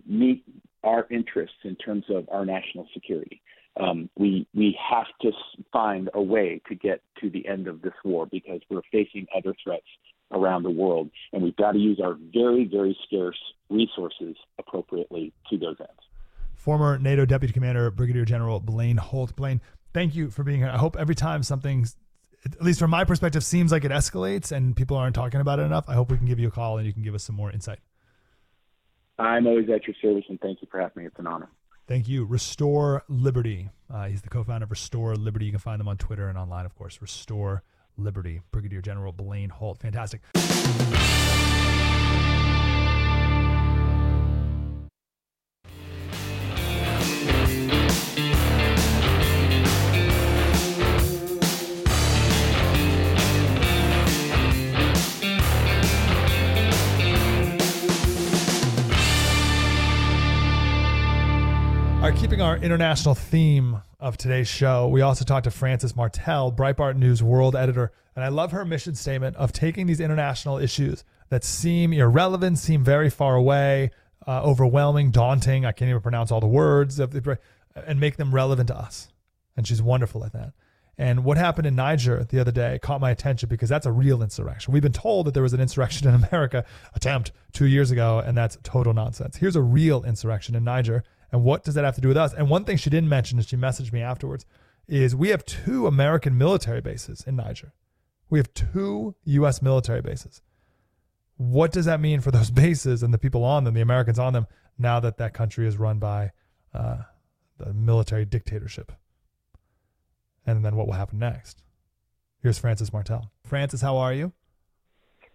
meet 0.06 0.44
our 0.84 1.06
interests 1.10 1.56
in 1.64 1.76
terms 1.76 2.04
of 2.08 2.28
our 2.30 2.44
national 2.44 2.88
security? 2.94 3.40
Um, 3.78 4.10
we 4.18 4.46
we 4.54 4.76
have 4.90 5.06
to 5.22 5.30
find 5.72 6.10
a 6.14 6.22
way 6.22 6.60
to 6.68 6.74
get 6.74 7.00
to 7.20 7.30
the 7.30 7.46
end 7.46 7.68
of 7.68 7.80
this 7.82 7.92
war 8.04 8.26
because 8.26 8.60
we're 8.68 8.82
facing 8.90 9.26
other 9.36 9.54
threats 9.62 9.86
around 10.32 10.62
the 10.62 10.70
world, 10.70 11.10
and 11.32 11.42
we've 11.42 11.56
got 11.56 11.72
to 11.72 11.78
use 11.78 12.00
our 12.02 12.16
very 12.32 12.64
very 12.64 12.96
scarce 13.06 13.38
resources 13.70 14.36
appropriately 14.58 15.32
to 15.50 15.58
those 15.58 15.76
ends. 15.78 16.07
Former 16.68 16.98
NATO 16.98 17.24
Deputy 17.24 17.54
Commander 17.54 17.90
Brigadier 17.90 18.26
General 18.26 18.60
Blaine 18.60 18.98
Holt. 18.98 19.34
Blaine, 19.34 19.62
thank 19.94 20.14
you 20.14 20.28
for 20.28 20.44
being 20.44 20.58
here. 20.58 20.68
I 20.68 20.76
hope 20.76 20.98
every 20.98 21.14
time 21.14 21.42
something, 21.42 21.86
at 22.44 22.60
least 22.60 22.78
from 22.78 22.90
my 22.90 23.04
perspective, 23.04 23.42
seems 23.42 23.72
like 23.72 23.86
it 23.86 23.90
escalates 23.90 24.52
and 24.52 24.76
people 24.76 24.94
aren't 24.94 25.14
talking 25.14 25.40
about 25.40 25.60
it 25.60 25.62
enough, 25.62 25.86
I 25.88 25.94
hope 25.94 26.10
we 26.10 26.18
can 26.18 26.26
give 26.26 26.38
you 26.38 26.48
a 26.48 26.50
call 26.50 26.76
and 26.76 26.86
you 26.86 26.92
can 26.92 27.02
give 27.02 27.14
us 27.14 27.24
some 27.24 27.36
more 27.36 27.50
insight. 27.50 27.78
I'm 29.18 29.46
always 29.46 29.70
at 29.70 29.86
your 29.86 29.96
service, 30.02 30.24
and 30.28 30.38
thank 30.42 30.60
you 30.60 30.68
for 30.70 30.78
having 30.78 31.04
me. 31.04 31.06
It's 31.06 31.18
an 31.18 31.26
honor. 31.26 31.48
Thank 31.86 32.06
you. 32.06 32.26
Restore 32.26 33.02
Liberty. 33.08 33.70
Uh, 33.90 34.08
he's 34.08 34.20
the 34.20 34.28
co-founder 34.28 34.64
of 34.64 34.70
Restore 34.70 35.16
Liberty. 35.16 35.46
You 35.46 35.52
can 35.52 35.60
find 35.60 35.80
them 35.80 35.88
on 35.88 35.96
Twitter 35.96 36.28
and 36.28 36.36
online, 36.36 36.66
of 36.66 36.74
course. 36.74 37.00
Restore 37.00 37.62
Liberty. 37.96 38.42
Brigadier 38.50 38.82
General 38.82 39.12
Blaine 39.12 39.48
Holt. 39.48 39.78
Fantastic. 39.78 40.20
Keeping 62.20 62.40
our 62.40 62.56
international 62.56 63.14
theme 63.14 63.80
of 64.00 64.16
today's 64.16 64.48
show, 64.48 64.88
we 64.88 65.02
also 65.02 65.24
talked 65.24 65.44
to 65.44 65.52
Frances 65.52 65.94
Martel, 65.94 66.50
Breitbart 66.50 66.96
News 66.96 67.22
world 67.22 67.54
editor, 67.54 67.92
and 68.16 68.24
I 68.24 68.28
love 68.28 68.50
her 68.50 68.64
mission 68.64 68.96
statement 68.96 69.36
of 69.36 69.52
taking 69.52 69.86
these 69.86 70.00
international 70.00 70.58
issues 70.58 71.04
that 71.28 71.44
seem 71.44 71.92
irrelevant, 71.92 72.58
seem 72.58 72.82
very 72.82 73.08
far 73.08 73.36
away, 73.36 73.92
uh, 74.26 74.42
overwhelming, 74.42 75.12
daunting. 75.12 75.64
I 75.64 75.70
can't 75.70 75.90
even 75.90 76.02
pronounce 76.02 76.32
all 76.32 76.40
the 76.40 76.48
words 76.48 76.98
of 76.98 77.12
the, 77.12 77.38
and 77.86 78.00
make 78.00 78.16
them 78.16 78.34
relevant 78.34 78.66
to 78.66 78.76
us. 78.76 79.12
And 79.56 79.64
she's 79.64 79.80
wonderful 79.80 80.24
at 80.24 80.32
that. 80.32 80.54
And 80.98 81.22
what 81.22 81.36
happened 81.36 81.68
in 81.68 81.76
Niger 81.76 82.24
the 82.24 82.40
other 82.40 82.50
day 82.50 82.80
caught 82.82 83.00
my 83.00 83.12
attention 83.12 83.48
because 83.48 83.68
that's 83.68 83.86
a 83.86 83.92
real 83.92 84.24
insurrection. 84.24 84.72
We've 84.72 84.82
been 84.82 84.90
told 84.90 85.28
that 85.28 85.34
there 85.34 85.44
was 85.44 85.52
an 85.52 85.60
insurrection 85.60 86.08
in 86.08 86.24
America 86.24 86.64
attempt 86.96 87.30
two 87.52 87.66
years 87.66 87.92
ago, 87.92 88.18
and 88.18 88.36
that's 88.36 88.58
total 88.64 88.92
nonsense. 88.92 89.36
Here's 89.36 89.54
a 89.54 89.62
real 89.62 90.02
insurrection 90.02 90.56
in 90.56 90.64
Niger. 90.64 91.04
And 91.30 91.44
what 91.44 91.64
does 91.64 91.74
that 91.74 91.84
have 91.84 91.94
to 91.96 92.00
do 92.00 92.08
with 92.08 92.16
us? 92.16 92.32
And 92.32 92.48
one 92.48 92.64
thing 92.64 92.76
she 92.76 92.90
didn't 92.90 93.08
mention, 93.08 93.38
and 93.38 93.46
she 93.46 93.56
messaged 93.56 93.92
me 93.92 94.00
afterwards, 94.00 94.46
is 94.86 95.14
we 95.14 95.28
have 95.28 95.44
two 95.44 95.86
American 95.86 96.38
military 96.38 96.80
bases 96.80 97.22
in 97.26 97.36
Niger. 97.36 97.74
We 98.30 98.38
have 98.38 98.52
two 98.54 99.14
U.S. 99.24 99.60
military 99.60 100.00
bases. 100.00 100.42
What 101.36 101.70
does 101.72 101.84
that 101.84 102.00
mean 102.00 102.20
for 102.20 102.30
those 102.30 102.50
bases 102.64 103.02
and 103.02 103.12
the 103.12 103.18
people 103.18 103.44
on 103.44 103.64
them, 103.64 103.74
the 103.74 103.80
Americans 103.80 104.18
on 104.18 104.32
them, 104.32 104.46
now 104.78 105.00
that 105.00 105.18
that 105.18 105.34
country 105.34 105.66
is 105.66 105.76
run 105.76 105.98
by 105.98 106.32
uh, 106.72 106.98
the 107.58 107.74
military 107.74 108.24
dictatorship? 108.24 108.92
And 110.46 110.64
then 110.64 110.76
what 110.76 110.86
will 110.86 110.94
happen 110.94 111.18
next? 111.18 111.62
Here's 112.42 112.58
Frances 112.58 112.92
Martel. 112.92 113.30
Frances, 113.44 113.82
how 113.82 113.98
are 113.98 114.14
you? 114.14 114.32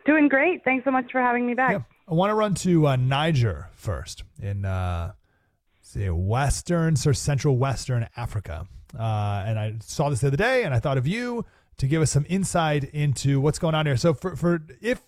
Doing 0.05 0.27
great. 0.27 0.63
Thanks 0.63 0.83
so 0.85 0.91
much 0.91 1.11
for 1.11 1.21
having 1.21 1.45
me 1.45 1.53
back. 1.53 1.85
I 2.07 2.13
want 2.13 2.31
to 2.31 2.35
run 2.35 2.55
to 2.55 2.87
uh, 2.87 2.95
Niger 2.95 3.69
first 3.73 4.23
in 4.41 4.65
uh, 4.65 5.13
say 5.93 6.09
western 6.09 6.95
or 7.05 7.13
central 7.13 7.57
western 7.57 8.07
Africa. 8.17 8.67
Uh, 8.97 9.43
and 9.45 9.59
I 9.59 9.75
saw 9.81 10.09
this 10.09 10.21
the 10.21 10.27
other 10.27 10.37
day, 10.37 10.63
and 10.63 10.73
I 10.73 10.79
thought 10.79 10.97
of 10.97 11.07
you 11.07 11.45
to 11.77 11.87
give 11.87 12.01
us 12.01 12.11
some 12.11 12.25
insight 12.29 12.83
into 12.83 13.39
what's 13.39 13.59
going 13.59 13.75
on 13.75 13.85
here. 13.85 13.97
So, 13.97 14.13
for, 14.13 14.35
for 14.35 14.61
if 14.81 15.01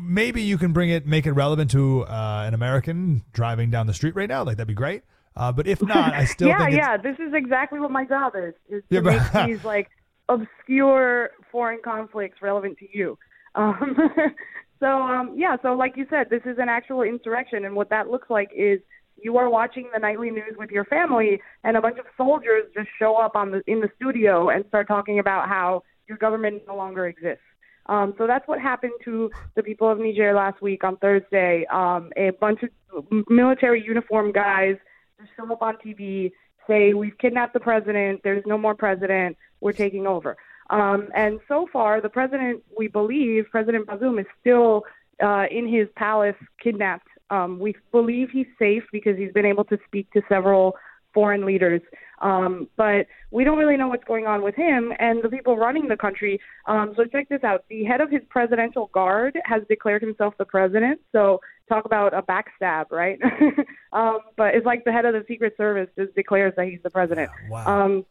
maybe 0.00 0.42
you 0.42 0.56
can 0.56 0.72
bring 0.72 0.90
it, 0.90 1.06
make 1.06 1.26
it 1.26 1.32
relevant 1.32 1.70
to 1.72 2.04
uh, 2.04 2.44
an 2.46 2.54
American 2.54 3.22
driving 3.32 3.70
down 3.70 3.86
the 3.86 3.94
street 3.94 4.14
right 4.14 4.28
now, 4.28 4.42
like 4.44 4.56
that'd 4.56 4.68
be 4.68 4.74
great. 4.74 5.02
Uh, 5.36 5.52
but 5.52 5.66
if 5.66 5.82
not, 5.82 6.14
I 6.14 6.24
still 6.36 6.48
yeah, 6.48 6.64
think 6.64 6.76
yeah. 6.76 6.96
This 6.96 7.16
is 7.18 7.34
exactly 7.34 7.78
what 7.78 7.90
my 7.90 8.04
job 8.04 8.32
is: 8.36 8.54
is 8.68 8.82
to 8.88 8.94
Yeah, 8.94 9.00
but- 9.00 9.34
make 9.34 9.46
these 9.58 9.64
like 9.64 9.90
obscure 10.28 11.30
foreign 11.52 11.80
conflicts 11.84 12.40
relevant 12.42 12.78
to 12.78 12.86
you. 12.96 13.18
Um, 13.54 13.96
so 14.80 14.86
um, 14.86 15.34
yeah, 15.36 15.56
so 15.60 15.74
like 15.74 15.96
you 15.96 16.06
said, 16.08 16.28
this 16.30 16.42
is 16.46 16.58
an 16.58 16.68
actual 16.70 17.02
insurrection, 17.02 17.64
and 17.66 17.74
what 17.76 17.90
that 17.90 18.08
looks 18.08 18.30
like 18.30 18.50
is 18.56 18.80
you 19.22 19.36
are 19.38 19.48
watching 19.48 19.88
the 19.92 19.98
nightly 19.98 20.30
news 20.30 20.54
with 20.58 20.70
your 20.70 20.84
family, 20.84 21.40
and 21.64 21.76
a 21.76 21.80
bunch 21.80 21.98
of 21.98 22.06
soldiers 22.16 22.64
just 22.74 22.88
show 22.98 23.16
up 23.16 23.34
on 23.34 23.50
the 23.50 23.62
in 23.66 23.80
the 23.80 23.90
studio 23.96 24.48
and 24.50 24.64
start 24.68 24.88
talking 24.88 25.18
about 25.18 25.48
how 25.48 25.82
your 26.08 26.18
government 26.18 26.62
no 26.66 26.76
longer 26.76 27.06
exists. 27.06 27.42
Um, 27.86 28.14
so 28.18 28.26
that's 28.26 28.46
what 28.48 28.60
happened 28.60 28.92
to 29.04 29.30
the 29.54 29.62
people 29.62 29.90
of 29.90 29.98
Niger 29.98 30.34
last 30.34 30.60
week 30.60 30.84
on 30.84 30.96
Thursday. 30.96 31.64
Um, 31.66 32.10
a 32.16 32.30
bunch 32.30 32.60
of 32.62 33.04
military 33.28 33.82
uniform 33.82 34.32
guys 34.32 34.76
just 35.20 35.30
show 35.36 35.50
up 35.52 35.62
on 35.62 35.76
TV, 35.76 36.32
say, 36.66 36.94
We've 36.94 37.16
kidnapped 37.18 37.54
the 37.54 37.60
president, 37.60 38.20
there's 38.24 38.44
no 38.46 38.58
more 38.58 38.74
president, 38.74 39.36
we're 39.60 39.72
taking 39.72 40.06
over. 40.06 40.36
Um, 40.68 41.08
and 41.14 41.38
so 41.46 41.68
far, 41.72 42.00
the 42.00 42.08
president, 42.08 42.62
we 42.76 42.88
believe, 42.88 43.46
President 43.50 43.86
Bazoum, 43.86 44.20
is 44.20 44.26
still 44.40 44.82
uh, 45.22 45.44
in 45.50 45.68
his 45.68 45.88
palace 45.96 46.36
kidnapped. 46.62 47.06
Um, 47.30 47.58
we 47.58 47.74
believe 47.92 48.30
he's 48.30 48.46
safe 48.58 48.84
because 48.92 49.16
he's 49.16 49.32
been 49.32 49.46
able 49.46 49.64
to 49.64 49.78
speak 49.86 50.10
to 50.12 50.22
several 50.28 50.76
foreign 51.12 51.46
leaders. 51.46 51.80
Um, 52.20 52.68
but 52.76 53.06
we 53.30 53.42
don't 53.44 53.58
really 53.58 53.76
know 53.76 53.88
what's 53.88 54.04
going 54.04 54.26
on 54.26 54.42
with 54.42 54.54
him 54.54 54.92
and 54.98 55.22
the 55.22 55.28
people 55.28 55.56
running 55.56 55.88
the 55.88 55.96
country. 55.96 56.40
Um, 56.66 56.92
so 56.96 57.04
check 57.04 57.28
this 57.28 57.42
out. 57.42 57.64
The 57.68 57.84
head 57.84 58.00
of 58.00 58.10
his 58.10 58.22
presidential 58.28 58.90
guard 58.92 59.38
has 59.44 59.62
declared 59.68 60.02
himself 60.02 60.34
the 60.38 60.44
president. 60.44 61.00
So 61.12 61.40
talk 61.68 61.84
about 61.84 62.14
a 62.14 62.22
backstab, 62.22 62.90
right? 62.90 63.18
um, 63.92 64.18
but 64.36 64.54
it's 64.54 64.66
like 64.66 64.84
the 64.84 64.92
head 64.92 65.04
of 65.04 65.14
the 65.14 65.24
Secret 65.26 65.54
Service 65.56 65.88
just 65.98 66.14
declares 66.14 66.52
that 66.56 66.66
he's 66.66 66.82
the 66.82 66.90
president. 66.90 67.30
Wow. 67.50 67.84
Um, 67.84 68.06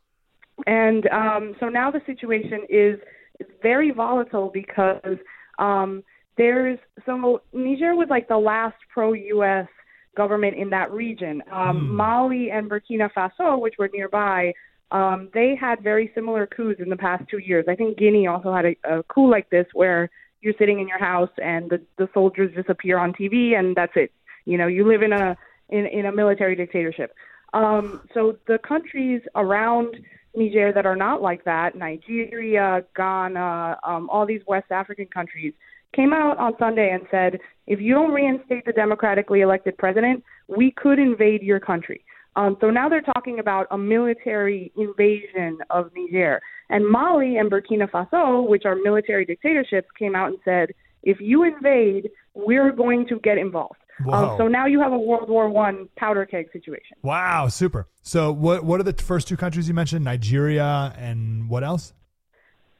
and 0.66 1.08
um, 1.08 1.56
so 1.60 1.70
now 1.70 1.92
the 1.92 2.02
situation 2.06 2.66
is 2.70 3.00
it's 3.40 3.52
very 3.62 3.92
volatile 3.92 4.50
because 4.54 5.18
um, 5.60 6.04
there's 6.38 6.80
so 7.06 7.42
Niger 7.54 7.96
was 7.96 8.08
like 8.10 8.28
the 8.28 8.38
last 8.38 8.78
pro-U.S. 8.94 9.68
government 10.16 10.58
in 10.58 10.70
that 10.72 10.92
region. 10.92 11.42
Um, 11.52 11.96
Mali 11.96 12.52
and 12.52 12.70
Burkina 12.70 13.10
Faso, 13.14 13.60
which 13.60 13.76
were 13.78 13.90
nearby, 13.94 14.54
um, 14.92 15.30
they 15.34 15.56
had 15.60 15.82
very 15.82 16.12
similar 16.14 16.46
coups 16.46 16.80
in 16.80 16.90
the 16.90 16.96
past 16.98 17.24
two 17.30 17.40
years. 17.40 17.66
I 17.68 17.76
think 17.76 17.98
Guinea 17.98 18.28
also 18.28 18.54
had 18.54 18.66
a, 18.66 18.76
a 18.84 19.04
coup 19.04 19.30
like 19.30 19.50
this 19.50 19.66
where 19.74 20.10
you're 20.42 20.54
sitting 20.60 20.80
in 20.80 20.88
your 20.88 21.00
house 21.00 21.32
and 21.42 21.70
the, 21.70 21.82
the 21.98 22.08
soldiers 22.14 22.54
just 22.56 22.70
appear 22.70 22.98
on 22.98 23.14
TV 23.14 23.58
and 23.58 23.76
that's 23.76 23.94
it. 23.96 24.12
You 24.46 24.58
know, 24.58 24.68
you 24.68 24.88
live 24.88 25.02
in 25.02 25.12
a 25.12 25.38
in, 25.70 25.88
in 25.88 26.06
a 26.06 26.12
military 26.12 26.56
dictatorship. 26.56 27.16
Um, 27.54 28.02
so 28.14 28.38
the 28.48 28.60
countries 28.60 29.22
around 29.36 29.98
Niger 30.36 30.72
that 30.74 30.86
are 30.86 30.96
not 30.96 31.22
like 31.22 31.46
that, 31.46 31.76
Nigeria, 31.76 32.84
Ghana, 32.96 33.80
um, 33.84 34.10
all 34.10 34.26
these 34.26 34.42
West 34.46 34.72
African 34.72 35.08
countries, 35.08 35.54
came 35.96 36.14
out 36.14 36.38
on 36.38 36.54
Sunday 36.60 36.92
and 36.92 37.04
said, 37.10 37.40
if 37.68 37.80
you 37.80 37.94
don't 37.94 38.12
reinstate 38.12 38.66
the 38.66 38.74
democratically 38.74 39.42
elected 39.42 39.78
president, 39.78 40.24
we 40.48 40.72
could 40.72 41.00
invade 41.00 41.42
your 41.42 41.60
country. 41.60 42.04
Um, 42.36 42.58
so 42.60 42.70
now 42.70 42.90
they're 42.90 43.02
talking 43.02 43.40
about 43.40 43.66
a 43.72 43.78
military 43.78 44.72
invasion 44.76 45.60
of 45.70 45.90
Niger. 45.96 46.42
And 46.70 46.86
Mali 46.86 47.38
and 47.38 47.50
Burkina 47.50 47.90
Faso, 47.90 48.48
which 48.48 48.66
are 48.66 48.76
military 48.76 49.26
dictatorships, 49.26 49.88
came 49.98 50.16
out 50.16 50.28
and 50.28 50.38
said, 50.44 50.70
if 51.04 51.22
you 51.22 51.44
invade, 51.44 52.10
we're 52.34 52.72
going 52.72 53.08
to 53.08 53.20
get 53.20 53.38
involved. 53.38 53.80
Um, 54.12 54.36
so 54.38 54.48
now 54.50 54.66
you 54.66 54.82
have 54.82 54.92
a 54.92 54.98
World 54.98 55.30
War 55.30 55.50
One 55.50 55.88
powder 55.96 56.26
keg 56.26 56.52
situation. 56.52 56.98
Wow, 57.02 57.48
super. 57.48 57.88
So 58.02 58.34
what 58.34 58.66
what 58.66 58.82
are 58.82 58.84
the 58.84 58.92
first 59.02 59.26
two 59.28 59.38
countries 59.38 59.70
you 59.70 59.74
mentioned? 59.74 60.04
Nigeria 60.04 60.94
and 60.98 61.50
what 61.50 61.64
else? 61.64 61.94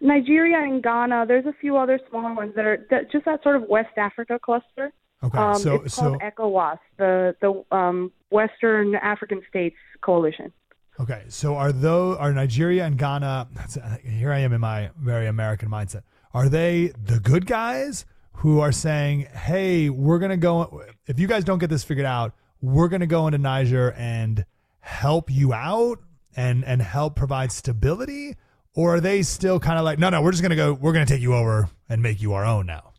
Nigeria 0.02 0.58
and 0.60 0.82
Ghana. 0.84 1.26
There's 1.28 1.46
a 1.46 1.54
few 1.54 1.78
other 1.78 2.00
smaller 2.10 2.34
ones 2.34 2.54
that 2.56 2.66
are 2.66 2.86
that, 2.90 3.12
just 3.12 3.26
that 3.26 3.42
sort 3.44 3.56
of 3.56 3.64
West 3.64 3.98
Africa 3.98 4.40
cluster. 4.42 4.92
Okay, 5.24 5.38
Um, 5.38 5.58
so 5.58 5.76
it's 5.76 5.96
so 5.96 6.18
called 6.18 6.22
ECOWAS, 6.22 6.80
the 6.98 7.36
the 7.42 7.64
um, 7.76 8.12
Western 8.30 8.96
African 8.96 9.42
States 9.50 9.78
Coalition. 10.02 10.52
okay, 11.00 11.24
so 11.30 11.56
are 11.56 11.72
those 11.72 12.18
are 12.18 12.32
Nigeria 12.34 12.86
and 12.86 12.98
Ghana? 12.98 13.48
That's, 13.54 13.78
here 14.04 14.32
I 14.32 14.40
am 14.40 14.54
in 14.54 14.62
my 14.62 14.92
very 15.00 15.28
American 15.28 15.70
mindset. 15.70 16.04
Are 16.34 16.50
they 16.50 16.92
the 17.02 17.20
good 17.20 17.46
guys 17.46 18.06
who 18.40 18.60
are 18.60 18.74
saying, 18.74 19.22
"Hey, 19.22 19.90
we're 19.90 20.20
gonna 20.20 20.38
go. 20.38 20.84
If 21.08 21.20
you 21.20 21.28
guys 21.28 21.44
don't 21.46 21.60
get 21.60 21.70
this 21.70 21.84
figured 21.86 22.06
out, 22.06 22.34
we're 22.62 22.90
gonna 22.90 23.08
go 23.08 23.26
into 23.28 23.38
Niger 23.40 23.94
and 23.94 24.46
help 24.82 25.32
you 25.32 25.54
out 25.54 26.00
and 26.36 26.64
and 26.66 26.82
help 26.82 27.16
provide 27.16 27.52
stability"? 27.54 28.36
Or 28.76 28.96
are 28.96 29.00
they 29.00 29.24
still 29.24 29.60
kind 29.60 29.80
of 29.80 29.86
like, 29.86 29.98
"No, 30.00 30.10
no, 30.10 30.22
we're 30.22 30.32
just 30.32 30.44
gonna 30.44 30.56
go. 30.56 30.74
We're 30.74 30.94
gonna 30.94 31.06
take 31.06 31.22
you 31.22 31.34
over 31.34 31.70
and 31.90 32.02
make 32.02 32.22
you 32.22 32.34
our 32.34 32.46
own 32.46 32.66
now." 32.66 32.92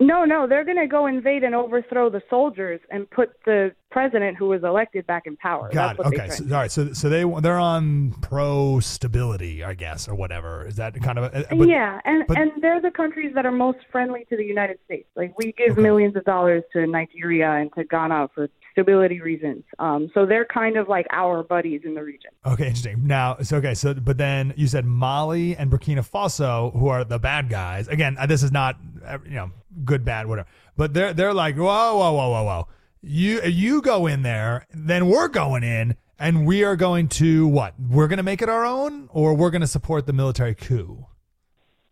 No, 0.00 0.24
no, 0.24 0.48
they're 0.48 0.64
going 0.64 0.76
to 0.76 0.88
go 0.88 1.06
invade 1.06 1.44
and 1.44 1.54
overthrow 1.54 2.10
the 2.10 2.20
soldiers 2.28 2.80
and 2.90 3.08
put 3.10 3.30
the 3.44 3.72
president 3.92 4.36
who 4.36 4.48
was 4.48 4.64
elected 4.64 5.06
back 5.06 5.22
in 5.26 5.36
power. 5.36 5.70
Got 5.72 5.98
That's 5.98 6.10
it. 6.10 6.14
Okay. 6.14 6.28
So, 6.30 6.44
all 6.46 6.50
right. 6.50 6.72
So, 6.72 6.92
so 6.92 7.08
they 7.08 7.22
they're 7.40 7.60
on 7.60 8.10
pro 8.20 8.80
stability, 8.80 9.62
I 9.62 9.74
guess, 9.74 10.08
or 10.08 10.16
whatever. 10.16 10.66
Is 10.66 10.76
that 10.76 11.00
kind 11.00 11.18
of? 11.18 11.32
A, 11.32 11.46
but, 11.54 11.68
yeah, 11.68 12.00
and 12.04 12.26
but- 12.26 12.38
and 12.38 12.50
they're 12.60 12.80
the 12.80 12.90
countries 12.90 13.32
that 13.36 13.46
are 13.46 13.52
most 13.52 13.78
friendly 13.92 14.26
to 14.30 14.36
the 14.36 14.44
United 14.44 14.78
States. 14.84 15.08
Like 15.14 15.38
we 15.38 15.52
give 15.52 15.78
millions 15.78 16.16
of 16.16 16.24
dollars 16.24 16.64
to 16.72 16.86
Nigeria 16.88 17.52
and 17.52 17.72
to 17.74 17.84
Ghana 17.84 18.30
for 18.34 18.48
stability 18.74 19.20
reasons. 19.20 19.62
Um, 19.78 20.10
so 20.12 20.26
they're 20.26 20.44
kind 20.44 20.76
of 20.76 20.88
like 20.88 21.06
our 21.10 21.42
buddies 21.42 21.82
in 21.84 21.94
the 21.94 22.02
region. 22.02 22.30
Okay, 22.44 22.66
interesting. 22.66 23.06
Now, 23.06 23.38
so 23.42 23.58
okay, 23.58 23.74
so 23.74 23.94
but 23.94 24.18
then 24.18 24.52
you 24.56 24.66
said 24.66 24.84
Mali 24.84 25.56
and 25.56 25.70
Burkina 25.70 26.08
Faso, 26.08 26.76
who 26.76 26.88
are 26.88 27.04
the 27.04 27.18
bad 27.18 27.48
guys. 27.48 27.88
Again, 27.88 28.16
uh, 28.18 28.26
this 28.26 28.42
is 28.42 28.52
not 28.52 28.76
uh, 29.06 29.18
you 29.24 29.36
know 29.36 29.50
good, 29.84 30.04
bad, 30.04 30.26
whatever. 30.26 30.48
But 30.76 30.92
they're 30.92 31.14
they're 31.14 31.34
like 31.34 31.56
whoa, 31.56 31.96
whoa, 31.96 32.12
whoa, 32.12 32.30
whoa, 32.30 32.44
whoa. 32.44 32.68
You 33.00 33.42
you 33.42 33.80
go 33.80 34.06
in 34.06 34.22
there, 34.22 34.66
then 34.74 35.06
we're 35.06 35.28
going 35.28 35.62
in, 35.62 35.96
and 36.18 36.46
we 36.46 36.64
are 36.64 36.76
going 36.76 37.08
to 37.08 37.46
what? 37.46 37.74
We're 37.78 38.08
going 38.08 38.18
to 38.18 38.24
make 38.24 38.42
it 38.42 38.48
our 38.48 38.66
own, 38.66 39.08
or 39.12 39.34
we're 39.34 39.50
going 39.50 39.60
to 39.60 39.66
support 39.68 40.06
the 40.06 40.12
military 40.12 40.54
coup. 40.54 41.06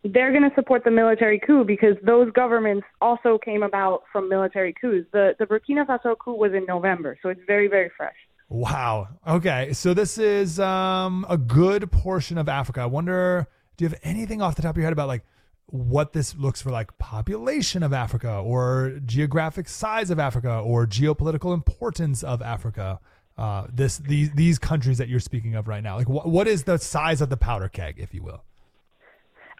They're 0.05 0.31
going 0.33 0.49
to 0.49 0.55
support 0.57 0.83
the 0.85 0.91
military 0.91 1.39
coup 1.39 1.65
because 1.65 1.97
those 2.05 2.31
governments 2.33 2.87
also 3.01 3.39
came 3.39 3.63
about 3.63 4.03
from 4.11 4.29
military 4.29 4.75
coups. 4.79 5.07
The 5.13 5.37
the 5.39 5.47
Burkina 5.47 5.87
Faso 5.87 6.19
coup 6.19 6.35
was 6.35 6.53
in 6.53 6.65
November, 6.67 7.17
so 7.23 7.29
it's 7.29 7.41
very 7.47 7.69
very 7.69 7.91
fresh. 7.97 8.17
Wow. 8.49 9.09
Okay. 9.27 9.73
So 9.73 9.95
this 9.95 10.19
is 10.19 10.61
um, 10.61 11.25
a 11.29 11.39
good 11.39 11.91
portion 11.91 12.37
of 12.37 12.51
Africa. 12.51 12.83
I 12.83 12.87
wonder, 12.87 13.47
do 13.77 13.85
you 13.85 13.89
have 13.89 13.99
anything 14.03 14.43
off 14.43 14.57
the 14.57 14.63
top 14.63 14.73
of 14.73 14.77
your 14.77 14.85
head 14.85 14.93
about 14.93 15.09
like 15.09 15.25
what 15.67 16.13
this 16.13 16.37
looks 16.37 16.61
for 16.61 16.71
like 16.71 16.99
population 16.99 17.83
of 17.83 17.95
Africa 17.95 18.43
or 18.45 19.01
geographic 19.07 19.71
size 19.71 20.11
of 20.11 20.19
Africa 20.19 20.59
or 20.59 20.87
geopolitical 20.87 21.55
importance 21.55 22.23
of 22.23 22.43
Africa? 22.43 23.01
Uh, 23.39 23.69
this 23.73 23.97
these 23.97 24.31
these 24.33 24.59
countries 24.59 24.99
that 24.99 25.09
you're 25.09 25.21
speaking 25.21 25.55
of 25.55 25.67
right 25.67 25.83
now. 25.83 25.97
Like 25.97 26.11
what 26.11 26.29
what 26.29 26.47
is 26.47 26.65
the 26.65 26.77
size 26.77 27.23
of 27.23 27.31
the 27.31 27.39
powder 27.39 27.69
keg, 27.69 27.99
if 27.99 28.13
you 28.13 28.23
will? 28.23 28.45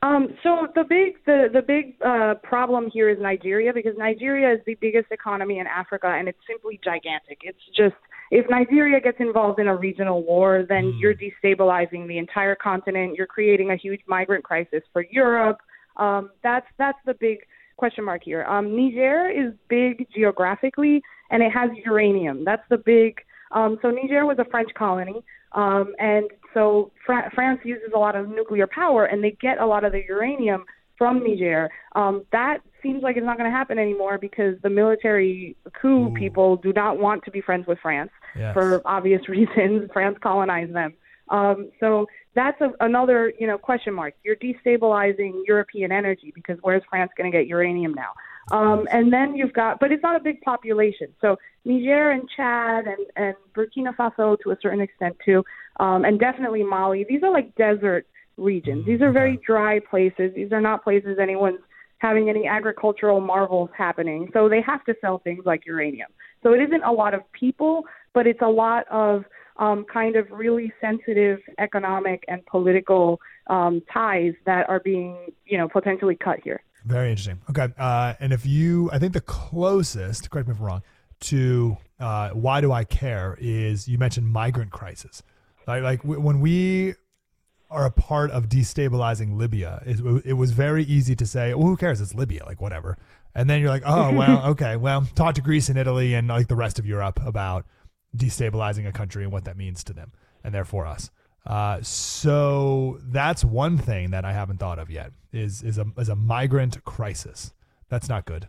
Um, 0.03 0.29
so 0.43 0.67
the 0.75 0.83
big 0.83 1.25
the 1.27 1.49
the 1.53 1.63
big 1.63 1.95
uh, 2.05 2.35
problem 2.43 2.91
here 2.93 3.09
is 3.09 3.19
Nigeria 3.21 3.73
because 3.73 3.95
Nigeria 3.97 4.53
is 4.53 4.61
the 4.67 4.75
biggest 4.81 5.07
economy 5.13 5.61
in 5.61 5.67
Africa 5.69 6.09
and 6.09 6.29
it's 6.29 6.39
simply 6.49 6.81
gigantic. 6.83 7.39
It's 7.43 7.59
just 7.77 7.95
if 8.33 8.47
Nigeria 8.51 9.01
gets 9.01 9.19
involved 9.21 9.61
in 9.61 9.69
a 9.69 9.77
regional 9.77 10.25
war, 10.25 10.65
then 10.69 10.99
you're 10.99 11.15
destabilizing 11.15 12.09
the 12.09 12.19
entire 12.19 12.57
continent. 12.57 13.15
You're 13.17 13.29
creating 13.29 13.71
a 13.71 13.77
huge 13.77 14.01
migrant 14.09 14.43
crisis 14.43 14.83
for 14.93 15.05
Europe. 15.11 15.59
Um, 15.97 16.31
that's 16.43 16.67
that's 16.79 16.99
the 17.07 17.15
big 17.15 17.39
question 17.77 18.05
mark 18.05 18.23
here. 18.25 18.45
Um, 18.45 18.75
Niger 18.77 19.31
is 19.31 19.53
big 19.69 20.07
geographically 20.13 21.01
and 21.31 21.43
it 21.43 21.51
has 21.51 21.71
uranium. 21.85 22.45
That's 22.45 22.63
the 22.71 22.79
big. 22.79 23.21
Um, 23.53 23.79
so 23.83 23.91
Niger 23.91 24.25
was 24.25 24.39
a 24.39 24.45
French 24.51 24.71
colony, 24.75 25.23
um, 25.53 25.95
and 25.99 26.27
so 26.55 26.91
Fra- 27.05 27.31
France 27.35 27.61
uses 27.65 27.91
a 27.95 27.99
lot 27.99 28.17
of 28.17 28.29
nuclear 28.29 28.67
power, 28.67 29.07
and 29.07 29.23
they 29.23 29.37
get 29.41 29.59
a 29.59 29.67
lot 29.67 29.85
of 29.85 29.93
the 29.93 30.03
uranium 30.09 30.65
from 30.99 31.23
Niger. 31.25 31.69
Um, 31.95 32.25
that 32.33 32.59
seems 32.83 33.03
like 33.03 33.17
it's 33.17 33.25
not 33.27 33.39
going 33.39 33.51
to 33.51 33.57
happen 33.57 33.79
anymore 33.79 34.19
because 34.19 34.55
the 34.63 34.71
military 34.71 35.57
coup 35.81 36.13
people 36.15 36.57
do 36.57 36.73
not 36.73 36.99
want 36.99 37.25
to 37.25 37.31
be 37.31 37.41
friends 37.41 37.67
with 37.67 37.79
France 37.81 38.11
Yes. 38.37 38.55
for 38.55 38.81
obvious 38.87 39.29
reasons. 39.29 39.91
France 39.93 40.17
colonized 40.23 40.75
them. 40.75 40.95
Um, 41.29 41.71
so 41.81 42.07
that's 42.35 42.61
a, 42.61 42.71
another, 42.81 43.33
you 43.39 43.47
know, 43.47 43.59
question 43.59 43.95
mark. 43.95 44.15
You're 44.25 44.37
destabilizing 44.37 45.43
European 45.47 45.93
energy 45.93 46.33
because 46.35 46.59
where's 46.63 46.83
France 46.89 47.11
going 47.17 47.31
to 47.31 47.37
get 47.37 47.47
uranium 47.47 47.95
now? 47.95 48.11
Um, 48.51 48.89
and 48.91 49.13
then 49.13 49.37
you've 49.37 49.53
got, 49.53 49.79
but 49.79 49.93
it's 49.93 50.03
not 50.03 50.21
a 50.21 50.23
big 50.23 50.41
population. 50.41 51.09
So 51.21 51.37
Niger 51.65 52.11
and 52.11 52.29
Chad 52.37 52.87
and, 52.87 53.07
and 53.17 53.35
Burkina 53.55 53.95
Faso 53.95 54.37
to 54.41 54.51
a 54.51 54.57
certain 54.61 54.81
extent 54.81 55.17
too, 55.25 55.45
um, 55.79 56.05
and 56.05 56.19
definitely 56.19 56.65
Mali. 56.65 57.05
These 57.09 57.23
are 57.23 57.31
like 57.31 57.55
desert 57.55 58.07
regions. 58.37 58.85
These 58.87 59.01
are 59.01 59.13
very 59.13 59.39
dry 59.47 59.79
places. 59.79 60.33
These 60.35 60.53
are 60.53 60.61
not 60.61 60.83
places 60.83 61.19
anyone's 61.21 61.61
having 61.99 62.29
any 62.29 62.49
agricultural 62.49 63.21
marvels 63.21 63.71
happening. 63.77 64.29
So 64.33 64.49
they 64.49 64.61
have 64.63 64.85
to 64.87 64.95
sell 65.01 65.19
things 65.19 65.45
like 65.47 65.65
uranium. 65.67 66.11
So 66.43 66.53
it 66.53 66.61
isn't 66.61 66.83
a 66.83 66.91
lot 66.91 67.15
of 67.15 67.21
people, 67.33 67.85
but 68.13 68.27
it's 68.27 68.43
a 68.43 68.49
lot 68.49 68.89
of 68.91 69.25
um, 69.59 69.85
kind 69.85 70.17
of 70.17 70.29
really 70.31 70.73
sensitive 70.81 71.39
economic 71.59 72.25
and 72.27 72.45
political 72.47 73.21
um, 73.47 73.83
ties 73.93 74.33
that 74.47 74.69
are 74.69 74.81
being, 74.81 75.17
you 75.47 75.59
know, 75.59 75.69
potentially 75.69 76.17
cut 76.17 76.41
here. 76.43 76.63
Very 76.85 77.11
interesting. 77.11 77.41
Okay. 77.51 77.69
Uh, 77.79 78.15
and 78.21 78.33
if 78.33 78.45
you, 78.45 78.91
I 78.93 78.99
think 78.99 79.13
the 79.13 79.21
closest, 79.21 80.31
correct 80.31 80.49
me 80.49 80.55
if 80.55 80.61
I'm 80.61 80.67
wrong, 80.67 80.83
to 81.21 81.77
uh, 82.01 82.31
why 82.31 82.61
do 82.61 82.73
I 82.73 82.85
care? 82.85 83.37
Is 83.41 83.89
you 83.89 83.99
mentioned 83.99 84.29
migrant 84.29 84.73
crisis, 84.73 85.23
like 85.67 85.83
like 85.83 86.03
w- 86.03 86.21
when 86.21 86.41
we 86.41 86.95
are 87.71 87.87
a 87.87 87.91
part 87.91 88.31
of 88.31 88.49
destabilizing 88.49 89.37
Libya, 89.37 89.83
it, 89.87 90.01
it 90.27 90.33
was 90.35 90.51
very 90.51 90.85
easy 90.85 91.17
to 91.17 91.27
say, 91.27 91.55
well, 91.55 91.67
who 91.67 91.77
cares? 91.77 92.01
It's 92.01 92.15
Libya, 92.15 92.45
like 92.45 92.61
whatever. 92.61 92.99
And 93.35 93.49
then 93.49 93.61
you're 93.61 93.71
like, 93.71 93.85
oh 93.87 94.13
well, 94.17 94.45
okay, 94.51 94.77
well, 94.77 95.07
talk 95.15 95.37
to 95.37 95.41
Greece 95.41 95.69
and 95.69 95.79
Italy 95.79 96.15
and 96.15 96.29
like 96.29 96.49
the 96.49 96.57
rest 96.57 96.79
of 96.79 96.87
Europe 96.87 97.21
about 97.25 97.65
destabilizing 98.15 98.87
a 98.87 98.93
country 98.93 99.23
and 99.23 99.33
what 99.33 99.45
that 99.45 99.57
means 99.57 99.83
to 99.85 99.93
them 99.93 100.13
and 100.45 100.55
therefore 100.55 100.87
us. 100.87 101.11
Uh, 101.47 101.81
so 101.83 102.99
that's 103.03 103.45
one 103.45 103.77
thing 103.77 104.11
that 104.11 104.25
I 104.25 104.33
haven't 104.33 104.59
thought 104.59 104.79
of 104.79 104.91
yet 104.91 105.13
is 105.33 105.63
is 105.63 105.79
a 105.79 105.87
is 105.99 106.09
a 106.09 106.17
migrant 106.17 106.85
crisis. 106.85 107.53
That's 107.89 108.09
not 108.09 108.25
good. 108.25 108.49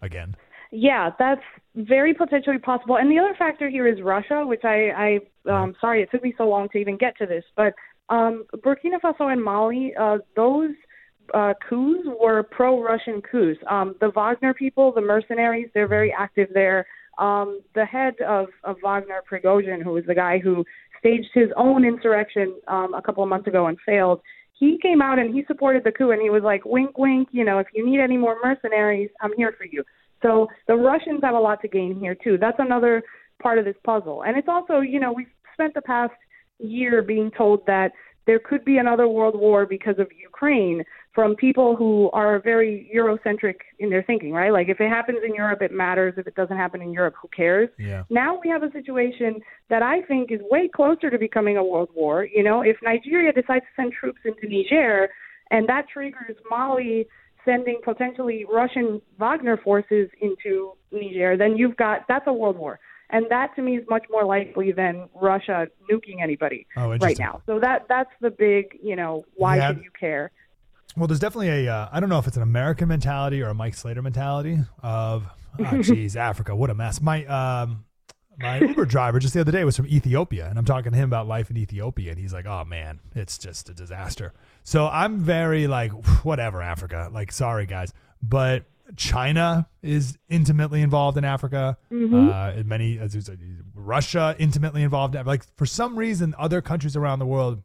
Again. 0.00 0.36
Yeah, 0.70 1.10
that's 1.18 1.42
very 1.76 2.14
potentially 2.14 2.58
possible. 2.58 2.96
And 2.96 3.10
the 3.10 3.18
other 3.18 3.34
factor 3.38 3.68
here 3.68 3.86
is 3.86 4.00
Russia, 4.00 4.44
which 4.46 4.64
I, 4.64 5.20
I 5.46 5.50
um, 5.50 5.74
sorry 5.80 6.02
it 6.02 6.10
took 6.10 6.22
me 6.22 6.34
so 6.38 6.48
long 6.48 6.68
to 6.70 6.78
even 6.78 6.96
get 6.96 7.16
to 7.18 7.26
this, 7.26 7.44
but 7.56 7.74
um, 8.08 8.44
Burkina 8.56 9.00
Faso 9.02 9.32
and 9.32 9.42
Mali, 9.42 9.94
uh, 9.98 10.18
those 10.36 10.70
uh, 11.34 11.54
coups 11.68 12.06
were 12.20 12.42
pro-Russian 12.42 13.22
coups. 13.22 13.58
Um, 13.70 13.94
the 14.00 14.10
Wagner 14.10 14.52
people, 14.52 14.92
the 14.92 15.00
mercenaries, 15.00 15.68
they're 15.72 15.88
very 15.88 16.12
active 16.12 16.48
there. 16.52 16.86
Um, 17.18 17.60
the 17.74 17.84
head 17.84 18.14
of, 18.26 18.48
of 18.64 18.76
Wagner, 18.82 19.22
Prigozhin, 19.30 19.82
who 19.82 19.92
was 19.92 20.04
the 20.06 20.14
guy 20.14 20.38
who 20.38 20.64
staged 21.02 21.30
his 21.34 21.48
own 21.56 21.84
insurrection 21.84 22.54
um, 22.68 22.94
a 22.94 23.02
couple 23.02 23.22
of 23.22 23.28
months 23.28 23.48
ago 23.48 23.66
and 23.66 23.76
failed, 23.84 24.20
he 24.52 24.78
came 24.80 25.02
out 25.02 25.18
and 25.18 25.34
he 25.34 25.44
supported 25.46 25.82
the 25.82 25.90
coup 25.90 26.12
and 26.12 26.22
he 26.22 26.30
was 26.30 26.42
like, 26.44 26.64
wink, 26.64 26.96
wink, 26.96 27.28
you 27.32 27.44
know, 27.44 27.58
if 27.58 27.66
you 27.74 27.84
need 27.84 28.00
any 28.00 28.16
more 28.16 28.36
mercenaries, 28.42 29.10
I'm 29.20 29.32
here 29.36 29.52
for 29.58 29.64
you. 29.64 29.82
So 30.22 30.46
the 30.68 30.74
Russians 30.74 31.20
have 31.24 31.34
a 31.34 31.40
lot 31.40 31.60
to 31.62 31.68
gain 31.68 31.98
here 31.98 32.14
too. 32.14 32.38
That's 32.38 32.58
another 32.60 33.02
part 33.42 33.58
of 33.58 33.64
this 33.64 33.74
puzzle. 33.84 34.22
And 34.22 34.36
it's 34.38 34.46
also, 34.48 34.78
you 34.78 35.00
know, 35.00 35.12
we've 35.12 35.26
spent 35.54 35.74
the 35.74 35.82
past 35.82 36.12
year 36.60 37.02
being 37.02 37.32
told 37.36 37.66
that 37.66 37.90
there 38.26 38.38
could 38.38 38.64
be 38.64 38.78
another 38.78 39.08
world 39.08 39.34
war 39.34 39.66
because 39.66 39.98
of 39.98 40.06
Ukraine 40.16 40.84
from 41.14 41.36
people 41.36 41.76
who 41.76 42.10
are 42.12 42.40
very 42.40 42.90
Eurocentric 42.94 43.56
in 43.78 43.90
their 43.90 44.02
thinking, 44.02 44.32
right? 44.32 44.52
Like 44.52 44.68
if 44.68 44.80
it 44.80 44.88
happens 44.88 45.18
in 45.26 45.34
Europe, 45.34 45.60
it 45.60 45.70
matters. 45.72 46.14
If 46.16 46.26
it 46.26 46.34
doesn't 46.34 46.56
happen 46.56 46.80
in 46.80 46.92
Europe, 46.92 47.14
who 47.20 47.28
cares? 47.28 47.68
Yeah. 47.78 48.04
Now 48.08 48.40
we 48.42 48.48
have 48.48 48.62
a 48.62 48.72
situation 48.72 49.40
that 49.68 49.82
I 49.82 50.02
think 50.02 50.30
is 50.32 50.40
way 50.50 50.68
closer 50.74 51.10
to 51.10 51.18
becoming 51.18 51.56
a 51.58 51.64
world 51.64 51.90
war. 51.94 52.24
You 52.24 52.42
know, 52.42 52.62
if 52.62 52.76
Nigeria 52.82 53.32
decides 53.32 53.64
to 53.64 53.82
send 53.82 53.92
troops 53.92 54.20
into 54.24 54.48
Niger 54.48 55.08
and 55.50 55.68
that 55.68 55.86
triggers 55.92 56.36
Mali 56.50 57.06
sending 57.44 57.80
potentially 57.84 58.46
Russian 58.50 59.02
Wagner 59.18 59.58
forces 59.58 60.08
into 60.20 60.72
Niger, 60.92 61.36
then 61.36 61.56
you've 61.56 61.76
got 61.76 62.06
that's 62.08 62.26
a 62.26 62.32
world 62.32 62.56
war. 62.56 62.80
And 63.10 63.26
that 63.28 63.54
to 63.56 63.62
me 63.62 63.76
is 63.76 63.84
much 63.90 64.06
more 64.10 64.24
likely 64.24 64.72
than 64.72 65.10
Russia 65.20 65.66
nuking 65.90 66.22
anybody 66.22 66.66
Oh, 66.78 66.96
right 66.96 67.18
now. 67.18 67.42
So 67.44 67.60
that 67.60 67.84
that's 67.86 68.10
the 68.22 68.30
big, 68.30 68.78
you 68.82 68.96
know, 68.96 69.26
why 69.34 69.56
Yeah. 69.56 69.68
should 69.68 69.84
you 69.84 69.90
care? 69.98 70.30
Well, 70.96 71.06
there's 71.06 71.20
definitely 71.20 71.66
a 71.66 71.72
uh, 71.72 71.88
I 71.90 72.00
don't 72.00 72.08
know 72.08 72.18
if 72.18 72.26
it's 72.26 72.36
an 72.36 72.42
American 72.42 72.88
mentality 72.88 73.42
or 73.42 73.48
a 73.48 73.54
Mike 73.54 73.74
Slater 73.74 74.02
mentality 74.02 74.58
of 74.82 75.26
oh 75.58 75.78
geez, 75.82 76.16
Africa, 76.16 76.54
what 76.54 76.70
a 76.70 76.74
mess. 76.74 77.00
My 77.00 77.24
um 77.26 77.84
my 78.38 78.58
Uber 78.60 78.84
driver 78.84 79.18
just 79.18 79.34
the 79.34 79.40
other 79.40 79.52
day 79.52 79.64
was 79.64 79.76
from 79.76 79.86
Ethiopia, 79.86 80.48
and 80.48 80.58
I'm 80.58 80.64
talking 80.64 80.92
to 80.92 80.98
him 80.98 81.08
about 81.08 81.26
life 81.26 81.50
in 81.50 81.56
Ethiopia, 81.56 82.10
and 82.10 82.18
he's 82.20 82.32
like, 82.32 82.46
"Oh 82.46 82.64
man, 82.64 83.00
it's 83.14 83.38
just 83.38 83.68
a 83.68 83.74
disaster." 83.74 84.32
So 84.64 84.86
I'm 84.88 85.18
very 85.18 85.66
like, 85.66 85.90
whatever, 86.24 86.60
Africa. 86.60 87.10
Like, 87.12 87.32
sorry 87.32 87.66
guys, 87.66 87.92
but 88.22 88.64
China 88.96 89.68
is 89.82 90.18
intimately 90.28 90.82
involved 90.82 91.16
in 91.16 91.24
Africa. 91.24 91.78
Mhm. 91.90 92.28
Uh, 92.28 92.58
and 92.58 92.66
many, 92.66 92.98
as 92.98 93.14
you 93.14 93.20
said, 93.22 93.38
Russia 93.74 94.36
intimately 94.38 94.82
involved. 94.82 95.14
Like 95.14 95.44
for 95.56 95.64
some 95.64 95.96
reason, 95.96 96.34
other 96.38 96.60
countries 96.60 96.96
around 96.96 97.18
the 97.18 97.26
world 97.26 97.62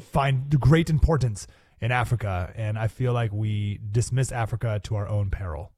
find 0.00 0.58
great 0.58 0.88
importance 0.88 1.46
in 1.82 1.90
Africa, 1.90 2.52
and 2.56 2.78
I 2.78 2.86
feel 2.86 3.12
like 3.12 3.32
we 3.32 3.80
dismiss 3.90 4.30
Africa 4.30 4.80
to 4.84 4.94
our 4.94 5.08
own 5.08 5.30
peril. 5.30 5.72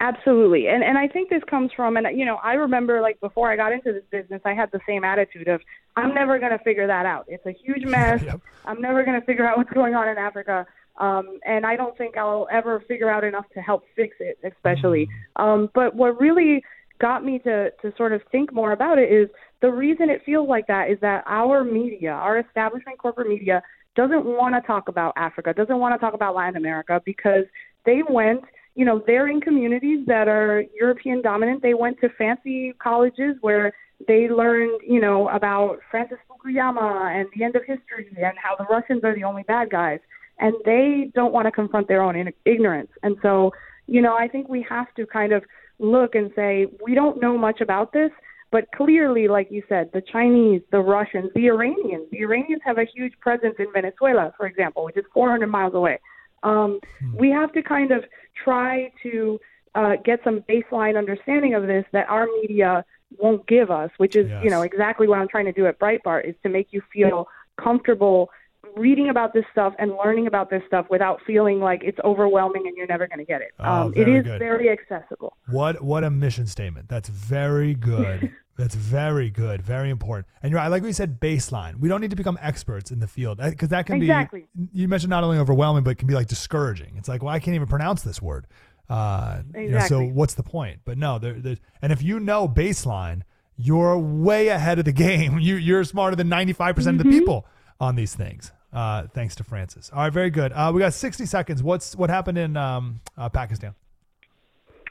Absolutely. 0.00 0.66
And 0.66 0.82
and 0.82 0.98
I 0.98 1.06
think 1.06 1.30
this 1.30 1.44
comes 1.48 1.70
from 1.76 1.96
and 1.96 2.18
you 2.18 2.24
know, 2.24 2.36
I 2.42 2.54
remember 2.54 3.00
like 3.00 3.20
before 3.20 3.52
I 3.52 3.54
got 3.54 3.70
into 3.70 3.92
this 3.92 4.02
business, 4.10 4.40
I 4.44 4.52
had 4.52 4.68
the 4.72 4.80
same 4.84 5.04
attitude 5.04 5.46
of 5.46 5.60
I'm 5.94 6.12
never 6.12 6.40
going 6.40 6.50
to 6.50 6.58
figure 6.64 6.88
that 6.88 7.06
out. 7.06 7.26
It's 7.28 7.46
a 7.46 7.52
huge 7.52 7.84
mess. 7.86 8.24
I'm 8.64 8.80
never 8.80 9.04
going 9.04 9.20
to 9.20 9.24
figure 9.24 9.46
out 9.46 9.58
what's 9.58 9.70
going 9.70 9.94
on 9.94 10.08
in 10.08 10.18
Africa. 10.18 10.66
Um 10.96 11.38
and 11.46 11.64
I 11.64 11.76
don't 11.76 11.96
think 11.96 12.16
I'll 12.16 12.48
ever 12.50 12.82
figure 12.88 13.08
out 13.08 13.22
enough 13.22 13.48
to 13.54 13.60
help 13.60 13.84
fix 13.94 14.16
it, 14.18 14.38
especially. 14.42 15.08
Um 15.36 15.70
but 15.72 15.94
what 15.94 16.20
really 16.20 16.64
got 16.98 17.24
me 17.24 17.38
to 17.40 17.70
to 17.82 17.92
sort 17.96 18.12
of 18.12 18.22
think 18.32 18.52
more 18.52 18.72
about 18.72 18.98
it 18.98 19.12
is 19.12 19.28
the 19.60 19.70
reason 19.70 20.10
it 20.10 20.22
feels 20.26 20.48
like 20.48 20.66
that 20.66 20.90
is 20.90 20.98
that 21.00 21.22
our 21.28 21.62
media, 21.62 22.10
our 22.10 22.40
establishment 22.40 22.98
corporate 22.98 23.28
media 23.28 23.62
doesn't 23.94 24.24
want 24.24 24.54
to 24.54 24.66
talk 24.66 24.88
about 24.88 25.12
Africa, 25.16 25.52
doesn't 25.54 25.78
want 25.78 25.94
to 25.94 25.98
talk 25.98 26.14
about 26.14 26.34
Latin 26.34 26.56
America 26.56 27.00
because 27.04 27.44
they 27.84 28.02
went 28.08 28.42
you 28.74 28.84
know, 28.84 29.02
they're 29.06 29.28
in 29.28 29.40
communities 29.40 30.06
that 30.06 30.28
are 30.28 30.64
European 30.78 31.20
dominant. 31.20 31.62
They 31.62 31.74
went 31.74 32.00
to 32.00 32.08
fancy 32.16 32.72
colleges 32.82 33.36
where 33.40 33.72
they 34.08 34.28
learned, 34.28 34.80
you 34.86 35.00
know, 35.00 35.28
about 35.28 35.78
Francis 35.90 36.18
Fukuyama 36.28 37.14
and 37.14 37.28
the 37.36 37.44
end 37.44 37.54
of 37.54 37.62
history 37.66 38.08
and 38.16 38.36
how 38.42 38.56
the 38.56 38.64
Russians 38.64 39.04
are 39.04 39.14
the 39.14 39.24
only 39.24 39.42
bad 39.42 39.70
guys. 39.70 40.00
And 40.38 40.54
they 40.64 41.10
don't 41.14 41.32
want 41.32 41.46
to 41.46 41.52
confront 41.52 41.86
their 41.86 42.02
own 42.02 42.16
in- 42.16 42.32
ignorance. 42.44 42.90
And 43.02 43.16
so, 43.22 43.52
you 43.86 44.00
know, 44.00 44.16
I 44.16 44.26
think 44.26 44.48
we 44.48 44.64
have 44.68 44.92
to 44.94 45.06
kind 45.06 45.32
of 45.32 45.44
look 45.78 46.14
and 46.14 46.30
say, 46.34 46.66
we 46.82 46.94
don't 46.94 47.20
know 47.20 47.36
much 47.36 47.60
about 47.60 47.92
this, 47.92 48.10
but 48.52 48.70
clearly, 48.76 49.26
like 49.28 49.48
you 49.50 49.62
said, 49.68 49.90
the 49.92 50.02
Chinese, 50.02 50.60
the 50.70 50.78
Russians, 50.78 51.30
the 51.34 51.46
Iranians, 51.48 52.06
the 52.12 52.18
Iranians 52.18 52.60
have 52.64 52.76
a 52.76 52.84
huge 52.84 53.14
presence 53.18 53.54
in 53.58 53.72
Venezuela, 53.72 54.32
for 54.36 54.46
example, 54.46 54.84
which 54.84 54.98
is 54.98 55.04
400 55.14 55.46
miles 55.46 55.74
away. 55.74 55.98
Um, 56.42 56.78
we 57.14 57.30
have 57.30 57.52
to 57.52 57.62
kind 57.62 57.92
of 57.92 58.04
try 58.44 58.92
to 59.02 59.40
uh, 59.74 59.96
get 60.04 60.20
some 60.22 60.40
baseline 60.42 60.98
understanding 60.98 61.54
of 61.54 61.66
this 61.66 61.86
that 61.92 62.08
our 62.10 62.26
media 62.26 62.84
won't 63.18 63.46
give 63.46 63.70
us, 63.70 63.90
which 63.96 64.16
is, 64.16 64.30
you 64.44 64.50
know, 64.50 64.62
exactly 64.62 65.08
what 65.08 65.18
I'm 65.18 65.28
trying 65.28 65.46
to 65.46 65.52
do 65.52 65.66
at 65.66 65.78
Breitbart 65.78 66.28
is 66.28 66.34
to 66.42 66.50
make 66.50 66.68
you 66.72 66.82
feel 66.92 67.28
comfortable 67.56 68.28
reading 68.76 69.08
about 69.10 69.32
this 69.32 69.44
stuff 69.52 69.74
and 69.78 69.92
learning 70.02 70.26
about 70.26 70.50
this 70.50 70.62
stuff 70.66 70.86
without 70.90 71.20
feeling 71.26 71.60
like 71.60 71.82
it's 71.84 71.98
overwhelming 72.04 72.66
and 72.66 72.76
you're 72.76 72.86
never 72.86 73.06
going 73.06 73.18
to 73.18 73.24
get 73.24 73.40
it. 73.42 73.48
Oh, 73.58 73.64
um, 73.64 73.92
it 73.94 74.04
very 74.04 74.22
good. 74.22 74.38
very 74.38 74.70
accessible. 74.70 75.36
What 75.48 75.82
what 75.82 76.04
a 76.04 76.10
mission 76.10 76.46
statement. 76.46 76.88
That's 76.88 77.08
very 77.08 77.74
good. 77.74 78.30
That's 78.58 78.74
very 78.74 79.30
good. 79.30 79.62
Very 79.62 79.88
important. 79.90 80.26
And 80.42 80.50
you're 80.50 80.60
right. 80.60 80.68
Like 80.68 80.82
we 80.82 80.92
said, 80.92 81.18
baseline. 81.20 81.80
We 81.80 81.88
don't 81.88 82.00
need 82.02 82.10
to 82.10 82.16
become 82.16 82.38
experts 82.40 82.90
in 82.90 83.00
the 83.00 83.08
field 83.08 83.38
because 83.38 83.70
that 83.70 83.86
can 83.86 83.96
Exactly. 84.00 84.46
be. 84.54 84.68
You 84.72 84.88
mentioned 84.88 85.08
not 85.10 85.24
only 85.24 85.38
overwhelming, 85.38 85.84
but 85.84 85.90
it 85.90 85.94
can 85.98 86.06
be 86.06 86.14
like 86.14 86.26
discouraging. 86.28 86.94
It's 86.98 87.08
like, 87.08 87.22
well, 87.22 87.34
I 87.34 87.40
can't 87.40 87.54
even 87.54 87.66
pronounce 87.66 88.02
this 88.02 88.20
word. 88.20 88.46
Uh, 88.90 89.42
you 89.54 89.70
know, 89.70 89.80
so 89.80 90.02
what's 90.02 90.34
the 90.34 90.42
point? 90.42 90.80
But 90.84 90.98
no, 90.98 91.18
there, 91.18 91.34
and 91.80 91.92
if 91.92 92.02
you 92.02 92.20
know 92.20 92.46
baseline, 92.46 93.22
you're 93.56 93.96
way 93.98 94.48
ahead 94.48 94.78
of 94.78 94.84
the 94.84 94.92
game. 95.08 95.38
You 95.38 95.56
you're 95.56 95.82
smarter 95.84 96.14
than 96.14 96.28
95 96.28 96.76
percent 96.76 97.00
of 97.00 97.04
the 97.06 97.10
Mhm. 97.10 97.18
people 97.18 97.46
on 97.82 97.96
these 97.96 98.14
things. 98.14 98.52
Uh, 98.72 99.08
thanks 99.12 99.34
to 99.34 99.44
Frances. 99.44 99.90
All 99.92 99.98
right, 99.98 100.12
very 100.12 100.30
good. 100.30 100.52
Uh, 100.52 100.70
we 100.72 100.78
got 100.78 100.94
60 100.94 101.26
seconds. 101.26 101.62
What's 101.62 101.94
what 101.94 102.08
happened 102.08 102.38
in 102.38 102.56
um, 102.56 103.00
uh, 103.18 103.28
Pakistan? 103.28 103.74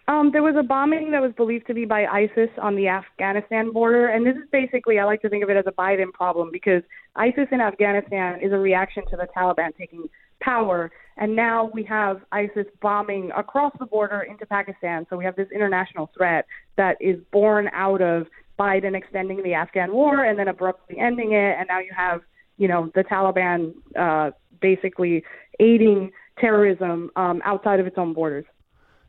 Um, 0.07 0.31
there 0.31 0.43
was 0.43 0.55
a 0.59 0.63
bombing 0.63 1.11
that 1.11 1.21
was 1.21 1.31
believed 1.37 1.67
to 1.67 1.73
be 1.73 1.85
by 1.85 2.05
ISIS 2.05 2.49
on 2.61 2.75
the 2.75 2.89
Afghanistan 2.89 3.71
border, 3.71 4.07
and 4.07 4.25
this 4.25 4.35
is 4.35 4.43
basically 4.51 4.99
I 4.99 5.05
like 5.05 5.21
to 5.21 5.29
think 5.29 5.43
of 5.43 5.49
it 5.49 5.55
as 5.55 5.65
a 5.67 5.71
Biden 5.71 6.11
problem 6.11 6.49
because 6.51 6.83
ISIS 7.15 7.47
in 7.51 7.61
Afghanistan 7.61 8.41
is 8.41 8.51
a 8.51 8.57
reaction 8.57 9.03
to 9.09 9.15
the 9.15 9.27
Taliban 9.35 9.75
taking 9.77 10.09
power, 10.41 10.91
and 11.17 11.35
now 11.35 11.71
we 11.73 11.83
have 11.83 12.21
ISIS 12.31 12.65
bombing 12.81 13.31
across 13.37 13.73
the 13.79 13.85
border 13.85 14.21
into 14.21 14.45
Pakistan. 14.45 15.07
So 15.09 15.15
we 15.15 15.23
have 15.23 15.35
this 15.37 15.47
international 15.55 16.11
threat 16.15 16.45
that 16.75 16.97
is 16.99 17.17
born 17.31 17.69
out 17.73 18.01
of 18.01 18.27
Biden 18.59 18.95
extending 18.95 19.41
the 19.43 19.53
Afghan 19.53 19.93
war 19.93 20.25
and 20.25 20.37
then 20.37 20.49
abruptly 20.49 20.97
ending 20.99 21.31
it, 21.31 21.55
and 21.57 21.67
now 21.69 21.79
you 21.79 21.91
have 21.95 22.21
you 22.57 22.67
know 22.67 22.91
the 22.95 23.03
Taliban 23.03 23.73
uh, 23.97 24.31
basically 24.61 25.23
aiding 25.59 26.11
terrorism 26.39 27.09
um, 27.15 27.41
outside 27.45 27.79
of 27.79 27.87
its 27.87 27.97
own 27.97 28.13
borders. 28.13 28.45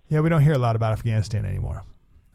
Yeah, 0.09 0.21
we 0.21 0.29
don't 0.29 0.43
hear 0.43 0.53
a 0.53 0.59
lot 0.59 0.77
about 0.77 0.93
Afghanistan 0.93 1.45
anymore. 1.45 1.83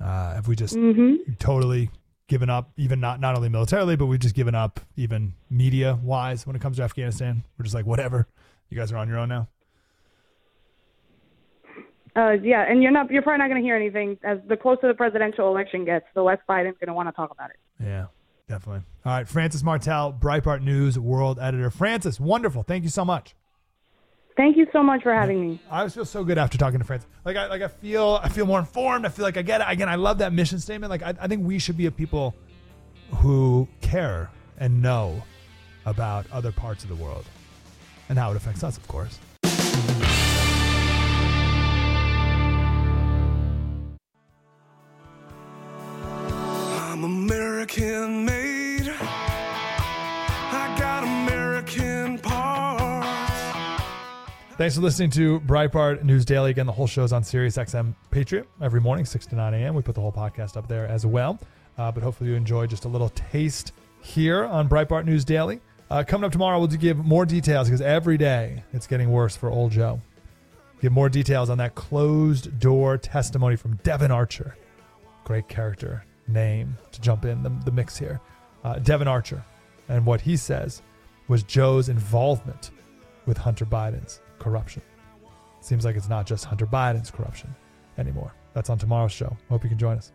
Uh, 0.01 0.35
have 0.35 0.47
we 0.47 0.55
just 0.55 0.75
Mhm. 0.75 1.37
totally 1.39 1.89
given 2.27 2.49
up, 2.49 2.71
even 2.77 2.99
not 2.99 3.19
not 3.19 3.35
only 3.35 3.49
militarily, 3.49 3.95
but 3.95 4.05
we've 4.07 4.19
just 4.19 4.35
given 4.35 4.55
up 4.55 4.79
even 4.95 5.33
media 5.49 5.97
wise 6.03 6.45
when 6.47 6.55
it 6.55 6.61
comes 6.61 6.77
to 6.77 6.83
Afghanistan? 6.83 7.43
We're 7.57 7.63
just 7.63 7.75
like, 7.75 7.85
whatever. 7.85 8.27
You 8.69 8.77
guys 8.77 8.91
are 8.91 8.97
on 8.97 9.07
your 9.07 9.17
own 9.17 9.29
now. 9.29 9.47
Uh, 12.15 12.31
yeah, 12.41 12.65
and 12.67 12.81
you're 12.81 12.91
not 12.91 13.11
you're 13.11 13.21
probably 13.21 13.37
not 13.37 13.47
going 13.49 13.61
to 13.61 13.65
hear 13.65 13.75
anything 13.75 14.17
as 14.23 14.39
the 14.47 14.57
closer 14.57 14.87
the 14.87 14.93
presidential 14.95 15.47
election 15.47 15.85
gets, 15.85 16.05
the 16.15 16.23
less 16.23 16.39
Biden's 16.49 16.77
going 16.79 16.87
to 16.87 16.93
want 16.93 17.07
to 17.07 17.11
talk 17.13 17.29
about 17.29 17.51
it. 17.51 17.57
Yeah, 17.79 18.07
definitely. 18.47 18.83
All 19.05 19.13
right, 19.13 19.27
Frances 19.27 19.63
Martel, 19.63 20.13
Breitbart 20.13 20.61
News 20.61 20.97
world 20.97 21.39
editor. 21.39 21.69
Frances, 21.69 22.19
wonderful. 22.19 22.63
Thank 22.63 22.83
you 22.83 22.89
so 22.89 23.03
much. 23.05 23.35
Thank 24.35 24.55
you 24.55 24.67
so 24.71 24.83
much 24.83 25.01
for 25.01 25.13
having 25.13 25.41
me. 25.41 25.59
I 25.69 25.79
always 25.79 25.95
feel 25.95 26.05
so 26.05 26.23
good 26.23 26.37
after 26.37 26.59
talking 26.59 26.77
to 26.77 26.85
friends. 26.85 27.07
Like 27.25 27.35
I 27.35 27.47
like 27.47 27.63
I 27.63 27.67
feel 27.67 28.19
I 28.21 28.29
feel 28.29 28.45
more 28.45 28.59
informed. 28.59 29.05
I 29.05 29.09
feel 29.09 29.25
like 29.25 29.35
I 29.35 29.41
get 29.41 29.61
it. 29.61 29.67
Again, 29.67 29.89
I 29.89 29.95
love 29.95 30.19
that 30.19 30.31
mission 30.31 30.59
statement. 30.59 30.91
Like 30.91 31.01
I, 31.01 31.15
I 31.19 31.27
think 31.27 31.45
we 31.45 31.57
should 31.57 31.75
be 31.75 31.87
a 31.87 31.91
people 31.91 32.35
who 33.15 33.67
care 33.81 34.29
and 34.59 34.79
know 34.81 35.23
about 35.87 36.27
other 36.31 36.51
parts 36.51 36.83
of 36.83 36.89
the 36.89 36.95
world 36.95 37.25
and 38.09 38.19
how 38.19 38.29
it 38.29 38.37
affects 38.37 38.63
us, 38.63 38.77
of 38.77 38.87
course. 38.87 39.17
I'm 46.89 47.03
American 47.67 48.25
made. 48.25 48.89
I 48.99 50.75
got 50.79 51.03
American 51.03 52.17
parts. 52.19 53.07
Thanks 54.55 54.75
for 54.75 54.81
listening 54.81 55.09
to 55.11 55.41
Breitbart 55.41 56.03
News 56.03 56.23
Daily. 56.23 56.51
Again, 56.51 56.65
the 56.65 56.71
whole 56.71 56.87
show 56.87 57.03
is 57.03 57.11
on 57.11 57.23
SiriusXM 57.23 57.93
Patriot 58.09 58.47
every 58.61 58.79
morning, 58.79 59.05
6 59.05 59.25
to 59.27 59.35
9 59.35 59.53
a.m. 59.53 59.75
We 59.75 59.81
put 59.81 59.95
the 59.95 60.01
whole 60.01 60.13
podcast 60.13 60.55
up 60.55 60.67
there 60.69 60.87
as 60.87 61.05
well. 61.05 61.39
Uh, 61.77 61.91
but 61.91 62.03
hopefully 62.03 62.29
you 62.29 62.35
enjoyed 62.37 62.69
just 62.69 62.85
a 62.85 62.87
little 62.87 63.09
taste 63.09 63.73
here 64.01 64.45
on 64.45 64.69
Breitbart 64.69 65.05
News 65.05 65.25
Daily. 65.25 65.59
Uh, 65.89 66.03
coming 66.07 66.25
up 66.25 66.31
tomorrow, 66.31 66.59
we'll 66.59 66.67
give 66.67 66.97
more 66.97 67.25
details 67.25 67.67
because 67.67 67.81
every 67.81 68.17
day 68.17 68.63
it's 68.71 68.87
getting 68.87 69.11
worse 69.11 69.35
for 69.35 69.51
old 69.51 69.73
Joe. 69.73 69.99
Give 70.81 70.93
more 70.93 71.09
details 71.09 71.49
on 71.49 71.57
that 71.57 71.75
closed 71.75 72.59
door 72.59 72.97
testimony 72.97 73.57
from 73.57 73.75
Devon 73.83 74.11
Archer. 74.11 74.55
Great 75.25 75.49
character 75.49 76.06
name 76.27 76.77
to 76.91 77.01
jump 77.01 77.25
in 77.25 77.43
the, 77.43 77.49
the 77.65 77.71
mix 77.71 77.97
here. 77.97 78.19
Uh, 78.63 78.79
Devon 78.79 79.07
Archer. 79.07 79.43
And 79.89 80.05
what 80.05 80.21
he 80.21 80.35
says 80.35 80.81
was 81.27 81.43
Joe's 81.43 81.89
involvement 81.89 82.71
with 83.25 83.37
Hunter 83.37 83.65
Biden's 83.65 84.21
corruption. 84.39 84.81
Seems 85.61 85.85
like 85.85 85.95
it's 85.95 86.09
not 86.09 86.25
just 86.25 86.45
Hunter 86.45 86.65
Biden's 86.65 87.11
corruption 87.11 87.53
anymore. 87.97 88.33
That's 88.53 88.69
on 88.69 88.77
tomorrow's 88.77 89.11
show. 89.11 89.35
Hope 89.49 89.63
you 89.63 89.69
can 89.69 89.77
join 89.77 89.97
us. 89.97 90.11